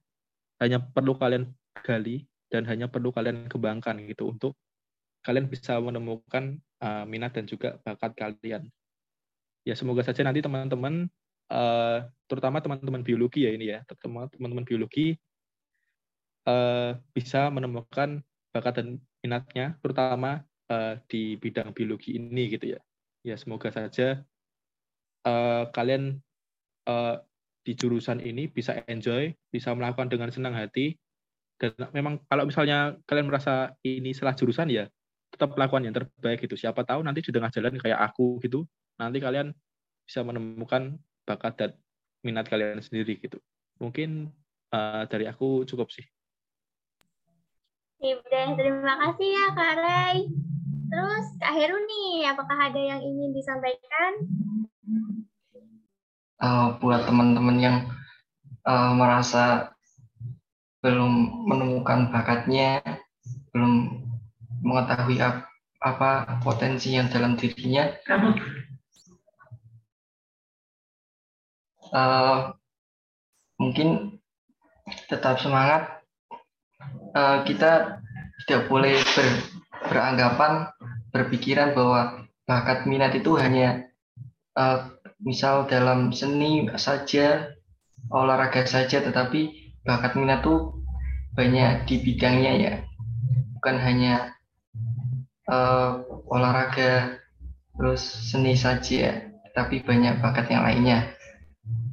hanya 0.62 0.78
perlu 0.78 1.18
kalian 1.18 1.50
gali 1.80 2.28
dan 2.52 2.68
hanya 2.68 2.86
perlu 2.92 3.08
kalian 3.08 3.48
kembangkan 3.48 3.96
gitu 4.04 4.28
untuk 4.28 4.52
kalian 5.24 5.48
bisa 5.48 5.78
menemukan 5.80 6.60
uh, 6.84 7.08
minat 7.08 7.32
dan 7.32 7.48
juga 7.48 7.78
bakat 7.80 8.12
kalian. 8.18 8.68
Ya 9.62 9.78
semoga 9.78 10.02
saja 10.02 10.26
nanti 10.26 10.42
teman-teman 10.42 11.06
uh, 11.48 12.04
terutama 12.26 12.58
teman-teman 12.58 13.06
biologi 13.06 13.46
ya 13.46 13.54
ini 13.54 13.72
ya, 13.72 13.80
teman-teman 13.88 14.66
biologi 14.66 15.14
uh, 16.50 16.98
bisa 17.14 17.48
menemukan 17.48 18.20
bakat 18.52 18.82
dan 18.82 18.88
minatnya 19.22 19.78
terutama 19.80 20.42
uh, 20.68 20.98
di 21.06 21.38
bidang 21.38 21.70
biologi 21.72 22.18
ini 22.18 22.52
gitu 22.52 22.76
ya. 22.76 22.80
Ya 23.22 23.38
semoga 23.38 23.70
saja 23.70 24.26
uh, 25.22 25.70
kalian 25.70 26.18
uh, 26.90 27.22
di 27.62 27.78
jurusan 27.78 28.18
ini 28.18 28.50
bisa 28.50 28.82
enjoy, 28.90 29.30
bisa 29.54 29.70
melakukan 29.70 30.10
dengan 30.10 30.34
senang 30.34 30.58
hati 30.58 30.98
dan 31.62 31.78
memang 31.94 32.18
kalau 32.26 32.42
misalnya 32.42 32.98
kalian 33.06 33.30
merasa 33.30 33.70
ini 33.86 34.10
salah 34.10 34.34
jurusan 34.34 34.66
ya 34.66 34.90
tetap 35.30 35.54
lakukan 35.54 35.86
yang 35.86 35.94
terbaik 35.94 36.42
gitu 36.42 36.58
siapa 36.58 36.82
tahu 36.82 37.06
nanti 37.06 37.22
di 37.22 37.30
tengah 37.30 37.54
jalan 37.54 37.78
kayak 37.78 38.02
aku 38.02 38.42
gitu 38.42 38.66
nanti 38.98 39.22
kalian 39.22 39.54
bisa 40.02 40.26
menemukan 40.26 40.98
bakat 41.22 41.54
dan 41.54 41.70
minat 42.26 42.50
kalian 42.50 42.82
sendiri 42.82 43.14
gitu 43.22 43.38
mungkin 43.78 44.34
uh, 44.74 45.06
dari 45.06 45.30
aku 45.30 45.62
cukup 45.62 45.94
sih 45.94 46.02
Udah, 48.02 48.58
terima 48.58 48.98
kasih 48.98 49.30
ya 49.30 49.46
Kak 49.54 49.74
Ray. 49.78 50.26
Terus 50.90 51.26
Kak 51.38 51.54
Heru 51.54 51.78
nih, 51.86 52.34
apakah 52.34 52.58
ada 52.58 52.82
yang 52.82 52.98
ingin 52.98 53.30
disampaikan? 53.30 54.12
Uh, 56.42 56.74
buat 56.82 57.06
teman-teman 57.06 57.62
yang 57.62 57.76
uh, 58.66 58.90
merasa 58.98 59.70
belum 60.82 61.46
menemukan 61.46 62.10
bakatnya, 62.10 62.82
belum 63.54 64.02
mengetahui 64.66 65.18
apa 65.82 66.42
potensi 66.42 66.94
yang 66.94 67.06
dalam 67.10 67.38
dirinya, 67.38 67.90
uh, 71.94 72.54
mungkin 73.60 74.18
tetap 75.06 75.38
semangat. 75.38 76.02
Uh, 77.12 77.44
kita 77.46 78.02
tidak 78.42 78.66
boleh 78.66 78.98
ber, 79.14 79.26
beranggapan, 79.86 80.52
berpikiran 81.14 81.76
bahwa 81.76 82.26
bakat 82.48 82.88
minat 82.90 83.14
itu 83.14 83.38
hanya 83.38 83.86
uh, 84.58 84.90
misal 85.22 85.68
dalam 85.70 86.10
seni 86.10 86.66
saja, 86.74 87.54
olahraga 88.10 88.66
saja, 88.66 88.98
tetapi 88.98 89.61
bakat 89.82 90.14
minat 90.14 90.42
tuh 90.46 90.82
banyak 91.34 91.88
di 91.88 91.96
bidangnya 92.02 92.52
ya. 92.58 92.74
Bukan 93.58 93.76
hanya 93.78 94.34
uh, 95.48 96.02
olahraga 96.28 97.18
terus 97.72 98.02
seni 98.02 98.52
saja 98.52 99.32
tapi 99.52 99.80
banyak 99.84 100.20
bakat 100.20 100.48
yang 100.52 100.64
lainnya. 100.64 101.12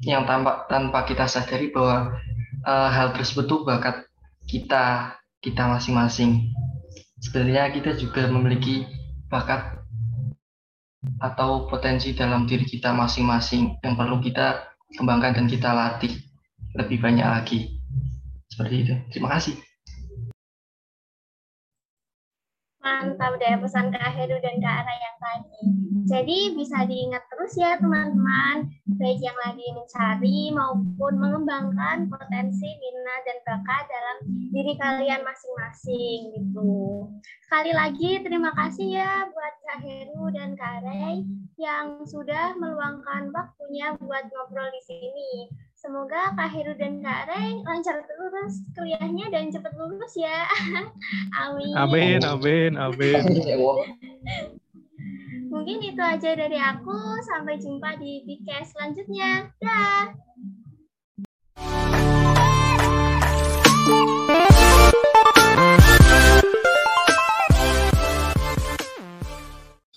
Yang 0.04 0.24
tanpa 0.32 0.52
tanpa 0.72 1.00
kita 1.04 1.28
sadari 1.28 1.72
bahwa 1.76 2.16
uh, 2.64 2.90
hal 2.90 3.12
tersebut 3.16 3.46
tuh 3.48 3.62
bakat 3.68 4.08
kita 4.48 5.16
kita 5.40 5.64
masing-masing. 5.68 6.52
Sebenarnya 7.20 7.72
kita 7.76 8.00
juga 8.00 8.28
memiliki 8.32 8.88
bakat 9.28 9.80
atau 11.20 11.68
potensi 11.68 12.16
dalam 12.16 12.48
diri 12.48 12.64
kita 12.64 12.92
masing-masing 12.96 13.80
yang 13.84 13.96
perlu 13.96 14.20
kita 14.24 14.72
kembangkan 14.96 15.36
dan 15.36 15.46
kita 15.48 15.72
latih 15.72 16.16
lebih 16.76 17.00
banyak 17.00 17.28
lagi. 17.28 17.79
Seperti 18.60 18.76
itu. 18.84 18.96
Terima 19.16 19.32
kasih. 19.40 19.56
Mantap 22.84 23.40
deh 23.40 23.56
pesan 23.56 23.88
Kak 23.88 24.12
Heru 24.20 24.36
dan 24.44 24.60
Kak 24.60 24.84
Ara 24.84 24.96
yang 25.00 25.18
tadi. 25.24 25.64
Jadi 26.04 26.40
bisa 26.60 26.84
diingat 26.84 27.24
terus 27.32 27.56
ya 27.56 27.80
teman-teman, 27.80 28.68
baik 29.00 29.24
yang 29.24 29.40
lagi 29.48 29.64
mencari 29.72 30.52
maupun 30.52 31.14
mengembangkan 31.24 32.12
potensi 32.12 32.68
minat 32.68 33.24
dan 33.24 33.40
bakat 33.48 33.88
dalam 33.88 34.18
diri 34.52 34.76
kalian 34.76 35.24
masing-masing 35.24 36.20
gitu. 36.36 37.08
Sekali 37.48 37.72
lagi 37.72 38.20
terima 38.28 38.52
kasih 38.52 39.00
ya 39.00 39.24
buat 39.32 39.54
Kak 39.64 39.80
Heru 39.88 40.36
dan 40.36 40.60
Kak 40.60 40.84
Ray 40.84 41.24
yang 41.56 42.04
sudah 42.04 42.60
meluangkan 42.60 43.32
waktunya 43.32 43.96
buat 43.96 44.28
ngobrol 44.28 44.68
di 44.68 44.84
sini. 44.84 45.48
Semoga 45.80 46.36
Kak 46.36 46.52
Heru 46.52 46.76
dan 46.76 47.00
Kak 47.00 47.32
Ray 47.32 47.64
lancar 47.64 48.04
terus 48.04 48.68
kuliahnya 48.76 49.32
dan 49.32 49.48
cepat 49.48 49.72
lulus 49.80 50.12
ya. 50.20 50.44
amin. 51.48 51.72
Amin, 51.72 52.20
amin, 52.20 52.72
amin. 52.76 53.24
Mungkin 55.48 55.78
itu 55.80 56.04
aja 56.04 56.36
dari 56.36 56.60
aku. 56.60 57.24
Sampai 57.24 57.64
jumpa 57.64 57.96
di 57.96 58.28
podcast 58.28 58.76
selanjutnya. 58.76 59.56
Dah. 59.64 60.12